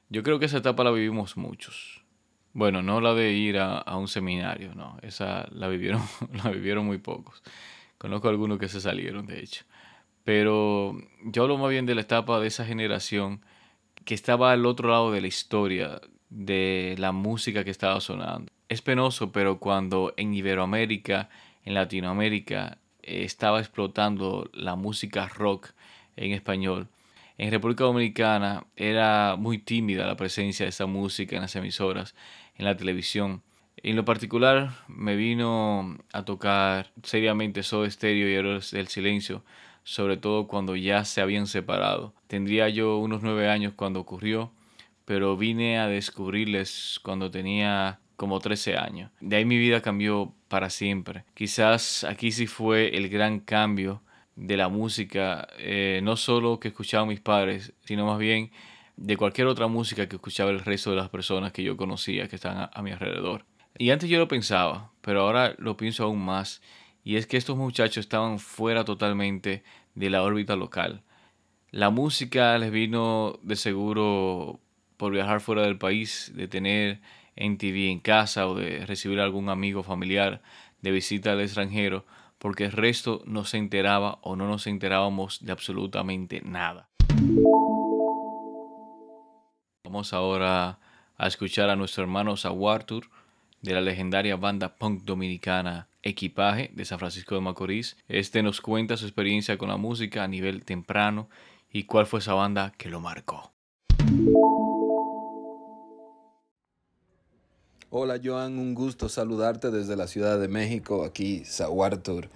Yo 0.10 0.24
creo 0.24 0.40
que 0.40 0.46
esa 0.46 0.58
etapa 0.58 0.84
la 0.84 0.92
vivimos 0.92 1.38
muchos. 1.38 2.04
Bueno, 2.54 2.82
no 2.82 3.02
la 3.02 3.14
de 3.14 3.34
ir 3.34 3.58
a, 3.60 3.84
un 3.98 4.08
seminario, 4.08 4.74
no. 4.76 4.98
Esa 5.02 5.48
la 5.52 5.68
vivieron, 5.68 6.02
la 6.44 6.52
vivieron 6.52 6.86
muy 6.86 7.00
pocos. 7.00 7.44
Conozco 7.98 8.30
algunos 8.30 8.60
que 8.60 8.70
se 8.70 8.82
salieron, 8.82 9.26
de 9.26 9.40
hecho. 9.40 9.66
pero 10.24 10.98
yo 11.24 11.44
hablo 11.44 11.58
más 11.58 11.70
bien 11.70 11.86
de 11.86 11.96
la 11.96 12.02
etapa 12.02 12.40
de 12.40 12.48
esa 12.48 12.66
generación 12.66 13.42
que 14.06 14.14
estaba 14.14 14.52
al 14.52 14.66
otro 14.66 14.90
lado 14.90 15.12
de 15.12 15.22
la 15.22 15.28
historia, 15.28 16.02
de 16.30 16.96
la 16.98 17.12
música 17.12 17.64
que 17.64 17.72
estaba 17.72 18.00
sonando. 18.02 18.52
Es 18.70 18.82
penoso, 18.82 19.32
pero 19.32 19.60
cuando 19.60 20.14
en 20.18 20.34
Iberoamérica, 20.34 21.30
en 21.64 21.74
Latinoamérica, 21.74 22.78
eh, 23.04 23.24
estaba 23.24 23.60
explotando 23.60 24.50
la 24.54 24.76
música 24.76 25.28
rock 25.28 25.72
en 26.16 26.32
español, 26.32 26.88
en 27.38 27.52
República 27.52 27.84
Dominicana 27.84 28.66
era 28.76 29.36
muy 29.38 29.58
tímida 29.58 30.08
la 30.08 30.16
presencia 30.16 30.66
de 30.66 30.70
esa 30.70 30.86
música 30.86 31.36
en 31.36 31.42
las 31.42 31.56
emisoras, 31.56 32.16
en 32.56 32.66
la 32.66 32.78
televisión. 32.78 33.42
En 33.78 33.96
lo 33.96 34.06
particular 34.06 34.72
me 34.88 35.16
vino 35.16 35.98
a 36.14 36.24
tocar 36.24 36.92
seriamente 37.04 37.62
Soda 37.62 37.90
Stereo 37.90 38.30
y 38.30 38.34
Héroes 38.34 38.72
del 38.72 38.88
Silencio, 38.88 39.44
sobre 39.84 40.18
todo 40.18 40.48
cuando 40.48 40.76
ya 40.76 41.04
se 41.06 41.22
habían 41.22 41.48
separado. 41.48 42.14
Tendría 42.28 42.70
yo 42.70 42.98
unos 42.98 43.22
nueve 43.22 43.50
años 43.50 43.74
cuando 43.76 44.00
ocurrió, 44.00 44.52
pero 45.04 45.38
vine 45.38 45.78
a 45.78 45.88
descubrirles 45.88 47.00
cuando 47.04 47.30
tenía 47.30 48.00
como 48.16 48.40
13 48.40 48.78
años. 48.78 49.12
De 49.20 49.36
ahí 49.36 49.46
mi 49.46 49.58
vida 49.58 49.82
cambió 49.82 50.34
para 50.48 50.70
siempre. 50.70 51.26
Quizás 51.34 52.06
aquí 52.06 52.32
sí 52.32 52.48
fue 52.48 52.96
el 52.98 53.10
gran 53.10 53.40
cambio 53.40 54.02
de 54.36 54.58
la 54.58 54.70
música, 54.70 55.48
eh, 55.58 56.02
no 56.04 56.18
solo 56.18 56.60
que 56.60 56.70
escuchaban 56.70 57.08
mis 57.08 57.22
padres, 57.22 57.74
sino 57.86 58.06
más 58.06 58.20
bien 58.20 58.52
de 58.98 59.18
cualquier 59.18 59.48
otra 59.48 59.68
música 59.68 60.08
que 60.08 60.16
escuchaba 60.16 60.52
el 60.52 60.60
resto 60.60 60.92
de 60.92 60.98
las 60.98 61.10
personas 61.10 61.52
que 61.52 61.64
yo 61.64 61.78
conocía 61.78 62.28
que 62.28 62.36
estaban 62.36 62.70
a, 62.72 62.82
mi 62.82 62.92
alrededor. 62.92 63.46
Y 63.78 63.90
antes 63.92 64.10
yo 64.10 64.20
lo 64.20 64.28
pensaba, 64.28 64.92
pero 65.02 65.22
ahora 65.22 65.56
lo 65.58 65.78
pienso 65.78 66.04
aún 66.04 66.24
más, 66.24 66.62
y 67.04 67.18
es 67.18 67.28
que 67.28 67.38
estos 67.38 67.58
muchachos 67.58 67.98
estaban 67.98 68.40
fuera 68.40 68.86
totalmente 68.86 69.64
de 69.96 70.10
la 70.10 70.24
órbita 70.24 70.56
local. 70.56 71.04
La 71.72 71.90
música 71.90 72.58
les 72.58 72.72
vino 72.72 73.40
de 73.44 73.56
seguro 73.56 74.60
por 74.98 75.12
viajar 75.12 75.42
fuera 75.42 75.64
del 75.64 75.78
país, 75.78 76.32
de 76.36 76.48
tener 76.48 77.02
en 77.36 77.58
TV 77.58 77.92
en 77.92 78.00
casa 78.00 78.48
o 78.48 78.56
de 78.56 78.86
recibir 78.86 79.20
algún 79.20 79.50
amigo 79.50 79.84
familiar 79.84 80.42
de 80.82 80.92
visita 80.92 81.34
al 81.34 81.42
extranjero, 81.42 82.06
porque 82.38 82.66
el 82.66 82.72
resto 82.72 83.22
no 83.26 83.46
se 83.46 83.58
enteraba 83.58 84.20
o 84.22 84.36
no 84.36 84.48
nos 84.48 84.68
enterábamos 84.68 85.44
de 85.44 85.52
absolutamente 85.52 86.42
nada. 86.44 86.90
Vamos 89.84 90.14
ahora 90.14 90.80
a 91.18 91.28
escuchar 91.28 91.70
a 91.70 91.76
nuestro 91.76 92.04
hermano 92.04 92.36
Zawartur 92.36 93.10
de 93.62 93.74
la 93.74 93.82
legendaria 93.82 94.36
banda 94.36 94.76
punk 94.76 95.04
dominicana 95.04 95.88
Equipaje 96.04 96.70
de 96.74 96.86
San 96.86 97.00
Francisco 97.00 97.34
de 97.36 97.42
Macorís. 97.42 97.98
Este 98.08 98.44
nos 98.44 98.62
cuenta 98.62 98.98
su 98.98 99.06
experiencia 99.06 99.58
con 99.58 99.70
la 99.70 99.78
música 99.78 100.24
a 100.24 100.28
nivel 100.28 100.64
temprano 100.64 101.30
y 101.72 101.84
cuál 101.84 102.06
fue 102.06 102.20
esa 102.20 102.34
banda 102.34 102.74
que 102.78 102.90
lo 102.90 103.00
marcó. 103.00 103.55
Hola 107.98 108.20
Joan, 108.22 108.60
un 108.60 108.76
gusto 108.76 109.08
saludarte 109.08 109.72
desde 109.72 109.96
la 109.96 110.08
Ciudad 110.08 110.38
de 110.38 110.50
México. 110.50 111.06
Aquí 111.06 111.44
Zawartur 111.46 112.28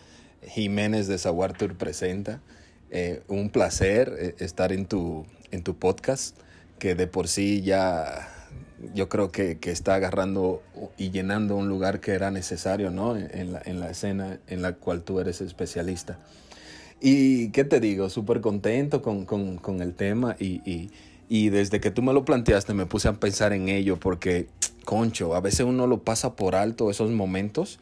Jiménez 0.42 1.08
de 1.08 1.18
Zawartur 1.18 1.76
presenta. 1.76 2.40
Eh, 2.92 3.24
un 3.28 3.50
placer 3.50 4.16
eh, 4.18 4.36
estar 4.40 4.72
en 4.72 4.86
tu, 4.86 5.26
en 5.52 5.62
tu 5.62 5.76
podcast, 5.76 6.38
que 6.80 6.96
de 6.96 7.08
por 7.08 7.28
sí 7.28 7.62
ya 7.62 8.30
yo 8.94 9.10
creo 9.10 9.34
que, 9.34 9.60
está 9.64 9.96
agarrando 9.96 10.64
y 10.98 11.12
llenando 11.12 11.58
un 11.58 11.68
lugar 11.68 12.00
que 12.00 12.14
era 12.14 12.32
necesario 12.32 12.90
¿no? 12.90 13.18
en, 13.18 13.52
la, 13.52 13.90
escena 13.90 14.40
en 14.48 14.62
la 14.62 14.76
cual 14.76 15.04
tú 15.04 15.20
eres 15.20 15.42
especialista. 15.42 16.20
Y 17.02 17.50
qué 17.50 17.66
te 17.66 17.82
digo, 17.82 18.10
súper 18.10 18.40
contento 18.40 19.02
con, 19.02 19.82
el 19.82 19.94
tema 19.94 20.38
y 20.40 20.90
desde 21.30 21.80
que 21.80 21.92
tú 21.92 22.02
me 22.02 22.14
lo 22.14 22.26
planteaste 22.26 22.74
me 22.74 22.88
puse 22.88 23.08
a 23.08 23.14
pensar 23.14 23.54
en 23.54 23.70
ello 23.70 24.00
porque 24.00 24.48
concho, 24.84 25.36
a 25.36 25.40
veces 25.40 25.62
uno 25.62 25.86
lo 25.86 26.04
pasa 26.04 26.36
por 26.36 26.56
alto 26.56 26.90
esos 26.90 27.12
momentos, 27.12 27.80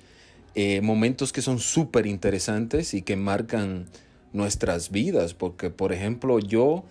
eh, 0.56 0.82
momentos 0.82 1.32
que 1.32 1.41
son 1.41 1.60
súper 1.60 2.06
interesantes 2.06 2.93
y 2.93 3.02
que 3.02 3.16
marcan 3.16 3.86
nuestras 4.34 4.91
vidas, 4.91 5.34
porque 5.34 5.70
por 5.70 5.93
ejemplo 5.93 6.39
yo, 6.39 6.84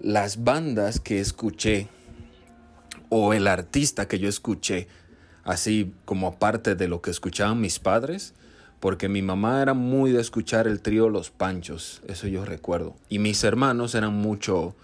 las 0.00 0.42
bandas 0.42 0.98
que 0.98 1.20
escuché 1.20 1.86
o 3.10 3.32
el 3.32 3.46
artista 3.46 4.08
que 4.08 4.18
yo 4.18 4.28
escuché, 4.28 4.88
así 5.44 5.92
como 6.04 6.38
parte 6.38 6.74
de 6.74 6.88
lo 6.88 7.00
que 7.00 7.10
escuchaban 7.10 7.60
mis 7.60 7.78
padres, 7.78 8.34
porque 8.80 9.08
mi 9.08 9.22
mamá 9.22 9.62
era 9.62 9.74
muy 9.74 10.10
de 10.10 10.20
escuchar 10.20 10.66
el 10.66 10.80
trío 10.80 11.08
Los 11.08 11.30
Panchos, 11.30 12.02
eso 12.08 12.26
yo 12.26 12.44
recuerdo, 12.44 12.96
y 13.08 13.18
mis 13.18 13.44
hermanos 13.44 13.94
eran 13.94 14.14
mucho, 14.14 14.74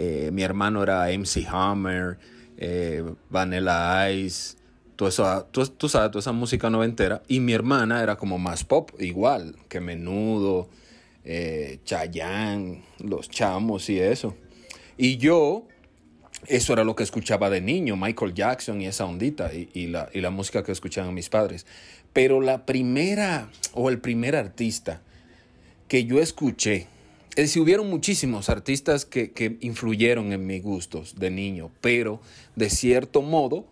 eh, 0.00 0.30
mi 0.30 0.44
hermano 0.44 0.84
era 0.84 1.10
MC 1.10 1.44
Hammer, 1.48 2.18
eh, 2.56 3.02
Vanilla 3.30 4.08
Ice, 4.12 4.56
toda 4.94 5.08
esa, 5.08 5.46
tú, 5.50 5.88
sabes, 5.88 6.12
toda 6.12 6.20
esa 6.20 6.30
música 6.30 6.70
noventera. 6.70 7.20
Y 7.26 7.40
mi 7.40 7.52
hermana 7.52 8.00
era 8.00 8.14
como 8.14 8.38
más 8.38 8.62
pop, 8.62 8.92
igual, 9.00 9.56
que 9.68 9.80
Menudo, 9.80 10.68
eh, 11.24 11.80
Chayanne, 11.84 12.84
Los 13.00 13.28
Chamos 13.28 13.90
y 13.90 13.98
eso. 13.98 14.36
Y 14.96 15.16
yo, 15.16 15.66
eso 16.46 16.74
era 16.74 16.84
lo 16.84 16.94
que 16.94 17.02
escuchaba 17.02 17.50
de 17.50 17.60
niño, 17.60 17.96
Michael 17.96 18.34
Jackson 18.34 18.80
y 18.80 18.86
esa 18.86 19.04
ondita, 19.04 19.50
y, 19.52 19.88
la, 19.88 20.10
y 20.14 20.20
la 20.20 20.30
música 20.30 20.62
que 20.62 20.70
escuchaban 20.70 21.12
mis 21.12 21.28
padres. 21.28 21.66
Pero 22.12 22.40
la 22.40 22.66
primera, 22.66 23.50
o 23.72 23.88
el 23.88 23.98
primer 23.98 24.36
artista 24.36 25.02
que 25.88 26.04
yo 26.04 26.20
escuché, 26.20 26.86
es 27.38 27.44
decir, 27.44 27.62
hubieron 27.62 27.88
muchísimos 27.88 28.48
artistas 28.48 29.04
que, 29.04 29.58
influyeron 29.60 30.32
en 30.32 30.44
mis 30.44 30.60
gustos 30.60 31.20
de 31.20 31.30
niño, 31.30 31.70
pero 31.80 32.20
de 32.56 32.68
cierto 32.68 33.22
modo 33.22 33.64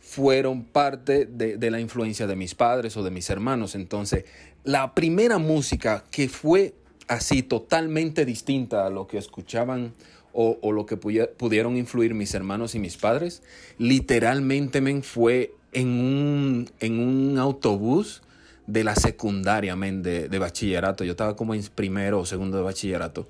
fueron 0.00 0.64
parte 0.64 1.26
de, 1.26 1.70
la 1.70 1.80
influencia 1.80 2.26
de 2.26 2.34
mis 2.34 2.54
padres 2.54 2.96
o 2.96 3.02
de 3.02 3.10
mis 3.10 3.28
hermanos. 3.28 3.74
Entonces, 3.74 4.24
la 4.64 4.94
primera 4.94 5.36
música 5.36 6.02
que 6.10 6.30
fue 6.30 6.72
así 7.08 7.42
totalmente 7.42 8.24
distinta 8.24 8.86
a 8.86 8.88
lo 8.88 9.06
que 9.06 9.18
escuchaban 9.18 9.92
o, 10.32 10.72
lo 10.72 10.86
que 10.86 10.96
pudieron 10.96 11.76
influir 11.76 12.14
mis 12.14 12.32
hermanos 12.32 12.74
y 12.74 12.78
mis 12.78 12.96
padres, 12.96 13.42
literalmente 13.76 14.80
me 14.80 15.02
fue 15.02 15.52
en 15.74 15.88
un, 15.88 16.70
en 16.80 16.98
un 16.98 17.36
autobús 17.36 18.22
de 18.70 18.84
la 18.84 18.94
secundaria, 18.94 19.74
men, 19.74 20.02
de, 20.02 20.38
bachillerato. 20.38 21.04
Yo 21.04 21.12
estaba 21.12 21.34
como 21.34 21.54
en 21.54 21.62
primero 21.74 22.20
o 22.20 22.26
segundo 22.26 22.56
de 22.56 22.62
bachillerato. 22.62 23.28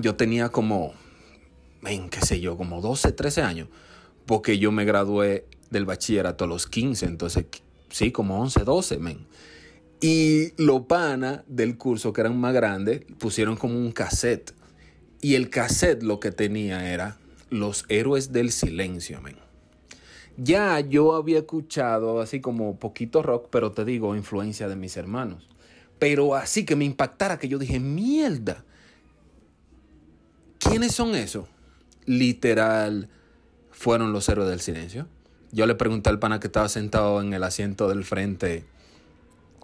Yo 0.00 0.16
tenía 0.16 0.48
como, 0.48 0.92
men, 1.80 2.08
qué 2.10 2.20
sé 2.20 2.40
yo, 2.40 2.56
como 2.56 2.80
12, 2.80 3.12
13 3.12 3.42
años, 3.42 3.68
porque 4.26 4.58
yo 4.58 4.72
me 4.72 4.84
gradué 4.84 5.46
del 5.70 5.84
bachillerato 5.84 6.44
a 6.44 6.48
los 6.48 6.66
15, 6.66 7.06
entonces 7.06 7.46
sí, 7.90 8.10
como 8.10 8.40
11, 8.40 8.64
12, 8.64 8.98
men. 8.98 9.26
Y 10.00 10.52
lo 10.60 10.86
pana 10.86 11.44
del 11.46 11.78
curso, 11.78 12.12
que 12.12 12.20
eran 12.20 12.38
más 12.38 12.52
grandes, 12.52 13.02
pusieron 13.18 13.56
como 13.56 13.78
un 13.78 13.92
cassette. 13.92 14.52
Y 15.20 15.36
el 15.36 15.48
cassette 15.48 16.02
lo 16.02 16.20
que 16.20 16.32
tenía 16.32 16.92
era 16.92 17.18
Los 17.50 17.84
Héroes 17.88 18.32
del 18.32 18.50
Silencio, 18.50 19.20
men. 19.22 19.43
Ya 20.36 20.80
yo 20.80 21.14
había 21.14 21.38
escuchado 21.38 22.20
así 22.20 22.40
como 22.40 22.78
poquito 22.78 23.22
rock, 23.22 23.48
pero 23.50 23.72
te 23.72 23.84
digo, 23.84 24.16
influencia 24.16 24.68
de 24.68 24.76
mis 24.76 24.96
hermanos. 24.96 25.48
Pero 25.98 26.34
así 26.34 26.64
que 26.64 26.76
me 26.76 26.84
impactara 26.84 27.38
que 27.38 27.48
yo 27.48 27.58
dije, 27.58 27.78
mierda. 27.78 28.64
¿Quiénes 30.58 30.92
son 30.92 31.14
esos? 31.14 31.46
Literal, 32.04 33.08
fueron 33.70 34.12
los 34.12 34.28
héroes 34.28 34.48
del 34.48 34.60
silencio. 34.60 35.06
Yo 35.52 35.66
le 35.66 35.74
pregunté 35.76 36.10
al 36.10 36.18
pana 36.18 36.40
que 36.40 36.48
estaba 36.48 36.68
sentado 36.68 37.20
en 37.20 37.32
el 37.32 37.44
asiento 37.44 37.88
del 37.88 38.04
frente, 38.04 38.64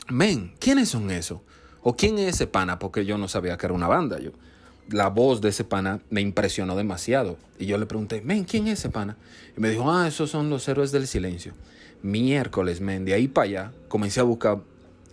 men, 0.09 0.55
¿quiénes 0.61 0.89
son 0.89 1.11
esos? 1.11 1.41
¿O 1.83 1.97
quién 1.97 2.19
es 2.19 2.37
ese 2.37 2.47
pana? 2.47 2.79
Porque 2.79 3.05
yo 3.05 3.19
no 3.19 3.27
sabía 3.27 3.57
que 3.57 3.67
era 3.67 3.75
una 3.75 3.89
banda. 3.89 4.21
Yo, 4.21 4.31
la 4.91 5.09
voz 5.09 5.41
de 5.41 5.51
ese 5.51 5.65
pana 5.65 6.01
me 6.11 6.21
impresionó 6.21 6.77
demasiado. 6.77 7.39
Y 7.59 7.67
yo 7.67 7.79
le 7.79 7.87
pregunté, 7.87 8.23
men, 8.23 8.45
¿quién 8.45 8.67
es 8.67 8.81
ese 8.81 8.91
pana? 8.91 9.17
Y 9.57 9.61
me 9.61 9.71
dijo, 9.71 9.91
ah, 9.91 10.09
esos 10.09 10.31
son 10.31 10.51
los 10.51 10.67
héroes 10.69 10.93
del 10.93 11.07
silencio. 11.07 11.55
Miércoles, 12.03 12.81
men, 12.81 13.05
de 13.05 13.15
ahí 13.15 13.29
para 13.29 13.45
allá 13.45 13.73
comencé 13.89 14.21
a 14.21 14.25
buscar 14.25 14.63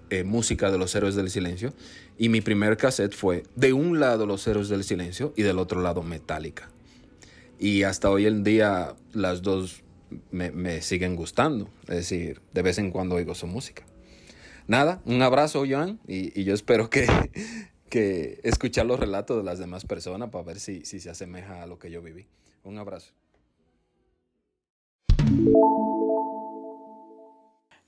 eh, 0.09 0.23
música 0.23 0.71
de 0.71 0.77
los 0.77 0.93
héroes 0.95 1.15
del 1.15 1.29
silencio. 1.29 1.73
Y 2.17 2.29
mi 2.29 2.41
primer 2.41 2.77
cassette 2.77 3.13
fue 3.13 3.43
de 3.55 3.73
un 3.73 3.99
lado 3.99 4.25
los 4.25 4.45
héroes 4.47 4.69
del 4.69 4.83
silencio 4.83 5.33
y 5.35 5.43
del 5.43 5.59
otro 5.59 5.81
lado 5.81 6.01
Metallica. 6.01 6.69
Y 7.59 7.83
hasta 7.83 8.09
hoy 8.09 8.25
en 8.25 8.43
día 8.43 8.95
las 9.13 9.41
dos 9.41 9.83
me, 10.31 10.81
siguen 10.81 11.15
gustando. 11.15 11.69
Es 11.83 11.97
decir, 11.97 12.41
de 12.53 12.61
vez 12.61 12.79
en 12.79 12.91
cuando 12.91 13.15
oigo 13.15 13.35
su 13.35 13.45
música. 13.45 13.83
Nada, 14.67 15.01
un 15.05 15.21
abrazo, 15.21 15.63
Joan, 15.69 15.99
y 16.07 16.43
yo 16.43 16.53
espero 16.53 16.89
que, 16.89 17.07
que 17.89 18.39
escuchar 18.43 18.85
los 18.85 18.99
relatos 18.99 19.37
de 19.37 19.43
las 19.43 19.59
demás 19.59 19.85
personas 19.85 20.29
para 20.29 20.43
ver 20.43 20.59
si, 20.59 20.85
si 20.85 20.99
se 20.99 21.09
asemeja 21.09 21.63
a 21.63 21.67
lo 21.67 21.79
que 21.79 21.91
yo 21.91 22.01
viví. 22.01 22.25
Un 22.63 22.77
abrazo. 22.77 23.13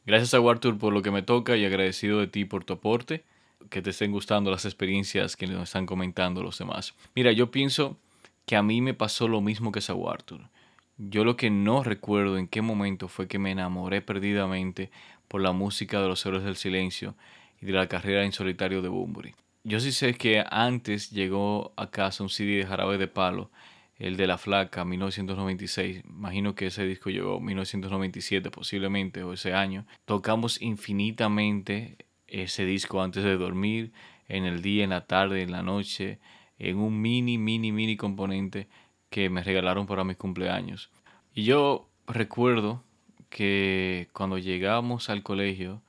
Gracias 0.06 0.34
a 0.34 0.38
Arthur 0.38 0.78
por 0.78 0.91
lo 0.91 1.02
que 1.02 1.12
me 1.12 1.22
toca 1.22 1.56
y 1.56 1.66
agradecido 1.66 2.20
de 2.20 2.28
ti 2.28 2.45
por 2.45 2.64
tu 2.64 2.74
aporte. 2.74 3.24
que 3.70 3.82
te 3.82 3.89
estén 3.91 4.12
gustando 4.12 4.50
las 4.50 4.66
experiencias 4.66 5.36
que 5.36 5.45
nos 5.45 5.64
están 5.64 5.86
comentando 5.86 6.41
los 6.41 6.58
demás. 6.58 6.95
Mira, 7.14 7.32
yo 7.32 7.52
pienso 7.52 7.97
que 8.45 8.56
a 8.56 8.64
mí 8.64 8.82
me 8.82 8.95
pasó 8.95 9.28
lo 9.28 9.41
mismo 9.41 9.72
que 9.72 9.80
a 9.80 10.12
Arthur. 10.12 10.50
Yo 10.97 11.24
lo 11.24 11.38
que 11.38 11.52
no 11.52 11.84
recuerdo 11.84 12.38
en 12.38 12.47
qué 12.47 12.62
momento 12.62 13.08
fue 13.08 13.28
que 13.28 13.38
me 13.38 13.52
enamoré 13.52 14.02
perdidamente 14.02 14.89
por 15.28 15.41
la 15.41 15.52
música 15.52 16.02
de 16.02 16.08
los 16.08 16.26
héroes 16.26 16.43
del 16.43 16.56
silencio 16.56 17.14
y 17.62 17.68
de 17.68 17.74
la 17.74 17.88
carrera 17.88 18.26
en 18.26 18.32
solitario 18.32 18.82
de 18.82 18.89
Bumburi. 18.89 19.36
Yo 19.70 19.80
sí 19.80 19.91
sé 19.91 20.15
que 20.15 20.43
antes 20.49 21.11
llegó 21.11 21.74
a 21.78 21.91
casa 21.91 22.24
un 22.24 22.30
CD 22.30 22.57
de 22.57 22.65
Jarabe 22.65 22.97
de 22.97 23.07
Palo, 23.07 23.51
el 23.97 24.17
de 24.17 24.26
La 24.26 24.39
Flaca, 24.39 24.84
1996. 24.84 26.05
Imagino 26.05 26.55
que 26.55 26.65
ese 26.65 26.88
disco 26.88 27.11
llegó 27.11 27.39
1997 27.39 28.49
posiblemente, 28.49 29.22
o 29.22 29.32
ese 29.32 29.53
año. 29.53 29.86
Tocamos 30.05 30.59
infinitamente 30.59 31.97
ese 32.26 32.65
disco 32.65 33.03
antes 33.03 33.24
de 33.24 33.38
dormir, 33.38 33.91
en 34.28 34.45
el 34.45 34.63
día, 34.63 34.86
en 34.86 34.89
la 34.89 35.05
tarde, 35.05 35.43
en 35.43 35.51
la 35.51 35.61
noche, 35.61 36.17
en 36.57 36.80
un 36.80 36.99
mini, 36.99 37.38
mini, 37.38 37.72
mini 37.72 37.95
componente 37.95 38.67
que 39.11 39.30
me 39.30 39.43
regalaron 39.43 39.86
para 39.86 40.03
mis 40.03 40.17
cumpleaños. 40.17 40.89
Y 41.36 41.43
yo 41.43 41.88
recuerdo 42.07 42.84
que 43.30 44.07
cuando 44.13 44.39
llegamos 44.39 45.11
al 45.11 45.22
colegio, 45.22 45.84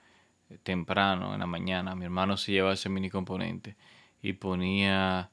temprano, 0.62 1.34
en 1.34 1.40
la 1.40 1.46
mañana, 1.46 1.94
mi 1.94 2.04
hermano 2.04 2.36
se 2.36 2.52
llevaba 2.52 2.74
ese 2.74 2.88
mini 2.88 3.10
componente 3.10 3.76
y 4.22 4.34
ponía 4.34 5.30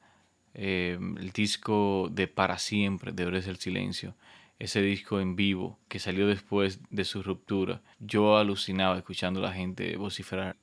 eh, 0.54 0.98
el 1.18 1.32
disco 1.32 2.10
de 2.12 2.28
Para 2.28 2.58
Siempre, 2.58 3.12
de 3.12 3.26
Ores 3.26 3.46
del 3.46 3.58
Silencio, 3.58 4.16
ese 4.60 4.82
disco 4.82 5.20
en 5.20 5.36
vivo 5.36 5.78
que 5.88 6.00
salió 6.00 6.28
después 6.28 6.80
de 6.90 7.06
su 7.06 7.22
ruptura. 7.24 7.82
Yo 8.00 8.38
alucinaba 8.38 8.98
escuchando 8.98 9.40
a 9.40 9.44
la 9.44 9.54
gente 9.54 9.96
vociferar. 9.98 10.58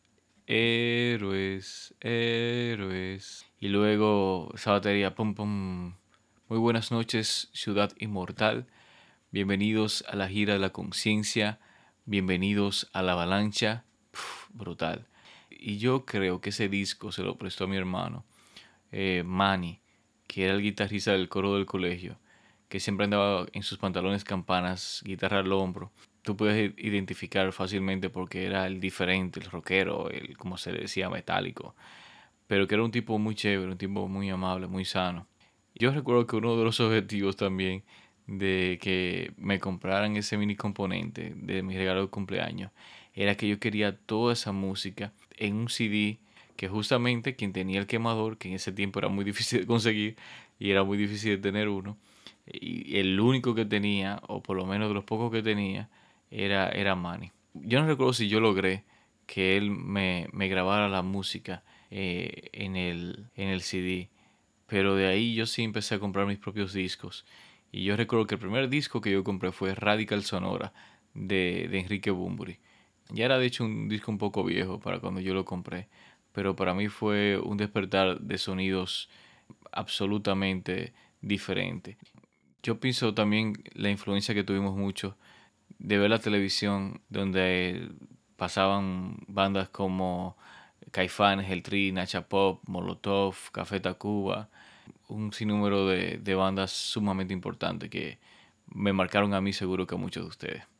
Héroes, 0.46 1.94
héroes. 2.00 3.46
Y 3.60 3.68
luego 3.68 4.50
esa 4.54 4.72
batería, 4.72 5.14
pum, 5.14 5.34
pum. 5.34 5.94
Muy 6.48 6.58
buenas 6.58 6.90
noches, 6.90 7.48
Ciudad 7.52 7.92
Inmortal. 7.98 8.66
Bienvenidos 9.30 10.04
a 10.08 10.16
la 10.16 10.28
gira 10.28 10.52
de 10.52 10.58
la 10.58 10.70
conciencia. 10.70 11.58
Bienvenidos 12.04 12.90
a 12.92 13.02
la 13.02 13.12
avalancha. 13.12 13.84
Brutal. 14.50 15.06
Y 15.50 15.78
yo 15.78 16.04
creo 16.04 16.40
que 16.40 16.50
ese 16.50 16.68
disco 16.68 17.12
se 17.12 17.22
lo 17.22 17.36
prestó 17.38 17.64
a 17.64 17.68
mi 17.68 17.76
hermano, 17.76 18.24
eh, 18.92 19.22
Manny, 19.24 19.80
que 20.26 20.44
era 20.44 20.54
el 20.54 20.62
guitarrista 20.62 21.12
del 21.12 21.28
coro 21.28 21.54
del 21.54 21.66
colegio, 21.66 22.18
que 22.68 22.80
siempre 22.80 23.04
andaba 23.04 23.46
en 23.52 23.62
sus 23.62 23.78
pantalones 23.78 24.24
campanas, 24.24 25.02
guitarra 25.04 25.40
al 25.40 25.52
hombro 25.52 25.92
tú 26.24 26.36
puedes 26.36 26.72
identificar 26.78 27.52
fácilmente 27.52 28.10
porque 28.10 28.46
era 28.46 28.66
el 28.66 28.80
diferente, 28.80 29.40
el 29.40 29.50
rockero, 29.50 30.10
el, 30.10 30.36
como 30.38 30.56
se 30.56 30.72
decía, 30.72 31.10
metálico. 31.10 31.76
Pero 32.48 32.66
que 32.66 32.74
era 32.74 32.84
un 32.84 32.90
tipo 32.90 33.18
muy 33.18 33.34
chévere, 33.34 33.70
un 33.70 33.78
tipo 33.78 34.08
muy 34.08 34.30
amable, 34.30 34.66
muy 34.66 34.84
sano. 34.84 35.28
Yo 35.74 35.92
recuerdo 35.92 36.26
que 36.26 36.36
uno 36.36 36.56
de 36.56 36.64
los 36.64 36.80
objetivos 36.80 37.36
también 37.36 37.84
de 38.26 38.78
que 38.80 39.32
me 39.36 39.60
compraran 39.60 40.16
ese 40.16 40.38
mini 40.38 40.56
componente 40.56 41.34
de 41.36 41.62
mi 41.62 41.76
regalo 41.76 42.02
de 42.02 42.08
cumpleaños 42.08 42.72
era 43.14 43.36
que 43.36 43.48
yo 43.48 43.58
quería 43.58 43.96
toda 43.96 44.32
esa 44.32 44.52
música 44.52 45.12
en 45.36 45.54
un 45.54 45.68
CD 45.68 46.18
que 46.56 46.68
justamente 46.68 47.34
quien 47.36 47.52
tenía 47.52 47.80
el 47.80 47.86
quemador, 47.86 48.38
que 48.38 48.48
en 48.48 48.54
ese 48.54 48.72
tiempo 48.72 48.98
era 48.98 49.08
muy 49.08 49.24
difícil 49.30 49.60
de 49.60 49.66
conseguir 49.66 50.16
y 50.58 50.70
era 50.70 50.84
muy 50.84 50.98
difícil 50.98 51.30
de 51.32 51.38
tener 51.38 51.68
uno, 51.68 51.96
y 52.46 52.98
el 52.98 53.18
único 53.18 53.54
que 53.54 53.64
tenía, 53.64 54.20
o 54.28 54.42
por 54.42 54.56
lo 54.56 54.66
menos 54.66 54.88
de 54.88 54.94
los 54.94 55.04
pocos 55.04 55.32
que 55.32 55.42
tenía, 55.42 55.88
era, 56.30 56.68
era 56.68 56.94
Manny. 56.94 57.32
Yo 57.54 57.80
no 57.80 57.86
recuerdo 57.86 58.12
si 58.12 58.28
yo 58.28 58.40
logré 58.40 58.84
que 59.26 59.56
él 59.56 59.70
me, 59.70 60.28
me 60.32 60.48
grabara 60.48 60.88
la 60.88 61.02
música 61.02 61.64
eh, 61.90 62.50
en, 62.52 62.76
el, 62.76 63.26
en 63.36 63.48
el 63.48 63.62
CD, 63.62 64.10
pero 64.66 64.94
de 64.96 65.06
ahí 65.06 65.34
yo 65.34 65.46
sí 65.46 65.62
empecé 65.62 65.94
a 65.94 65.98
comprar 65.98 66.26
mis 66.26 66.38
propios 66.38 66.72
discos. 66.72 67.24
Y 67.72 67.84
yo 67.84 67.96
recuerdo 67.96 68.26
que 68.26 68.34
el 68.34 68.40
primer 68.40 68.68
disco 68.68 69.00
que 69.00 69.10
yo 69.10 69.24
compré 69.24 69.52
fue 69.52 69.74
Radical 69.74 70.22
Sonora 70.22 70.72
de, 71.14 71.68
de 71.70 71.80
Enrique 71.80 72.10
Bumburi. 72.10 72.58
Ya 73.10 73.26
era 73.26 73.38
de 73.38 73.46
hecho 73.46 73.64
un 73.64 73.88
disco 73.88 74.10
un 74.10 74.18
poco 74.18 74.44
viejo 74.44 74.80
para 74.80 74.98
cuando 74.98 75.20
yo 75.20 75.34
lo 75.34 75.44
compré, 75.44 75.88
pero 76.32 76.56
para 76.56 76.74
mí 76.74 76.88
fue 76.88 77.38
un 77.38 77.56
despertar 77.56 78.20
de 78.20 78.38
sonidos 78.38 79.08
absolutamente 79.72 80.92
diferente. 81.20 81.96
Yo 82.62 82.80
pienso 82.80 83.14
también 83.14 83.54
la 83.74 83.90
influencia 83.90 84.34
que 84.34 84.44
tuvimos 84.44 84.76
mucho 84.76 85.16
de 85.78 85.98
ver 85.98 86.10
la 86.10 86.18
televisión 86.18 87.00
donde 87.10 87.90
pasaban 88.36 89.18
bandas 89.26 89.68
como 89.68 90.36
Caifanes, 90.90 91.50
El 91.50 91.62
Tri, 91.62 91.92
Nacha 91.92 92.26
Pop, 92.26 92.62
Molotov, 92.66 93.36
Café 93.52 93.80
Tacuba, 93.80 94.48
un 95.08 95.32
sinnúmero 95.32 95.86
de, 95.86 96.18
de 96.18 96.34
bandas 96.34 96.70
sumamente 96.70 97.34
importantes 97.34 97.90
que 97.90 98.18
me 98.66 98.92
marcaron 98.92 99.34
a 99.34 99.40
mí 99.40 99.52
seguro 99.52 99.86
que 99.86 99.94
a 99.94 99.98
muchos 99.98 100.24
de 100.24 100.28
ustedes. 100.28 100.73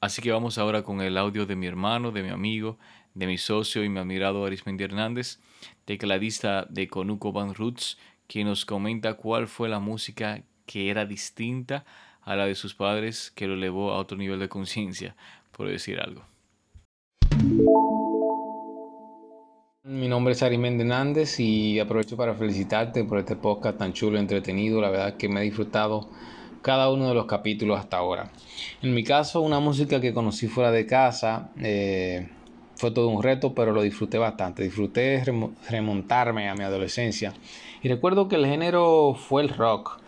Así 0.00 0.22
que 0.22 0.30
vamos 0.30 0.58
ahora 0.58 0.82
con 0.82 1.00
el 1.00 1.18
audio 1.18 1.44
de 1.44 1.56
mi 1.56 1.66
hermano, 1.66 2.12
de 2.12 2.22
mi 2.22 2.28
amigo, 2.28 2.78
de 3.14 3.26
mi 3.26 3.36
socio 3.36 3.82
y 3.82 3.88
mi 3.88 3.98
admirado 3.98 4.44
Arismendi 4.44 4.84
Hernández, 4.84 5.40
tecladista 5.84 6.66
de 6.70 6.86
Conuco 6.86 7.32
Band 7.32 7.56
Roots, 7.56 7.98
quien 8.28 8.46
nos 8.46 8.64
comenta 8.64 9.14
cuál 9.14 9.48
fue 9.48 9.68
la 9.68 9.80
música 9.80 10.42
que 10.66 10.90
era 10.90 11.04
distinta 11.04 11.84
a 12.22 12.36
la 12.36 12.46
de 12.46 12.54
sus 12.54 12.74
padres 12.74 13.32
que 13.34 13.48
lo 13.48 13.54
elevó 13.54 13.90
a 13.90 13.98
otro 13.98 14.16
nivel 14.16 14.38
de 14.38 14.48
conciencia, 14.48 15.16
por 15.50 15.66
decir 15.66 15.98
algo. 15.98 16.22
Mi 19.82 20.06
nombre 20.06 20.34
es 20.34 20.42
Ari 20.44 20.56
Hernández 20.56 21.40
y 21.40 21.80
aprovecho 21.80 22.16
para 22.16 22.34
felicitarte 22.34 23.02
por 23.02 23.18
este 23.18 23.34
podcast 23.34 23.78
tan 23.78 23.92
chulo 23.94 24.16
y 24.16 24.20
entretenido. 24.20 24.80
La 24.80 24.90
verdad 24.90 25.16
que 25.16 25.28
me 25.28 25.40
he 25.40 25.44
disfrutado 25.44 26.10
cada 26.68 26.90
uno 26.90 27.08
de 27.08 27.14
los 27.14 27.24
capítulos 27.24 27.80
hasta 27.80 27.96
ahora. 27.96 28.30
En 28.82 28.92
mi 28.92 29.02
caso, 29.02 29.40
una 29.40 29.58
música 29.58 30.02
que 30.02 30.12
conocí 30.12 30.48
fuera 30.48 30.70
de 30.70 30.84
casa 30.84 31.48
eh, 31.58 32.28
fue 32.76 32.90
todo 32.90 33.08
un 33.08 33.22
reto, 33.22 33.54
pero 33.54 33.72
lo 33.72 33.80
disfruté 33.80 34.18
bastante. 34.18 34.64
Disfruté 34.64 35.24
remontarme 35.70 36.46
a 36.46 36.54
mi 36.54 36.64
adolescencia. 36.64 37.32
Y 37.82 37.88
recuerdo 37.88 38.28
que 38.28 38.36
el 38.36 38.44
género 38.44 39.14
fue 39.14 39.40
el 39.40 39.48
rock 39.48 39.98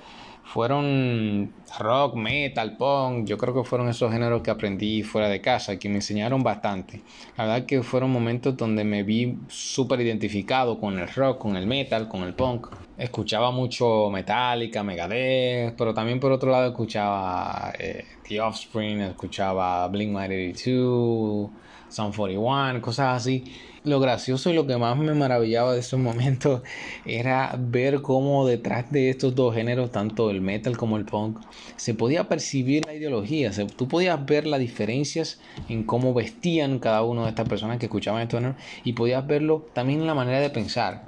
fueron 0.53 1.53
rock, 1.79 2.17
metal, 2.17 2.77
punk, 2.77 3.25
yo 3.25 3.39
creo 3.39 3.55
que 3.55 3.63
fueron 3.63 3.89
esos 3.89 4.11
géneros 4.11 4.43
que 4.43 4.51
aprendí 4.51 5.05
fuera 5.05 5.29
de 5.29 5.41
casa, 5.41 5.79
que 5.79 5.89
me 5.89 5.97
enseñaron 5.97 6.43
bastante. 6.43 7.03
La 7.37 7.45
verdad 7.45 7.67
que 7.67 7.85
fueron 7.85 8.11
momentos 8.11 8.57
donde 8.57 8.83
me 8.83 9.05
vi 9.05 9.39
súper 9.47 10.01
identificado 10.01 10.81
con 10.81 10.99
el 10.99 11.07
rock, 11.07 11.39
con 11.39 11.57
el 11.57 11.69
metal, 11.69 12.09
con 12.09 12.25
el 12.25 12.35
punk. 12.35 12.67
Escuchaba 12.99 13.53
mucho 13.53 14.11
Metallica, 14.11 14.83
Megadeth, 14.83 15.77
pero 15.77 15.95
también 15.95 16.19
por 16.19 16.33
otro 16.33 16.51
lado 16.51 16.71
escuchaba 16.71 17.73
eh, 17.79 18.05
The 18.29 18.41
Offspring, 18.41 19.03
escuchaba 19.03 19.89
Blink-182, 19.89 21.51
Sound 21.89 22.17
41, 22.17 22.81
cosas 22.83 23.19
así 23.19 23.70
lo 23.83 23.99
gracioso 23.99 24.51
y 24.51 24.53
lo 24.53 24.67
que 24.67 24.77
más 24.77 24.97
me 24.99 25.15
maravillaba 25.15 25.73
de 25.73 25.81
esos 25.81 25.99
momentos 25.99 26.63
era 27.07 27.57
ver 27.59 28.03
cómo 28.03 28.47
detrás 28.47 28.91
de 28.91 29.11
estos 29.11 29.35
dos 29.35 29.55
géneros, 29.55 29.91
tanto 29.91 30.31
el 30.31 30.41
metal 30.41 30.77
como 30.77 30.97
el 30.97 31.05
punk, 31.05 31.39
se 31.77 31.95
podía 31.95 32.29
percibir 32.29 32.85
la 32.87 32.95
ideología. 32.95 33.51
tú 33.77 33.89
podías 33.89 34.25
ver 34.27 34.47
las 34.47 34.61
diferencias 34.61 35.41
en 35.69 35.85
cómo 35.85 36.13
vestían 36.13 36.79
cada 36.79 37.03
uno 37.03 37.25
de 37.25 37.31
estas 37.31 37.49
personas 37.49 37.79
que 37.79 37.87
escuchaban 37.87 38.23
estos 38.23 38.41
géneros 38.41 38.57
y 38.85 38.93
podías 38.93 39.27
verlo 39.27 39.67
también 39.73 40.01
en 40.01 40.07
la 40.07 40.15
manera 40.15 40.41
de 40.41 40.51
pensar. 40.51 41.05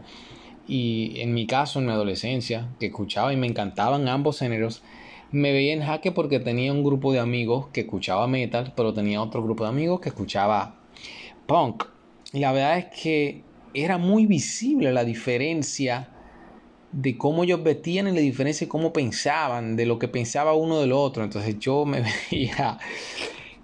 Y 0.66 1.20
en 1.20 1.34
mi 1.34 1.46
caso, 1.46 1.80
en 1.80 1.86
mi 1.86 1.92
adolescencia, 1.92 2.68
que 2.78 2.86
escuchaba 2.86 3.32
y 3.32 3.36
me 3.36 3.46
encantaban 3.46 4.08
ambos 4.08 4.38
géneros, 4.38 4.82
me 5.32 5.52
veía 5.52 5.72
en 5.72 5.82
jaque 5.82 6.12
porque 6.12 6.40
tenía 6.40 6.72
un 6.72 6.84
grupo 6.84 7.12
de 7.12 7.18
amigos 7.18 7.66
que 7.72 7.80
escuchaba 7.82 8.28
metal, 8.28 8.72
pero 8.76 8.94
tenía 8.94 9.20
otro 9.20 9.42
grupo 9.42 9.64
de 9.64 9.70
amigos 9.70 10.00
que 10.00 10.10
escuchaba 10.10 10.76
punk. 11.46 11.91
La 12.32 12.50
verdad 12.50 12.78
es 12.78 12.86
que 12.86 13.42
era 13.74 13.98
muy 13.98 14.24
visible 14.24 14.90
la 14.90 15.04
diferencia 15.04 16.08
de 16.90 17.18
cómo 17.18 17.44
ellos 17.44 17.62
vestían 17.62 18.08
y 18.08 18.12
la 18.12 18.20
diferencia 18.20 18.66
de 18.66 18.70
cómo 18.70 18.92
pensaban, 18.92 19.76
de 19.76 19.84
lo 19.84 19.98
que 19.98 20.08
pensaba 20.08 20.54
uno 20.54 20.80
del 20.80 20.92
otro. 20.92 21.24
Entonces 21.24 21.58
yo 21.58 21.84
me 21.84 22.02
veía 22.30 22.78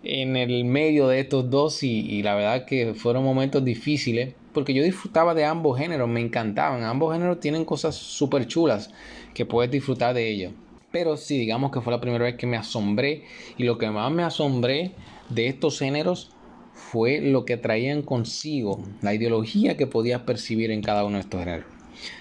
en 0.03 0.37
el 0.37 0.67
medio 0.67 1.09
de 1.09 1.21
estos 1.21 1.49
dos 1.49 1.83
y, 1.83 2.23
la 2.23 2.35
verdad 2.35 2.67
que 2.67 2.93
fueron 2.93 3.25
momentos 3.25 3.65
difíciles 3.65 4.35
porque 4.53 4.75
yo 4.75 4.83
disfrutaba 4.83 5.35
de 5.35 5.47
ambos 5.47 5.79
géneros, 5.79 6.09
me 6.09 6.21
encantaban. 6.21 6.83
Ambos 6.83 7.15
géneros 7.15 7.41
tienen 7.41 7.65
cosas 7.65 7.95
súper 7.95 8.47
chulas 8.47 8.91
que 9.33 9.47
puedes 9.47 9.71
disfrutar 9.71 10.15
de 10.15 10.29
ellos. 10.29 10.53
Pero 10.91 11.17
sí, 11.17 11.39
digamos 11.39 11.71
que 11.71 11.81
fue 11.81 11.93
la 11.93 12.01
primera 12.01 12.25
vez 12.25 12.37
que 12.37 12.47
me 12.47 12.57
asombré 12.59 13.25
y 13.57 13.65
lo 13.65 13.79
que 13.79 13.91
más 13.91 14.13
me 14.13 14.25
asombré 14.25 14.93
de 15.31 15.47
estos 15.47 15.79
géneros 15.79 16.33
fue 16.79 17.21
lo 17.21 17.45
que 17.45 17.57
traían 17.57 18.03
consigo, 18.03 18.83
la 19.03 19.13
ideología 19.13 19.77
que 19.77 19.87
podías 19.87 20.23
percibir 20.23 20.71
en 20.71 20.81
cada 20.81 21.05
uno 21.05 21.17
de 21.17 21.23
estos 21.23 21.41
géneros. 21.41 21.67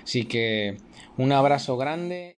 Así 0.04 0.26
que 0.26 0.78
un 1.16 1.32
abrazo 1.32 1.78
grande. 1.78 2.38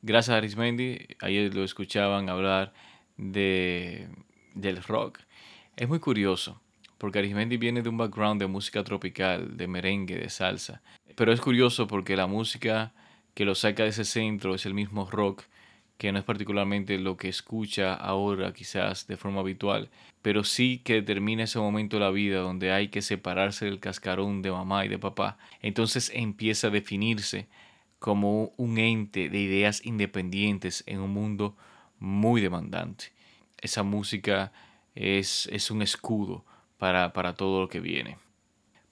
Gracias 0.00 0.36
Arismendi, 0.36 0.98
ayer 1.20 1.54
lo 1.54 1.62
escuchaban 1.62 2.28
hablar 2.28 2.72
de, 3.16 4.08
del 4.54 4.82
rock. 4.82 5.20
Es 5.76 5.88
muy 5.88 6.00
curioso, 6.00 6.60
porque 6.98 7.20
Arismendi 7.20 7.58
viene 7.58 7.82
de 7.82 7.90
un 7.90 7.98
background 7.98 8.40
de 8.40 8.48
música 8.48 8.82
tropical, 8.82 9.56
de 9.56 9.68
merengue, 9.68 10.16
de 10.16 10.30
salsa. 10.30 10.82
Pero 11.14 11.32
es 11.32 11.40
curioso 11.40 11.86
porque 11.86 12.16
la 12.16 12.26
música 12.26 12.94
que 13.34 13.44
lo 13.44 13.54
saca 13.54 13.84
de 13.84 13.90
ese 13.90 14.04
centro 14.04 14.54
es 14.54 14.66
el 14.66 14.74
mismo 14.74 15.08
rock, 15.08 15.44
que 16.02 16.10
no 16.10 16.18
es 16.18 16.24
particularmente 16.24 16.98
lo 16.98 17.16
que 17.16 17.28
escucha 17.28 17.94
ahora 17.94 18.52
quizás 18.52 19.06
de 19.06 19.16
forma 19.16 19.38
habitual, 19.38 19.88
pero 20.20 20.42
sí 20.42 20.80
que 20.82 20.94
determina 20.94 21.44
ese 21.44 21.60
momento 21.60 21.96
de 21.96 22.02
la 22.02 22.10
vida 22.10 22.40
donde 22.40 22.72
hay 22.72 22.88
que 22.88 23.02
separarse 23.02 23.66
del 23.66 23.78
cascarón 23.78 24.42
de 24.42 24.50
mamá 24.50 24.84
y 24.84 24.88
de 24.88 24.98
papá. 24.98 25.38
Entonces 25.60 26.10
empieza 26.12 26.66
a 26.66 26.70
definirse 26.70 27.46
como 28.00 28.52
un 28.56 28.78
ente 28.78 29.28
de 29.28 29.38
ideas 29.38 29.86
independientes 29.86 30.82
en 30.88 30.98
un 30.98 31.12
mundo 31.12 31.56
muy 32.00 32.40
demandante. 32.40 33.12
Esa 33.60 33.84
música 33.84 34.50
es, 34.96 35.48
es 35.52 35.70
un 35.70 35.82
escudo 35.82 36.44
para, 36.78 37.12
para 37.12 37.34
todo 37.34 37.60
lo 37.60 37.68
que 37.68 37.78
viene. 37.78 38.16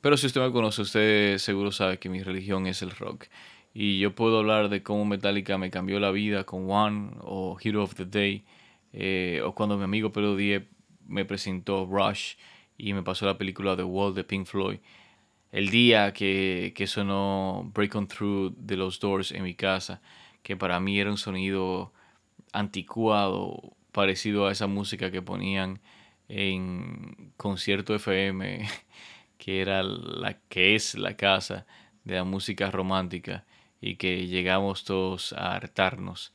Pero 0.00 0.16
si 0.16 0.28
usted 0.28 0.42
me 0.42 0.52
conoce, 0.52 0.82
usted 0.82 1.38
seguro 1.38 1.72
sabe 1.72 1.98
que 1.98 2.08
mi 2.08 2.22
religión 2.22 2.68
es 2.68 2.82
el 2.82 2.92
rock. 2.92 3.24
Y 3.72 4.00
yo 4.00 4.14
puedo 4.14 4.38
hablar 4.38 4.68
de 4.68 4.82
cómo 4.82 5.04
Metallica 5.04 5.56
me 5.56 5.70
cambió 5.70 6.00
la 6.00 6.10
vida 6.10 6.44
con 6.44 6.68
One 6.70 7.12
o 7.20 7.56
Hero 7.62 7.84
of 7.84 7.94
the 7.94 8.04
Day. 8.04 8.44
Eh, 8.92 9.40
o 9.44 9.54
cuando 9.54 9.76
mi 9.78 9.84
amigo 9.84 10.12
Pedro 10.12 10.34
Diez 10.34 10.64
me 11.06 11.24
presentó 11.24 11.86
Rush 11.86 12.34
y 12.76 12.92
me 12.94 13.02
pasó 13.02 13.26
la 13.26 13.38
película 13.38 13.76
The 13.76 13.84
Wall 13.84 14.14
de 14.14 14.24
Pink 14.24 14.46
Floyd. 14.46 14.78
El 15.52 15.70
día 15.70 16.12
que, 16.12 16.72
que 16.74 16.86
sonó 16.86 17.70
Break 17.74 17.94
On 17.94 18.08
Through 18.08 18.54
de 18.56 18.76
los 18.76 18.98
Doors 19.00 19.32
en 19.32 19.44
mi 19.44 19.54
casa, 19.54 20.00
que 20.42 20.56
para 20.56 20.80
mí 20.80 20.98
era 20.98 21.10
un 21.10 21.18
sonido 21.18 21.92
anticuado, 22.52 23.76
parecido 23.92 24.46
a 24.46 24.52
esa 24.52 24.66
música 24.66 25.10
que 25.10 25.22
ponían 25.22 25.80
en 26.28 27.32
concierto 27.36 27.94
FM, 27.94 28.68
que 29.38 29.60
era 29.60 29.82
la 29.82 30.38
que 30.48 30.74
es 30.74 30.96
la 30.96 31.16
casa 31.16 31.66
de 32.04 32.16
la 32.16 32.24
música 32.24 32.70
romántica 32.70 33.44
y 33.80 33.96
que 33.96 34.26
llegamos 34.26 34.84
todos 34.84 35.32
a 35.32 35.54
hartarnos. 35.54 36.32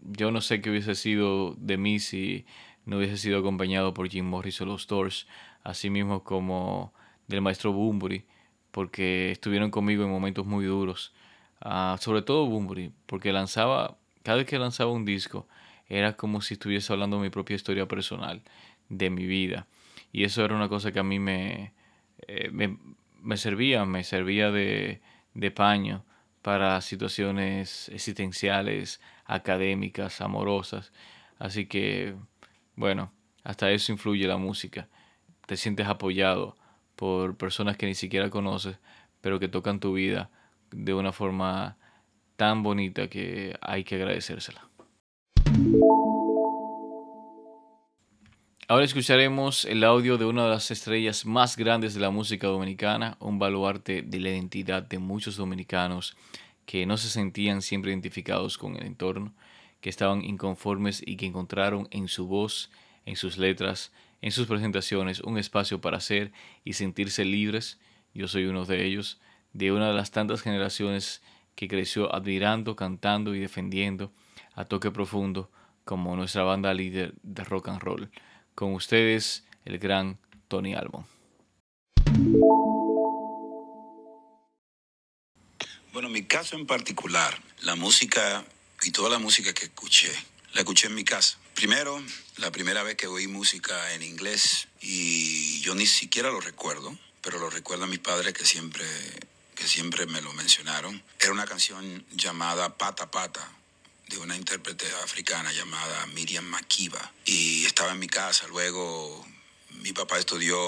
Yo 0.00 0.30
no 0.30 0.40
sé 0.40 0.60
qué 0.60 0.70
hubiese 0.70 0.94
sido 0.94 1.54
de 1.58 1.76
mí 1.76 1.98
si 1.98 2.46
no 2.84 2.96
hubiese 2.96 3.16
sido 3.16 3.38
acompañado 3.38 3.94
por 3.94 4.08
Jim 4.08 4.26
Morris 4.26 4.60
o 4.60 4.66
los 4.66 4.86
Doors, 4.86 5.26
así 5.62 5.90
mismo 5.90 6.24
como 6.24 6.92
del 7.28 7.42
maestro 7.42 7.72
Bumbury, 7.72 8.24
porque 8.70 9.30
estuvieron 9.30 9.70
conmigo 9.70 10.04
en 10.04 10.10
momentos 10.10 10.46
muy 10.46 10.64
duros. 10.64 11.12
Ah, 11.60 11.96
sobre 12.00 12.22
todo 12.22 12.46
Bumbury, 12.46 12.92
porque 13.06 13.32
lanzaba, 13.32 13.98
cada 14.22 14.38
vez 14.38 14.46
que 14.46 14.58
lanzaba 14.58 14.90
un 14.90 15.04
disco, 15.04 15.46
era 15.88 16.16
como 16.16 16.40
si 16.40 16.54
estuviese 16.54 16.92
hablando 16.92 17.18
de 17.18 17.24
mi 17.24 17.30
propia 17.30 17.54
historia 17.54 17.86
personal, 17.86 18.42
de 18.88 19.10
mi 19.10 19.26
vida. 19.26 19.66
Y 20.10 20.24
eso 20.24 20.44
era 20.44 20.56
una 20.56 20.68
cosa 20.68 20.90
que 20.90 20.98
a 20.98 21.04
mí 21.04 21.18
me, 21.18 21.72
eh, 22.26 22.50
me, 22.50 23.36
servía, 23.36 23.84
me 23.84 24.02
servía 24.02 24.50
de, 24.50 25.00
de 25.34 25.50
paño 25.50 26.04
para 26.42 26.80
situaciones 26.80 27.88
existenciales, 27.88 29.00
académicas, 29.24 30.20
amorosas. 30.20 30.92
Así 31.38 31.66
que, 31.66 32.14
bueno, 32.76 33.12
hasta 33.44 33.70
eso 33.70 33.92
influye 33.92 34.26
la 34.26 34.36
música. 34.36 34.88
Te 35.46 35.56
sientes 35.56 35.86
apoyado 35.86 36.56
por 36.96 37.36
personas 37.36 37.76
que 37.76 37.86
ni 37.86 37.94
siquiera 37.94 38.30
conoces, 38.30 38.78
pero 39.20 39.38
que 39.40 39.48
tocan 39.48 39.80
tu 39.80 39.94
vida 39.94 40.30
de 40.70 40.94
una 40.94 41.12
forma 41.12 41.76
tan 42.36 42.62
bonita 42.62 43.08
que 43.08 43.56
hay 43.60 43.84
que 43.84 43.96
agradecérsela. 43.96 44.71
Ahora 48.68 48.84
escucharemos 48.84 49.64
el 49.64 49.82
audio 49.82 50.18
de 50.18 50.24
una 50.24 50.44
de 50.44 50.50
las 50.50 50.70
estrellas 50.70 51.26
más 51.26 51.56
grandes 51.56 51.94
de 51.94 52.00
la 52.00 52.10
música 52.10 52.46
dominicana, 52.46 53.16
un 53.18 53.40
baluarte 53.40 54.02
de 54.02 54.20
la 54.20 54.30
identidad 54.30 54.84
de 54.84 55.00
muchos 55.00 55.36
dominicanos 55.36 56.16
que 56.64 56.86
no 56.86 56.96
se 56.96 57.08
sentían 57.08 57.60
siempre 57.60 57.90
identificados 57.90 58.58
con 58.58 58.76
el 58.76 58.86
entorno, 58.86 59.34
que 59.80 59.90
estaban 59.90 60.24
inconformes 60.24 61.02
y 61.04 61.16
que 61.16 61.26
encontraron 61.26 61.88
en 61.90 62.06
su 62.06 62.28
voz, 62.28 62.70
en 63.04 63.16
sus 63.16 63.36
letras, 63.36 63.92
en 64.20 64.30
sus 64.30 64.46
presentaciones 64.46 65.20
un 65.20 65.38
espacio 65.38 65.80
para 65.80 65.98
ser 65.98 66.30
y 66.64 66.74
sentirse 66.74 67.24
libres. 67.24 67.80
Yo 68.14 68.28
soy 68.28 68.44
uno 68.44 68.64
de 68.64 68.86
ellos, 68.86 69.20
de 69.52 69.72
una 69.72 69.88
de 69.88 69.94
las 69.94 70.12
tantas 70.12 70.40
generaciones 70.40 71.20
que 71.56 71.66
creció 71.66 72.14
admirando, 72.14 72.76
cantando 72.76 73.34
y 73.34 73.40
defendiendo 73.40 74.12
a 74.54 74.64
toque 74.66 74.92
profundo 74.92 75.50
como 75.84 76.14
nuestra 76.14 76.44
banda 76.44 76.72
líder 76.72 77.14
de 77.24 77.42
rock 77.42 77.68
and 77.68 77.80
roll. 77.80 78.10
Con 78.54 78.74
ustedes, 78.74 79.44
el 79.64 79.78
gran 79.78 80.18
Tony 80.48 80.74
Albon. 80.74 81.06
Bueno, 85.92 86.08
mi 86.08 86.24
caso 86.24 86.56
en 86.56 86.66
particular, 86.66 87.38
la 87.62 87.76
música 87.76 88.44
y 88.82 88.90
toda 88.90 89.10
la 89.10 89.18
música 89.18 89.52
que 89.52 89.64
escuché, 89.64 90.12
la 90.52 90.60
escuché 90.60 90.88
en 90.88 90.94
mi 90.94 91.04
casa. 91.04 91.38
Primero, 91.54 92.02
la 92.36 92.50
primera 92.50 92.82
vez 92.82 92.96
que 92.96 93.06
oí 93.06 93.26
música 93.26 93.94
en 93.94 94.02
inglés 94.02 94.68
y 94.80 95.60
yo 95.60 95.74
ni 95.74 95.86
siquiera 95.86 96.30
lo 96.30 96.40
recuerdo, 96.40 96.96
pero 97.20 97.38
lo 97.38 97.50
recuerdo 97.50 97.84
a 97.84 97.86
mis 97.86 97.98
padres 97.98 98.34
que 98.34 98.44
siempre, 98.44 98.84
que 99.54 99.66
siempre 99.66 100.06
me 100.06 100.20
lo 100.20 100.32
mencionaron. 100.32 101.02
Era 101.20 101.32
una 101.32 101.46
canción 101.46 102.04
llamada 102.10 102.76
Pata 102.76 103.10
Pata 103.10 103.50
de 104.12 104.18
una 104.18 104.36
intérprete 104.36 104.86
africana 105.02 105.50
llamada 105.52 106.06
Miriam 106.08 106.44
Makiba 106.44 107.12
y 107.24 107.64
estaba 107.64 107.92
en 107.92 107.98
mi 107.98 108.08
casa. 108.08 108.46
Luego 108.48 109.26
mi 109.80 109.92
papá 109.94 110.18
estudió 110.18 110.58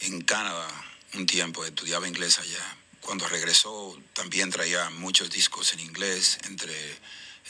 en 0.00 0.22
Canadá 0.22 0.66
un 1.12 1.26
tiempo, 1.26 1.64
estudiaba 1.64 2.08
inglés 2.08 2.38
allá. 2.38 2.76
Cuando 3.00 3.28
regresó 3.28 4.00
también 4.14 4.50
traía 4.50 4.88
muchos 4.90 5.30
discos 5.30 5.74
en 5.74 5.80
inglés, 5.80 6.38
entre, 6.48 6.74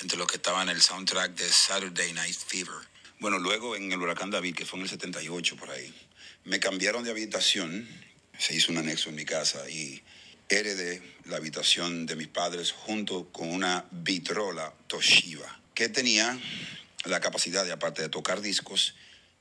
entre 0.00 0.18
los 0.18 0.26
que 0.26 0.36
estaban 0.36 0.68
el 0.68 0.82
soundtrack 0.82 1.32
de 1.36 1.48
Saturday 1.48 2.12
Night 2.12 2.36
Fever. 2.36 2.76
Bueno, 3.20 3.38
luego 3.38 3.76
en 3.76 3.92
el 3.92 4.00
huracán 4.00 4.30
David, 4.30 4.56
que 4.56 4.66
fue 4.66 4.80
en 4.80 4.84
el 4.84 4.90
78 4.90 5.56
por 5.56 5.70
ahí, 5.70 5.94
me 6.44 6.58
cambiaron 6.58 7.04
de 7.04 7.10
habitación, 7.10 7.88
se 8.36 8.54
hizo 8.54 8.72
un 8.72 8.78
anexo 8.78 9.10
en 9.10 9.14
mi 9.14 9.24
casa 9.24 9.70
y 9.70 10.02
heredé 10.48 11.02
la 11.24 11.36
habitación 11.36 12.06
de 12.06 12.16
mis 12.16 12.28
padres 12.28 12.72
junto 12.72 13.30
con 13.32 13.48
una 13.48 13.84
vitrola 13.90 14.72
Toshiba, 14.86 15.60
que 15.74 15.88
tenía 15.88 16.38
la 17.04 17.20
capacidad 17.20 17.64
de, 17.64 17.72
aparte 17.72 18.02
de 18.02 18.08
tocar 18.08 18.40
discos, 18.40 18.94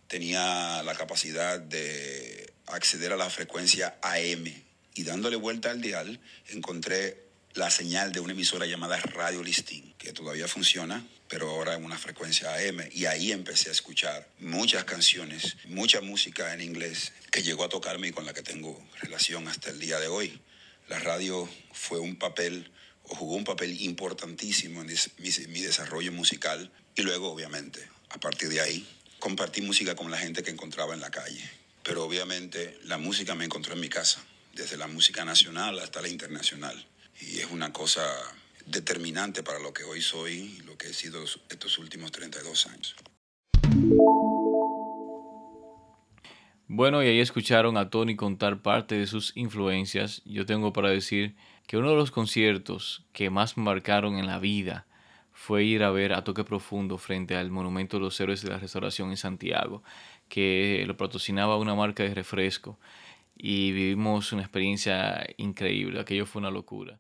tenía 0.08 0.82
la 0.84 0.96
capacidad 0.96 1.60
de 1.60 2.54
acceder 2.68 3.14
a 3.14 3.18
la 3.18 3.30
frecuencia 3.30 3.98
AM. 4.02 4.46
Y 4.98 5.04
dándole 5.04 5.36
vuelta 5.36 5.72
al 5.72 5.82
dial, 5.82 6.20
encontré 6.50 7.26
la 7.54 7.70
señal 7.70 8.12
de 8.12 8.20
una 8.20 8.34
emisora 8.34 8.66
llamada 8.66 8.98
Radio 8.98 9.44
Listing, 9.44 9.94
que 9.98 10.14
todavía 10.14 10.48
funciona, 10.48 11.06
pero 11.28 11.50
ahora 11.50 11.76
en 11.76 11.84
una 11.84 11.98
frecuencia 11.98 12.54
AM. 12.54 12.90
Y 12.92 13.06
ahí 13.06 13.32
empecé 13.32 13.70
a 13.70 13.74
escuchar 13.74 14.28
muchas 14.40 14.86
canciones, 14.86 15.58
mucha 15.66 16.02
música 16.02 16.54
en 16.54 16.62
inglés, 16.62 17.12
que 17.32 17.44
llegó 17.44 17.64
a 17.64 17.70
tocarme 17.70 18.08
y 18.08 18.12
con 18.12 18.26
la 18.26 18.34
que 18.34 18.42
tengo 18.42 18.82
relación 19.02 19.48
hasta 19.48 19.70
el 19.70 19.80
día 19.80 20.00
de 20.00 20.08
hoy 20.08 20.42
la 20.88 21.00
radio 21.00 21.50
fue 21.74 22.00
un 22.00 22.16
papel 22.16 22.72
o 23.04 23.16
jugó 23.16 23.36
un 23.36 23.44
papel 23.44 23.82
importantísimo 23.82 24.82
en 24.82 24.88
mi, 24.88 25.62
desarrollo 25.62 26.12
musical 26.12 26.72
y 26.96 27.02
luego 27.02 27.32
obviamente 27.32 27.88
a 28.10 28.20
partir 28.20 28.50
de 28.50 28.62
ahí 28.62 28.88
compartí 29.20 29.62
música 29.62 29.96
con 29.96 30.12
la 30.12 30.18
gente 30.18 30.44
que 30.44 30.52
encontraba 30.52 30.94
en 30.94 31.02
la 31.02 31.12
calle. 31.12 31.44
Pero 31.84 32.04
obviamente 32.04 32.80
la 32.84 32.98
música 32.98 33.36
me 33.36 33.46
encontró 33.46 33.74
en 33.74 33.80
mi 33.80 33.90
casa, 33.90 34.24
desde 34.54 34.78
la 34.78 34.88
música 34.88 35.26
nacional 35.26 35.80
hasta 35.80 36.02
la 36.02 36.08
internacional. 36.08 36.86
Y 37.20 37.40
es 37.40 37.48
una 37.52 37.72
cosa 37.72 38.04
determinante 38.66 39.44
para 39.44 39.60
lo 39.60 39.74
que 39.74 39.84
hoy 39.84 40.02
soy 40.02 40.58
y 40.60 40.62
lo 40.62 40.78
que 40.78 40.90
he 40.90 40.94
sido 40.94 41.24
estos 41.24 41.78
últimos 41.78 42.12
32 42.12 42.68
años. 42.68 42.96
Bueno, 46.68 47.04
y 47.04 47.08
ahí 47.08 47.20
escucharon 47.20 47.78
a 47.78 47.92
Tony 47.92 48.16
contar 48.16 48.64
parte 48.64 48.96
de 48.96 49.06
sus 49.06 49.38
influencias. 49.38 50.24
Yo 50.26 50.48
tengo 50.48 50.74
para 50.74 50.90
decir 50.90 51.36
que 51.68 51.78
uno 51.78 51.92
de 51.92 51.96
los 51.96 52.10
conciertos 52.10 53.06
que 53.14 53.30
más 53.30 53.56
marcaron 53.56 54.18
en 54.18 54.26
la 54.26 54.40
vida 54.40 54.88
fue 55.32 55.64
ir 55.64 55.84
a 55.84 55.92
ver 55.92 56.14
a 56.14 56.24
Toque 56.24 56.44
Profundo 56.44 56.98
frente 56.98 57.36
al 57.36 57.52
Monumento 57.52 57.98
de 57.98 58.04
los 58.04 58.20
Héroes 58.20 58.42
de 58.42 58.50
la 58.50 58.58
Restauración 58.58 59.12
en 59.12 59.18
Santiago, 59.18 59.84
que 60.28 60.84
lo 60.88 60.98
patrocinaba 60.98 61.58
una 61.58 61.76
marca 61.76 62.02
de 62.02 62.16
refresco 62.16 62.80
y 63.38 63.72
vivimos 63.72 64.34
una 64.34 64.42
experiencia 64.42 65.24
increíble. 65.38 66.00
Aquello 66.00 66.26
fue 66.26 66.40
una 66.40 66.50
locura. 66.50 67.00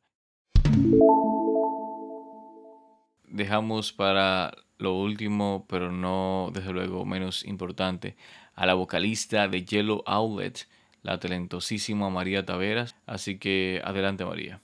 Dejamos 3.24 3.94
para 3.94 4.54
lo 4.78 4.94
último, 4.94 5.66
pero 5.68 5.92
no 5.92 6.52
desde 6.54 6.72
luego 6.72 7.06
menos 7.06 7.44
importante, 7.46 8.16
a 8.56 8.66
la 8.66 8.74
vocalista 8.74 9.48
de 9.48 9.66
Yellow 9.66 10.02
Outlet, 10.06 10.68
la 11.02 11.20
talentosísima 11.20 12.10
María 12.10 12.46
Taveras. 12.46 12.96
Así 13.06 13.38
que 13.38 13.82
adelante 13.84 14.26
María. 14.26 14.62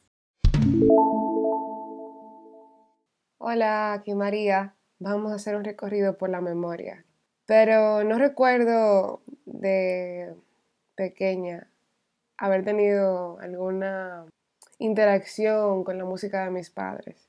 Hola, 3.37 3.93
aquí 3.93 4.13
María. 4.15 4.75
Vamos 4.99 5.31
a 5.31 5.35
hacer 5.35 5.55
un 5.55 5.63
recorrido 5.63 6.17
por 6.17 6.29
la 6.29 6.41
memoria. 6.41 7.05
Pero 7.45 8.03
no 8.03 8.17
recuerdo 8.17 9.21
de 9.45 10.35
pequeña 10.95 11.67
haber 12.37 12.63
tenido 12.63 13.39
alguna 13.39 14.25
interacción 14.79 15.83
con 15.83 15.97
la 15.97 16.05
música 16.05 16.45
de 16.45 16.51
mis 16.51 16.69
padres. 16.69 17.27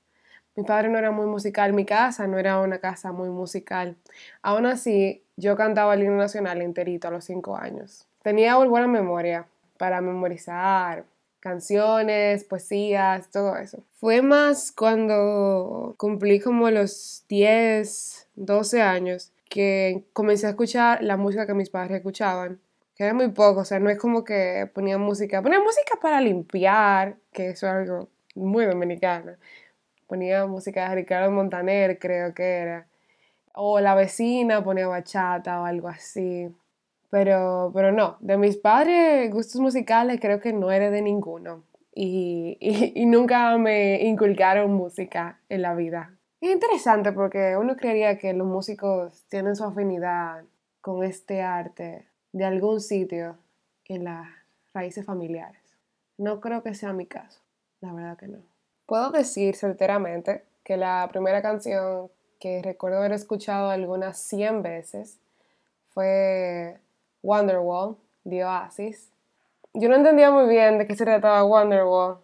Mi 0.54 0.64
padre 0.64 0.90
no 0.90 0.98
era 0.98 1.10
muy 1.10 1.26
musical, 1.26 1.72
mi 1.72 1.86
casa 1.86 2.26
no 2.26 2.38
era 2.38 2.60
una 2.60 2.78
casa 2.78 3.10
muy 3.12 3.30
musical. 3.30 3.96
Aún 4.42 4.66
así, 4.66 5.21
yo 5.36 5.56
cantaba 5.56 5.94
el 5.94 6.02
himno 6.02 6.16
nacional 6.16 6.62
enterito 6.62 7.08
a 7.08 7.10
los 7.10 7.24
cinco 7.24 7.56
años. 7.56 8.06
Tenía 8.22 8.56
buena 8.56 8.86
memoria 8.86 9.46
para 9.78 10.00
memorizar 10.00 11.04
canciones, 11.40 12.44
poesías, 12.44 13.30
todo 13.30 13.56
eso. 13.56 13.82
Fue 13.94 14.22
más 14.22 14.70
cuando 14.72 15.94
cumplí 15.96 16.38
como 16.40 16.70
los 16.70 17.24
10, 17.28 18.28
12 18.36 18.82
años 18.82 19.32
que 19.48 20.04
comencé 20.12 20.46
a 20.46 20.50
escuchar 20.50 21.02
la 21.02 21.16
música 21.16 21.46
que 21.46 21.54
mis 21.54 21.70
padres 21.70 21.96
escuchaban 21.96 22.60
que 22.96 23.04
era 23.04 23.14
muy 23.14 23.28
poco, 23.28 23.60
o 23.60 23.64
sea, 23.64 23.78
no 23.80 23.90
es 23.90 23.98
como 23.98 24.24
que 24.24 24.70
ponía 24.74 24.98
música, 24.98 25.42
ponía 25.42 25.60
música 25.60 25.98
para 26.00 26.20
limpiar, 26.20 27.16
que 27.32 27.50
eso 27.50 27.66
es 27.66 27.72
algo 27.72 28.08
muy 28.34 28.66
dominicano. 28.66 29.32
Ponía 30.06 30.46
música 30.46 30.88
de 30.88 30.96
Ricardo 30.96 31.30
Montaner, 31.30 31.98
creo 31.98 32.34
que 32.34 32.42
era. 32.42 32.86
O 33.54 33.80
la 33.80 33.94
vecina 33.94 34.64
ponía 34.64 34.88
bachata 34.88 35.60
o 35.60 35.64
algo 35.64 35.88
así. 35.88 36.48
Pero, 37.10 37.70
pero 37.74 37.92
no, 37.92 38.16
de 38.20 38.38
mis 38.38 38.56
padres 38.56 39.30
gustos 39.30 39.60
musicales 39.60 40.18
creo 40.20 40.40
que 40.40 40.52
no 40.52 40.70
era 40.70 40.90
de 40.90 41.02
ninguno. 41.02 41.64
Y, 41.94 42.56
y, 42.60 42.92
y 43.02 43.06
nunca 43.06 43.58
me 43.58 44.02
inculcaron 44.02 44.72
música 44.72 45.38
en 45.48 45.62
la 45.62 45.74
vida. 45.74 46.16
Es 46.40 46.50
interesante 46.50 47.12
porque 47.12 47.56
uno 47.56 47.76
creería 47.76 48.18
que 48.18 48.32
los 48.32 48.46
músicos 48.46 49.24
tienen 49.28 49.54
su 49.54 49.64
afinidad 49.64 50.42
con 50.80 51.04
este 51.04 51.42
arte 51.42 52.08
de 52.32 52.44
algún 52.44 52.80
sitio 52.80 53.36
en 53.84 54.04
las 54.04 54.26
raíces 54.74 55.04
familiares. 55.04 55.62
No 56.18 56.40
creo 56.40 56.62
que 56.62 56.74
sea 56.74 56.92
mi 56.92 57.06
caso, 57.06 57.40
la 57.80 57.92
verdad 57.92 58.16
que 58.16 58.28
no. 58.28 58.38
Puedo 58.86 59.10
decir 59.10 59.54
certeramente 59.54 60.44
que 60.64 60.76
la 60.76 61.08
primera 61.12 61.42
canción 61.42 62.10
que 62.42 62.60
recuerdo 62.60 62.98
haber 62.98 63.12
escuchado 63.12 63.70
algunas 63.70 64.18
100 64.18 64.62
veces 64.62 65.20
fue 65.94 66.76
Wonderwall 67.22 67.96
de 68.24 68.44
Oasis. 68.44 69.12
Yo 69.74 69.88
no 69.88 69.94
entendía 69.94 70.32
muy 70.32 70.48
bien 70.48 70.76
de 70.76 70.88
qué 70.88 70.96
se 70.96 71.04
trataba 71.04 71.44
Wonderwall, 71.44 72.16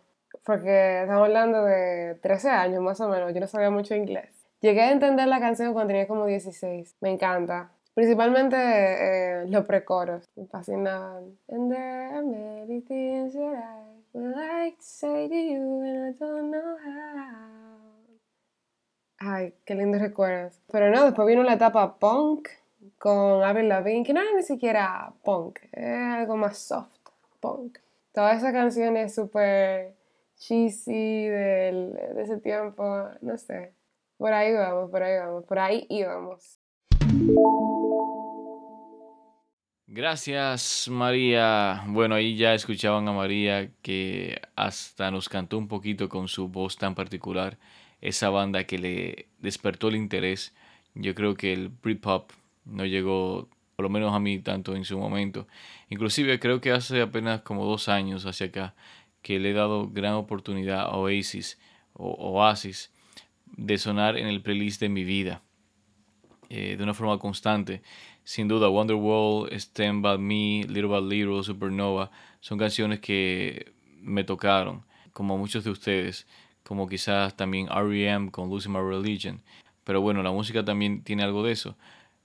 porque 0.45 1.03
estamos 1.03 1.23
hablando 1.23 1.63
de 1.63 2.17
13 2.21 2.51
años 2.51 2.83
más 2.83 3.01
o 3.01 3.09
menos, 3.09 3.33
yo 3.33 3.39
no 3.39 3.47
sabía 3.47 3.71
mucho 3.71 3.95
inglés. 3.95 4.29
Llegué 4.61 4.81
a 4.81 4.91
entender 4.91 5.29
la 5.29 5.39
canción 5.39 5.73
cuando 5.73 5.93
tenía 5.93 6.09
como 6.09 6.27
16. 6.27 6.97
Me 7.01 7.11
encanta. 7.11 7.71
Principalmente 7.95 8.57
eh, 8.57 9.47
los 9.47 9.67
precoros, 9.67 10.25
me 10.35 10.47
fascinaban. 10.47 11.39
And 11.49 11.71
there 11.71 12.13
are 12.13 12.23
many 12.23 12.81
things 12.81 13.35
that 13.35 13.55
I 13.55 13.85
would 14.13 14.35
like 14.35 14.79
to 14.79 14.83
say 14.83 15.29
to. 15.29 15.39
Ay, 19.19 19.53
qué 19.65 19.75
lindos 19.75 20.01
recuerdos. 20.01 20.61
Pero 20.71 20.91
no, 20.91 21.05
después 21.05 21.27
vino 21.27 21.43
la 21.43 21.55
etapa 21.55 21.99
punk 21.99 22.49
con 22.99 23.43
Avril 23.43 23.69
Lavigne, 23.69 24.05
que 24.05 24.13
no 24.13 24.21
era 24.21 24.31
ni 24.35 24.43
siquiera 24.43 25.13
punk, 25.25 25.59
era 25.73 26.21
algo 26.21 26.37
más 26.37 26.59
soft, 26.59 26.91
punk. 27.41 27.79
Toda 28.13 28.35
esa 28.35 28.53
canción 28.53 28.97
es 28.97 29.15
súper 29.15 29.95
cheesy 30.37 31.27
del, 31.27 31.95
de 32.15 32.23
ese 32.23 32.39
tiempo, 32.39 33.09
no 33.21 33.37
sé. 33.37 33.73
Por 34.17 34.33
ahí 34.33 34.53
vamos, 34.53 34.91
por 34.91 35.03
ahí 35.03 35.19
vamos, 35.19 35.45
por 35.45 35.59
ahí 35.59 35.87
íbamos. 35.89 36.59
Gracias 39.87 40.89
María. 40.91 41.83
Bueno, 41.89 42.15
ahí 42.15 42.37
ya 42.37 42.55
escuchaban 42.55 43.09
a 43.09 43.13
María 43.13 43.71
que 43.83 44.41
hasta 44.55 45.11
nos 45.11 45.29
cantó 45.29 45.59
un 45.59 45.67
poquito 45.67 46.09
con 46.09 46.29
su 46.29 46.49
voz 46.49 46.77
tan 46.77 46.95
particular, 46.95 47.57
esa 48.01 48.31
banda 48.31 48.65
que 48.65 48.79
le 48.79 49.29
despertó 49.39 49.89
el 49.89 49.97
interés. 49.97 50.55
Yo 50.95 51.15
creo 51.15 51.35
que 51.35 51.53
el 51.53 51.69
Britpop 51.69 52.31
no 52.65 52.85
llegó, 52.85 53.49
por 53.77 53.85
lo 53.85 53.91
menos 53.91 54.15
a 54.15 54.21
mí, 54.21 54.39
tanto 54.39 54.77
en 54.77 54.85
su 54.85 54.99
momento. 54.99 55.47
Inclusive 55.89 56.39
creo 56.39 56.61
que 56.61 56.73
hace 56.73 57.01
apenas 57.01 57.43
como 57.43 57.65
dos 57.65 57.89
años 57.89 58.27
hacia 58.27 58.47
acá 58.47 58.75
que 59.23 59.39
le 59.39 59.51
he 59.51 59.55
dado 59.55 59.89
gran 59.89 60.15
oportunidad 60.15 60.81
a 60.81 60.97
Oasis 60.97 61.59
o 61.93 62.11
Oasis 62.33 62.93
de 63.57 63.79
sonar 63.79 64.17
en 64.17 64.27
el 64.27 64.43
playlist 64.43 64.81
de 64.81 64.89
mi 64.89 65.05
vida 65.05 65.43
eh, 66.51 66.77
de 66.77 66.85
una 66.85 66.95
forma 66.95 67.19
constante 67.19 67.83
sin 68.29 68.47
duda, 68.47 68.69
Wonderwall, 68.69 69.49
Stand 69.59 70.03
By 70.03 70.19
Me, 70.19 70.63
Little 70.69 70.89
by 70.89 71.01
Little, 71.01 71.43
Supernova, 71.43 72.11
son 72.41 72.59
canciones 72.59 73.01
que 73.01 73.73
me 74.03 74.23
tocaron, 74.23 74.85
como 75.15 75.39
muchos 75.39 75.65
de 75.65 75.71
ustedes, 75.71 76.27
como 76.69 76.87
quizás 76.87 77.35
también 77.35 77.67
R.E.M. 77.71 78.31
con 78.31 78.51
Losing 78.51 78.73
My 78.73 78.81
Religion. 78.81 79.41
Pero 79.85 80.03
bueno, 80.03 80.23
la 80.23 80.33
música 80.33 80.63
también 80.63 81.03
tiene 81.03 81.23
algo 81.23 81.43
de 81.43 81.53
eso. 81.53 81.79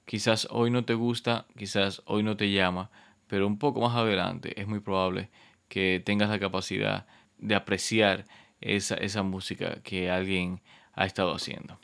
Quizás 0.03 0.49
hoy 0.51 0.69
no 0.69 0.83
te 0.83 0.95
gusta, 0.95 1.45
quizás 1.57 2.01
hoy 2.07 2.23
no 2.23 2.35
te 2.35 2.51
llama, 2.51 2.91
pero 3.27 3.47
un 3.47 3.57
poco 3.57 3.79
más 3.79 3.95
adelante 3.95 4.59
es 4.59 4.67
muy 4.67 4.81
probable 4.81 5.29
que 5.69 6.03
tengas 6.05 6.29
la 6.29 6.39
capacidad 6.39 7.07
de 7.37 7.55
apreciar 7.55 8.25
esa, 8.59 8.95
esa 8.95 9.23
música 9.23 9.81
que 9.81 10.11
alguien 10.11 10.59
ha 10.91 11.05
estado 11.05 11.33
haciendo. 11.33 11.79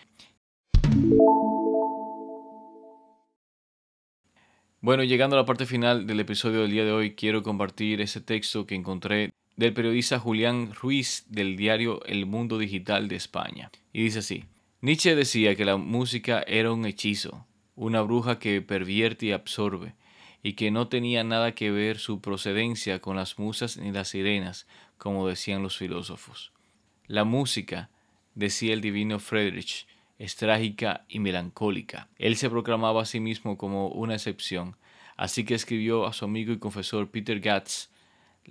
Bueno, 4.81 5.03
llegando 5.05 5.37
a 5.37 5.39
la 5.39 5.45
parte 5.45 5.65
final 5.65 6.05
del 6.05 6.19
episodio 6.19 6.63
del 6.63 6.71
día 6.71 6.83
de 6.83 6.91
hoy, 6.91 7.15
quiero 7.15 7.41
compartir 7.41 8.01
ese 8.01 8.19
texto 8.19 8.65
que 8.65 8.75
encontré 8.75 9.31
del 9.59 9.73
periodista 9.73 10.19
Julián 10.19 10.71
Ruiz 10.73 11.25
del 11.27 11.57
diario 11.57 12.01
El 12.05 12.25
Mundo 12.25 12.57
Digital 12.57 13.09
de 13.09 13.17
España. 13.17 13.69
Y 13.91 14.03
dice 14.03 14.19
así, 14.19 14.45
Nietzsche 14.79 15.15
decía 15.15 15.53
que 15.57 15.65
la 15.65 15.75
música 15.75 16.41
era 16.47 16.71
un 16.71 16.85
hechizo, 16.85 17.45
una 17.75 17.99
bruja 17.99 18.39
que 18.39 18.61
pervierte 18.61 19.25
y 19.25 19.31
absorbe, 19.33 19.95
y 20.41 20.53
que 20.53 20.71
no 20.71 20.87
tenía 20.87 21.25
nada 21.25 21.55
que 21.55 21.71
ver 21.71 21.97
su 21.97 22.21
procedencia 22.21 23.01
con 23.01 23.17
las 23.17 23.37
musas 23.37 23.75
ni 23.75 23.91
las 23.91 24.07
sirenas, 24.07 24.65
como 24.97 25.27
decían 25.27 25.61
los 25.61 25.77
filósofos. 25.77 26.53
La 27.07 27.25
música, 27.25 27.89
decía 28.35 28.71
el 28.71 28.79
divino 28.79 29.19
Friedrich, 29.19 29.87
es 30.19 30.37
trágica 30.37 31.03
y 31.09 31.19
melancólica. 31.19 32.07
Él 32.17 32.37
se 32.37 32.49
proclamaba 32.49 33.01
a 33.01 33.05
sí 33.05 33.19
mismo 33.19 33.57
como 33.57 33.89
una 33.89 34.13
excepción, 34.13 34.77
así 35.17 35.43
que 35.43 35.55
escribió 35.55 36.07
a 36.07 36.13
su 36.13 36.23
amigo 36.23 36.53
y 36.53 36.59
confesor 36.59 37.11
Peter 37.11 37.41
Gatz, 37.41 37.88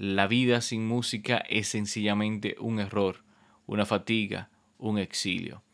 la 0.01 0.29
vida 0.29 0.61
sin 0.61 0.87
música 0.87 1.39
es 1.39 1.67
sencillamente 1.67 2.55
un 2.61 2.79
error, 2.79 3.25
una 3.67 3.85
fatiga, 3.85 4.49
un 4.79 4.97
exilio. 4.97 5.65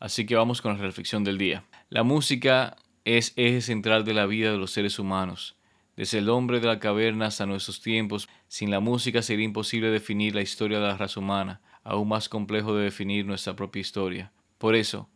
Así 0.00 0.24
que 0.24 0.34
vamos 0.34 0.62
con 0.62 0.72
la 0.72 0.82
reflexión 0.82 1.22
del 1.22 1.36
día. 1.36 1.64
La 1.90 2.04
música 2.04 2.76
es 3.04 3.34
eje 3.36 3.60
central 3.60 4.06
de 4.06 4.14
la 4.14 4.24
vida 4.24 4.50
de 4.50 4.56
los 4.56 4.70
seres 4.70 4.98
humanos. 4.98 5.56
Desde 5.94 6.20
el 6.20 6.30
hombre 6.30 6.58
de 6.58 6.68
la 6.68 6.78
caverna 6.78 7.26
hasta 7.26 7.44
nuestros 7.44 7.82
tiempos, 7.82 8.26
sin 8.48 8.70
la 8.70 8.80
música 8.80 9.20
sería 9.20 9.44
imposible 9.44 9.90
definir 9.90 10.34
la 10.34 10.40
historia 10.40 10.78
de 10.78 10.86
la 10.86 10.96
raza 10.96 11.20
humana, 11.20 11.60
aún 11.82 12.08
más 12.08 12.30
complejo 12.30 12.74
de 12.74 12.84
definir 12.84 13.26
nuestra 13.26 13.54
propia 13.54 13.80
historia. 13.80 14.32
Por 14.56 14.74
eso, 14.74 15.10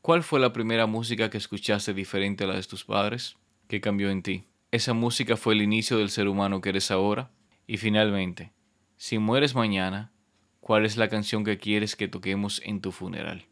¿cuál 0.00 0.22
fue 0.22 0.40
la 0.40 0.54
primera 0.54 0.86
música 0.86 1.28
que 1.28 1.36
escuchaste 1.36 1.92
diferente 1.92 2.44
a 2.44 2.46
la 2.46 2.54
de 2.54 2.62
tus 2.62 2.82
padres? 2.86 3.36
¿Qué 3.68 3.82
cambió 3.82 4.08
en 4.08 4.22
ti? 4.22 4.44
¿Esa 4.74 4.92
música 4.92 5.36
fue 5.36 5.54
el 5.54 5.62
inicio 5.62 5.98
del 5.98 6.10
ser 6.10 6.26
humano 6.26 6.60
que 6.60 6.70
eres 6.70 6.90
ahora? 6.90 7.30
Y 7.64 7.76
finalmente, 7.76 8.52
si 8.96 9.18
mueres 9.18 9.54
mañana, 9.54 10.10
¿cuál 10.58 10.84
es 10.84 10.96
la 10.96 11.06
canción 11.06 11.44
que 11.44 11.58
quieres 11.58 11.94
que 11.94 12.08
toquemos 12.08 12.60
en 12.64 12.80
tu 12.80 12.90
funeral? 12.90 13.46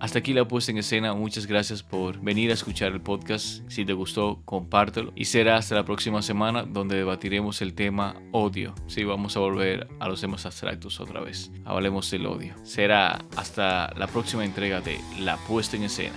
Hasta 0.00 0.18
aquí 0.18 0.32
la 0.32 0.48
puesta 0.48 0.72
en 0.72 0.78
escena. 0.78 1.12
Muchas 1.12 1.46
gracias 1.46 1.82
por 1.82 2.20
venir 2.20 2.50
a 2.50 2.54
escuchar 2.54 2.92
el 2.92 3.02
podcast. 3.02 3.70
Si 3.70 3.84
te 3.84 3.92
gustó, 3.92 4.40
compártelo. 4.46 5.12
Y 5.14 5.26
será 5.26 5.56
hasta 5.56 5.74
la 5.74 5.84
próxima 5.84 6.22
semana 6.22 6.62
donde 6.62 6.96
debatiremos 6.96 7.60
el 7.60 7.74
tema 7.74 8.16
odio. 8.32 8.74
Sí, 8.86 9.04
vamos 9.04 9.36
a 9.36 9.40
volver 9.40 9.88
a 9.98 10.08
los 10.08 10.22
temas 10.22 10.46
abstractos 10.46 11.00
otra 11.00 11.20
vez. 11.20 11.52
Hablemos 11.66 12.10
del 12.10 12.24
odio. 12.24 12.54
Será 12.64 13.18
hasta 13.36 13.92
la 13.94 14.06
próxima 14.06 14.42
entrega 14.42 14.80
de 14.80 14.98
La 15.18 15.36
puesta 15.36 15.76
en 15.76 15.84
escena. 15.84 16.16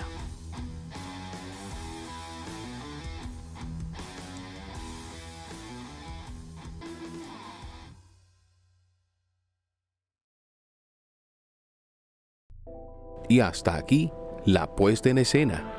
Y 13.30 13.40
hasta 13.40 13.76
aquí, 13.76 14.12
la 14.46 14.76
puesta 14.76 15.10
en 15.10 15.18
escena. 15.18 15.74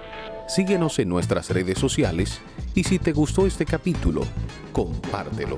Síguenos 0.48 0.98
en 0.98 1.08
nuestras 1.08 1.50
redes 1.50 1.78
sociales 1.78 2.40
y 2.74 2.84
si 2.84 2.98
te 2.98 3.12
gustó 3.12 3.46
este 3.46 3.64
capítulo, 3.64 4.22
compártelo. 4.72 5.56